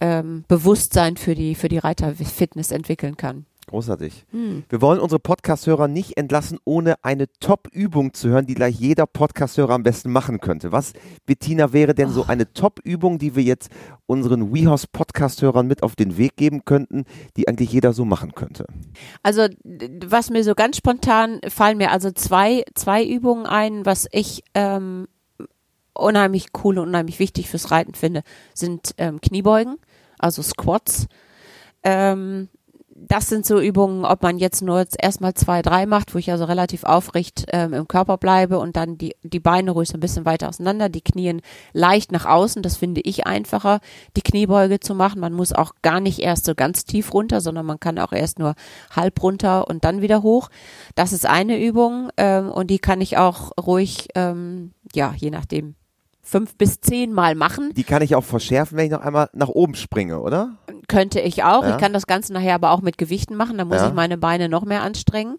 ähm, 0.00 0.44
Bewusstsein 0.48 1.16
für 1.16 1.34
die 1.34 1.54
für 1.54 1.68
die 1.68 1.78
Reiterfitness 1.78 2.72
entwickeln 2.72 3.16
kann. 3.16 3.46
Großartig. 3.70 4.26
Hm. 4.32 4.64
Wir 4.68 4.80
wollen 4.82 4.98
unsere 4.98 5.20
Podcast-Hörer 5.20 5.86
nicht 5.86 6.16
entlassen, 6.16 6.58
ohne 6.64 6.96
eine 7.04 7.28
Top-Übung 7.38 8.12
zu 8.14 8.28
hören, 8.28 8.44
die 8.44 8.56
gleich 8.56 8.74
jeder 8.74 9.06
Podcast-Hörer 9.06 9.74
am 9.74 9.84
besten 9.84 10.10
machen 10.10 10.40
könnte. 10.40 10.72
Was, 10.72 10.92
Bettina, 11.24 11.72
wäre 11.72 11.94
denn 11.94 12.08
oh. 12.08 12.12
so 12.12 12.24
eine 12.26 12.52
Top-Übung, 12.52 13.18
die 13.18 13.36
wir 13.36 13.44
jetzt 13.44 13.70
unseren 14.06 14.52
WeHouse-Podcast-Hörern 14.52 15.68
mit 15.68 15.84
auf 15.84 15.94
den 15.94 16.18
Weg 16.18 16.34
geben 16.34 16.64
könnten, 16.64 17.04
die 17.36 17.46
eigentlich 17.46 17.70
jeder 17.70 17.92
so 17.92 18.04
machen 18.04 18.34
könnte? 18.34 18.66
Also, 19.22 19.46
was 20.04 20.30
mir 20.30 20.42
so 20.42 20.56
ganz 20.56 20.76
spontan 20.76 21.38
fallen 21.48 21.78
mir 21.78 21.92
also 21.92 22.10
zwei, 22.10 22.64
zwei 22.74 23.06
Übungen 23.06 23.46
ein, 23.46 23.86
was 23.86 24.08
ich 24.10 24.42
ähm, 24.54 25.06
unheimlich 25.94 26.48
cool 26.64 26.76
und 26.76 26.88
unheimlich 26.88 27.20
wichtig 27.20 27.48
fürs 27.48 27.70
Reiten 27.70 27.94
finde, 27.94 28.24
sind 28.52 28.96
ähm, 28.98 29.20
Kniebeugen, 29.20 29.76
also 30.18 30.42
Squats. 30.42 31.06
Ähm, 31.84 32.48
das 33.08 33.28
sind 33.28 33.46
so 33.46 33.60
Übungen, 33.60 34.04
ob 34.04 34.22
man 34.22 34.38
jetzt 34.38 34.62
nur 34.62 34.78
jetzt 34.78 34.96
erstmal 35.02 35.34
zwei, 35.34 35.62
drei 35.62 35.86
macht, 35.86 36.14
wo 36.14 36.18
ich 36.18 36.30
also 36.30 36.44
relativ 36.44 36.84
aufrecht 36.84 37.46
ähm, 37.48 37.72
im 37.72 37.88
Körper 37.88 38.18
bleibe 38.18 38.58
und 38.58 38.76
dann 38.76 38.98
die, 38.98 39.16
die 39.22 39.40
Beine 39.40 39.70
ruhig 39.70 39.88
so 39.88 39.96
ein 39.96 40.00
bisschen 40.00 40.24
weiter 40.24 40.48
auseinander, 40.48 40.88
die 40.88 41.00
Knien 41.00 41.40
leicht 41.72 42.12
nach 42.12 42.26
außen. 42.26 42.62
Das 42.62 42.76
finde 42.76 43.00
ich 43.00 43.26
einfacher, 43.26 43.80
die 44.16 44.22
Kniebeuge 44.22 44.80
zu 44.80 44.94
machen. 44.94 45.20
Man 45.20 45.32
muss 45.32 45.52
auch 45.52 45.72
gar 45.82 46.00
nicht 46.00 46.18
erst 46.18 46.44
so 46.44 46.54
ganz 46.54 46.84
tief 46.84 47.14
runter, 47.14 47.40
sondern 47.40 47.66
man 47.66 47.80
kann 47.80 47.98
auch 47.98 48.12
erst 48.12 48.38
nur 48.38 48.54
halb 48.94 49.22
runter 49.22 49.68
und 49.68 49.84
dann 49.84 50.02
wieder 50.02 50.22
hoch. 50.22 50.50
Das 50.94 51.12
ist 51.12 51.26
eine 51.26 51.62
Übung 51.62 52.10
ähm, 52.16 52.50
und 52.50 52.68
die 52.68 52.78
kann 52.78 53.00
ich 53.00 53.16
auch 53.16 53.52
ruhig, 53.58 54.08
ähm, 54.14 54.72
ja, 54.94 55.14
je 55.16 55.30
nachdem, 55.30 55.74
fünf 56.22 56.56
bis 56.56 56.80
zehn 56.80 57.12
Mal 57.12 57.34
machen. 57.34 57.72
Die 57.74 57.84
kann 57.84 58.02
ich 58.02 58.14
auch 58.14 58.24
verschärfen, 58.24 58.76
wenn 58.76 58.86
ich 58.86 58.92
noch 58.92 59.00
einmal 59.00 59.30
nach 59.32 59.48
oben 59.48 59.74
springe, 59.74 60.20
oder? 60.20 60.56
Könnte 60.88 61.20
ich 61.20 61.44
auch. 61.44 61.62
Ja. 61.62 61.70
Ich 61.70 61.78
kann 61.78 61.92
das 61.92 62.06
Ganze 62.06 62.32
nachher 62.32 62.54
aber 62.54 62.70
auch 62.70 62.82
mit 62.82 62.98
Gewichten 62.98 63.36
machen. 63.36 63.58
Da 63.58 63.64
muss 63.64 63.78
ja. 63.78 63.88
ich 63.88 63.94
meine 63.94 64.18
Beine 64.18 64.48
noch 64.48 64.64
mehr 64.64 64.82
anstrengen. 64.82 65.38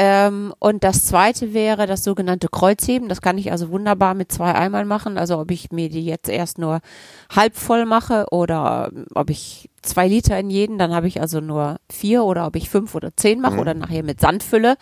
Ähm, 0.00 0.54
und 0.60 0.84
das 0.84 1.06
zweite 1.06 1.52
wäre 1.52 1.88
das 1.88 2.04
sogenannte 2.04 2.46
Kreuzheben. 2.48 3.08
Das 3.08 3.20
kann 3.20 3.36
ich 3.36 3.50
also 3.50 3.70
wunderbar 3.70 4.14
mit 4.14 4.30
zwei 4.30 4.54
Eimern 4.54 4.86
machen. 4.86 5.18
Also 5.18 5.38
ob 5.40 5.50
ich 5.50 5.72
mir 5.72 5.88
die 5.88 6.04
jetzt 6.04 6.28
erst 6.28 6.58
nur 6.58 6.80
halb 7.34 7.56
voll 7.56 7.84
mache 7.84 8.26
oder 8.30 8.92
ob 9.14 9.28
ich 9.28 9.68
zwei 9.82 10.06
Liter 10.06 10.38
in 10.38 10.50
jeden, 10.50 10.78
dann 10.78 10.94
habe 10.94 11.08
ich 11.08 11.20
also 11.20 11.40
nur 11.40 11.78
vier 11.90 12.22
oder 12.22 12.46
ob 12.46 12.54
ich 12.54 12.70
fünf 12.70 12.94
oder 12.94 13.10
zehn 13.16 13.40
mache 13.40 13.54
mhm. 13.54 13.60
oder 13.60 13.74
nachher 13.74 14.04
mit 14.04 14.20
Sand 14.20 14.44
fülle 14.44 14.76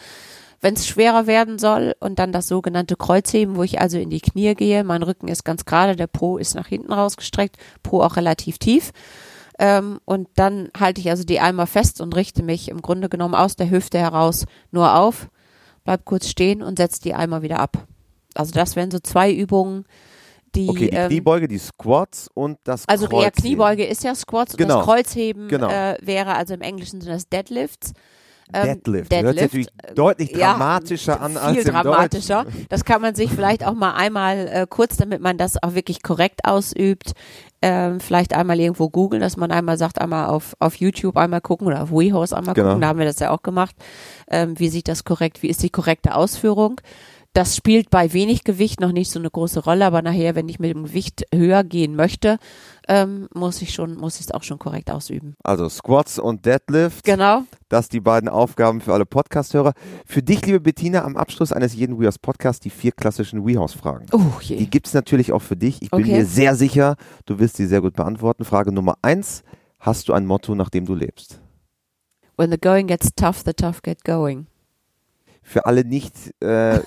wenn 0.67 0.75
es 0.75 0.89
schwerer 0.89 1.29
werden 1.29 1.61
soll 1.61 1.95
und 2.01 2.19
dann 2.19 2.33
das 2.33 2.49
sogenannte 2.49 2.97
Kreuzheben, 2.97 3.55
wo 3.55 3.63
ich 3.63 3.81
also 3.81 3.99
in 3.99 4.11
die 4.11 4.19
Knie 4.19 4.57
gehe. 4.57 4.83
Mein 4.83 5.05
Rücken 5.05 5.29
ist 5.29 5.45
ganz 5.45 5.65
gerade, 5.65 5.95
der 5.95 6.09
Po 6.09 6.39
ist 6.39 6.57
nach 6.57 6.67
hinten 6.67 6.93
rausgestreckt, 6.93 7.57
Po 7.85 8.03
auch 8.03 8.17
relativ 8.17 8.59
tief. 8.59 8.91
Ähm, 9.61 10.01
und 10.07 10.27
dann 10.35 10.71
halte 10.77 11.01
ich 11.01 11.09
also 11.09 11.23
die 11.23 11.39
Eimer 11.39 11.69
fest 11.69 12.01
und 12.01 12.17
richte 12.17 12.43
mich 12.43 12.69
im 12.69 12.83
Grunde 12.83 13.09
genommen 13.09 13.37
aus 13.37 13.55
der 13.55 13.71
Hüfte 13.71 14.01
heraus 14.01 14.45
nur 14.73 14.97
auf, 14.97 15.29
bleib 15.85 16.05
kurz 16.05 16.29
stehen 16.29 16.65
und 16.65 16.79
setze 16.79 17.01
die 17.01 17.15
Eimer 17.15 17.43
wieder 17.43 17.61
ab. 17.61 17.87
Also 18.35 18.51
das 18.51 18.75
wären 18.75 18.91
so 18.91 18.99
zwei 18.99 19.33
Übungen, 19.33 19.85
die, 20.57 20.69
okay, 20.69 20.91
die 20.91 20.97
ähm, 20.97 21.09
Kniebeuge, 21.11 21.47
die 21.47 21.59
Squats 21.59 22.29
und 22.35 22.59
das 22.65 22.89
Also 22.89 23.07
Kreuzheben. 23.07 23.23
ja, 23.23 23.31
Kniebeuge 23.31 23.85
ist 23.85 24.03
ja 24.03 24.17
Squats 24.17 24.57
genau. 24.57 24.75
und 24.75 24.81
das 24.81 24.85
Kreuzheben 24.85 25.47
genau. 25.47 25.71
äh, 25.71 25.97
wäre 26.03 26.35
also 26.35 26.55
im 26.55 26.61
Englischen 26.61 27.01
sind 27.01 27.13
das 27.13 27.29
Deadlifts. 27.29 27.93
Ähm, 28.53 28.65
Deadlift. 28.65 29.13
Deadlift. 29.13 29.41
Hört 29.41 29.51
sich 29.51 29.67
natürlich 29.67 29.95
deutlich 29.95 30.33
dramatischer 30.33 31.15
ja, 31.15 31.21
an 31.21 31.37
als 31.37 31.57
viel 31.57 31.65
dramatischer. 31.65 32.47
Das 32.69 32.85
kann 32.85 33.03
man 33.03 33.15
sich 33.15 33.31
vielleicht 33.31 33.67
auch 33.67 33.75
mal 33.75 33.95
einmal 33.95 34.49
äh, 34.49 34.67
kurz, 34.69 34.97
damit 34.97 35.21
man 35.21 35.37
das 35.37 35.63
auch 35.63 35.75
wirklich 35.75 36.03
korrekt 36.03 36.45
ausübt, 36.45 37.13
ähm, 37.63 38.01
vielleicht 38.01 38.35
einmal 38.35 38.61
irgendwo 38.61 38.89
googeln, 38.89 39.21
dass 39.21 39.37
man 39.37 39.51
einmal 39.51 39.79
sagt, 39.79 40.01
einmal 40.01 40.27
auf, 40.27 40.55
auf 40.61 40.77
YouTube 40.77 41.17
einmal 41.17 41.41
gucken 41.41 41.67
oder 41.67 41.83
auf 41.83 41.91
WeHorse 41.91 42.37
einmal 42.37 42.55
genau. 42.55 42.69
gucken. 42.69 42.83
Da 42.83 42.89
haben 42.89 42.99
wir 42.99 43.07
das 43.07 43.19
ja 43.19 43.31
auch 43.31 43.43
gemacht. 43.43 43.75
Ähm, 44.31 44.59
wie 44.59 44.69
sieht 44.69 44.89
das 44.89 45.05
korrekt, 45.05 45.43
wie 45.43 45.49
ist 45.49 45.63
die 45.63 45.71
korrekte 45.71 46.15
Ausführung? 46.15 46.81
Das 47.37 47.55
spielt 47.55 47.91
bei 47.91 48.15
wenig 48.15 48.45
Gewicht 48.45 48.81
noch 48.81 48.93
nicht 48.93 49.11
so 49.11 49.19
eine 49.19 49.29
große 49.29 49.63
Rolle, 49.63 49.85
aber 49.85 50.01
nachher, 50.01 50.35
wenn 50.35 50.49
ich 50.49 50.59
mit 50.59 50.71
dem 50.71 50.85
Gewicht 50.85 51.27
höher 51.35 51.65
gehen 51.65 51.95
möchte, 51.95 52.39
ähm, 52.89 53.29
muss 53.35 53.61
ich 53.61 53.75
schon, 53.75 53.99
muss 53.99 54.15
ich 54.15 54.23
es 54.23 54.31
auch 54.31 54.43
schon 54.43 54.59
korrekt 54.59 54.91
ausüben. 54.91 55.37
Also 55.45 55.69
Squats 55.69 56.19
und 56.19 56.47
Deadlift. 56.47 57.05
Genau. 57.05 57.43
Das 57.69 57.91
die 57.91 58.01
beiden 58.01 58.31
Aufgaben 58.31 58.81
für 58.81 58.95
alle 58.95 59.05
Podcast-Hörer. 59.05 59.75
Für 60.07 60.23
dich, 60.23 60.47
liebe 60.47 60.61
Bettina, 60.61 61.05
am 61.05 61.19
Abschluss 61.19 61.53
eines 61.53 61.75
jeden 61.75 62.01
WeHouse 62.01 62.19
Podcasts 62.19 62.61
die 62.61 62.71
vier 62.71 62.93
klassischen 62.93 63.47
WeHouse-Fragen. 63.47 64.07
Oh, 64.13 64.41
je. 64.41 64.57
Die 64.57 64.71
gibt 64.71 64.87
es 64.87 64.95
natürlich 64.95 65.31
auch 65.33 65.43
für 65.43 65.57
dich. 65.57 65.83
Ich 65.83 65.91
bin 65.91 66.05
okay. 66.05 66.13
mir 66.13 66.25
sehr 66.25 66.55
sicher, 66.55 66.97
du 67.27 67.39
wirst 67.39 67.59
sie 67.59 67.67
sehr 67.67 67.83
gut 67.83 67.97
beantworten. 67.97 68.47
Frage 68.47 68.73
Nummer 68.73 68.97
eins. 69.03 69.43
Hast 69.79 70.09
du 70.09 70.15
ein 70.15 70.25
Motto, 70.25 70.55
nach 70.55 70.71
dem 70.71 70.87
du 70.87 70.95
lebst? 70.95 71.39
When 72.39 72.51
the 72.51 72.57
going 72.57 72.87
gets 72.87 73.11
tough, 73.15 73.43
the 73.45 73.53
tough 73.53 73.83
get 73.83 74.07
going. 74.07 74.47
Für 75.47 75.65
alle 75.65 75.85
nicht 75.85 76.15
äh, 76.43 76.81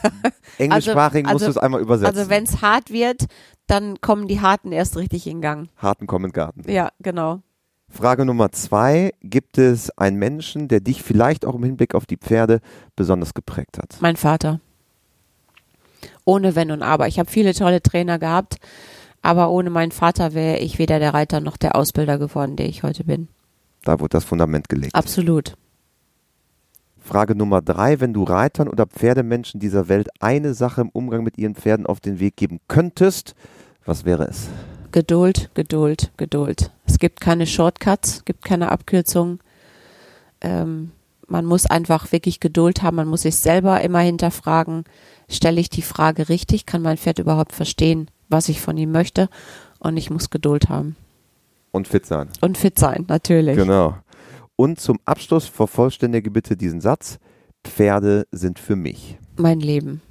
englischsprachigen 0.57 1.27
also, 1.29 1.45
also, 1.45 1.45
musst 1.45 1.45
du 1.45 1.49
es 1.51 1.57
einmal 1.57 1.81
übersetzen. 1.81 2.17
Also 2.17 2.29
wenn 2.29 2.43
es 2.43 2.61
hart 2.61 2.91
wird, 2.91 3.25
dann 3.67 4.01
kommen 4.01 4.27
die 4.27 4.41
Harten 4.41 4.71
erst 4.71 4.97
richtig 4.97 5.27
in 5.27 5.41
Gang. 5.41 5.69
Harten 5.77 6.07
kommen 6.07 6.25
in 6.25 6.31
Garten. 6.33 6.69
Ja, 6.69 6.91
genau. 6.99 7.41
Frage 7.87 8.25
Nummer 8.25 8.51
zwei. 8.51 9.13
Gibt 9.23 9.57
es 9.57 9.97
einen 9.97 10.17
Menschen, 10.17 10.67
der 10.67 10.81
dich 10.81 11.01
vielleicht 11.01 11.45
auch 11.45 11.55
im 11.55 11.63
Hinblick 11.63 11.95
auf 11.95 12.05
die 12.05 12.17
Pferde 12.17 12.59
besonders 12.95 13.33
geprägt 13.33 13.77
hat? 13.77 13.97
Mein 14.01 14.17
Vater. 14.17 14.59
Ohne 16.25 16.55
Wenn 16.55 16.71
und 16.71 16.83
Aber. 16.83 17.07
Ich 17.07 17.17
habe 17.17 17.31
viele 17.31 17.53
tolle 17.53 17.81
Trainer 17.81 18.19
gehabt, 18.19 18.57
aber 19.21 19.49
ohne 19.49 19.69
meinen 19.69 19.91
Vater 19.91 20.33
wäre 20.33 20.59
ich 20.59 20.77
weder 20.77 20.99
der 20.99 21.13
Reiter 21.13 21.39
noch 21.39 21.57
der 21.57 21.75
Ausbilder 21.75 22.19
geworden, 22.19 22.57
der 22.57 22.67
ich 22.67 22.83
heute 22.83 23.03
bin. 23.05 23.29
Da 23.83 23.99
wurde 23.99 24.09
das 24.09 24.25
Fundament 24.25 24.69
gelegt. 24.69 24.93
Absolut. 24.93 25.55
Frage 27.09 27.33
Nummer 27.33 27.63
drei, 27.63 27.99
wenn 28.01 28.13
du 28.13 28.23
Reitern 28.23 28.67
oder 28.67 28.85
Pferdemenschen 28.85 29.59
dieser 29.59 29.89
Welt 29.89 30.09
eine 30.19 30.53
Sache 30.53 30.81
im 30.81 30.89
Umgang 30.89 31.23
mit 31.23 31.39
ihren 31.39 31.55
Pferden 31.55 31.87
auf 31.87 31.99
den 31.99 32.19
Weg 32.19 32.37
geben 32.37 32.59
könntest, 32.67 33.33
was 33.83 34.05
wäre 34.05 34.27
es? 34.27 34.47
Geduld, 34.91 35.49
Geduld, 35.55 36.11
Geduld. 36.17 36.69
Es 36.85 36.99
gibt 36.99 37.19
keine 37.19 37.47
Shortcuts, 37.47 38.25
gibt 38.25 38.45
keine 38.45 38.71
Abkürzungen. 38.71 39.39
Ähm, 40.41 40.91
man 41.25 41.45
muss 41.45 41.65
einfach 41.65 42.11
wirklich 42.11 42.39
Geduld 42.39 42.83
haben, 42.83 42.97
man 42.97 43.07
muss 43.07 43.23
sich 43.23 43.37
selber 43.37 43.81
immer 43.81 44.01
hinterfragen, 44.01 44.83
stelle 45.27 45.59
ich 45.59 45.71
die 45.71 45.81
Frage 45.81 46.29
richtig, 46.29 46.67
kann 46.67 46.83
mein 46.83 46.97
Pferd 46.97 47.17
überhaupt 47.17 47.53
verstehen, 47.53 48.11
was 48.29 48.49
ich 48.49 48.61
von 48.61 48.77
ihm 48.77 48.91
möchte 48.91 49.29
und 49.79 49.97
ich 49.97 50.11
muss 50.11 50.29
Geduld 50.29 50.69
haben. 50.69 50.95
Und 51.71 51.87
fit 51.87 52.05
sein. 52.05 52.29
Und 52.41 52.59
fit 52.59 52.77
sein, 52.77 53.05
natürlich. 53.07 53.57
Genau. 53.57 53.95
Und 54.59 54.77
zum 54.77 54.99
Abschluss 55.05 55.45
vervollständige 55.45 56.31
bitte 56.31 56.57
diesen 56.57 56.81
Satz. 56.81 57.17
Pferde 57.63 58.27
sind 58.33 58.59
für 58.59 58.75
mich. 58.75 59.17
Mein 59.37 59.61
Leben. 59.61 60.01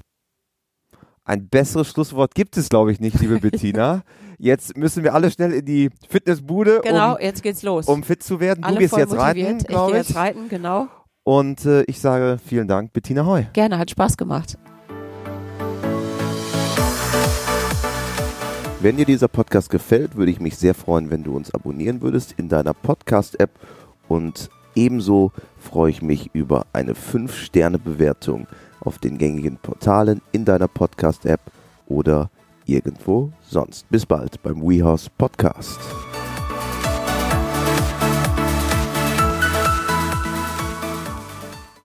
Ein 1.22 1.50
besseres 1.50 1.88
Schlusswort 1.88 2.34
gibt 2.34 2.56
es, 2.56 2.70
glaube 2.70 2.90
ich, 2.90 2.98
nicht, 2.98 3.20
liebe 3.20 3.38
Bettina. 3.42 4.04
Jetzt 4.38 4.74
müssen 4.74 5.04
wir 5.04 5.12
alle 5.12 5.30
schnell 5.30 5.52
in 5.52 5.66
die 5.66 5.90
Fitnessbude. 6.08 6.80
Genau, 6.82 7.16
um, 7.16 7.20
jetzt 7.20 7.42
geht's 7.42 7.62
los. 7.62 7.88
Um 7.88 8.02
fit 8.02 8.22
zu 8.22 8.40
werden. 8.40 8.64
Alle 8.64 8.76
du 8.76 8.80
gehst 8.80 8.96
jetzt 8.96 9.14
motiviert. 9.14 9.48
reiten, 9.48 9.64
glaube 9.64 9.86
ich. 9.88 9.92
Gehe 9.92 10.00
jetzt 10.00 10.16
reiten, 10.16 10.48
genau. 10.48 10.88
Und 11.24 11.66
äh, 11.66 11.82
ich 11.82 12.00
sage 12.00 12.38
vielen 12.42 12.68
Dank, 12.68 12.94
Bettina 12.94 13.26
Heu. 13.26 13.42
Gerne, 13.52 13.76
hat 13.76 13.90
Spaß 13.90 14.16
gemacht. 14.16 14.56
Wenn 18.80 18.96
dir 18.96 19.04
dieser 19.04 19.28
Podcast 19.28 19.68
gefällt, 19.68 20.16
würde 20.16 20.30
ich 20.30 20.40
mich 20.40 20.56
sehr 20.56 20.72
freuen, 20.72 21.10
wenn 21.10 21.22
du 21.22 21.36
uns 21.36 21.52
abonnieren 21.52 22.00
würdest 22.00 22.32
in 22.38 22.48
deiner 22.48 22.72
Podcast-App 22.72 23.50
und 24.08 24.50
ebenso 24.74 25.32
freue 25.58 25.90
ich 25.90 26.02
mich 26.02 26.30
über 26.32 26.66
eine 26.72 26.94
5-Sterne-Bewertung 26.94 28.46
auf 28.80 28.98
den 28.98 29.18
gängigen 29.18 29.56
Portalen 29.56 30.20
in 30.32 30.44
deiner 30.44 30.68
Podcast-App 30.68 31.40
oder 31.86 32.30
irgendwo 32.64 33.32
sonst. 33.42 33.88
Bis 33.90 34.06
bald 34.06 34.42
beim 34.42 34.62
WeHouse 34.62 35.10
Podcast. 35.10 35.78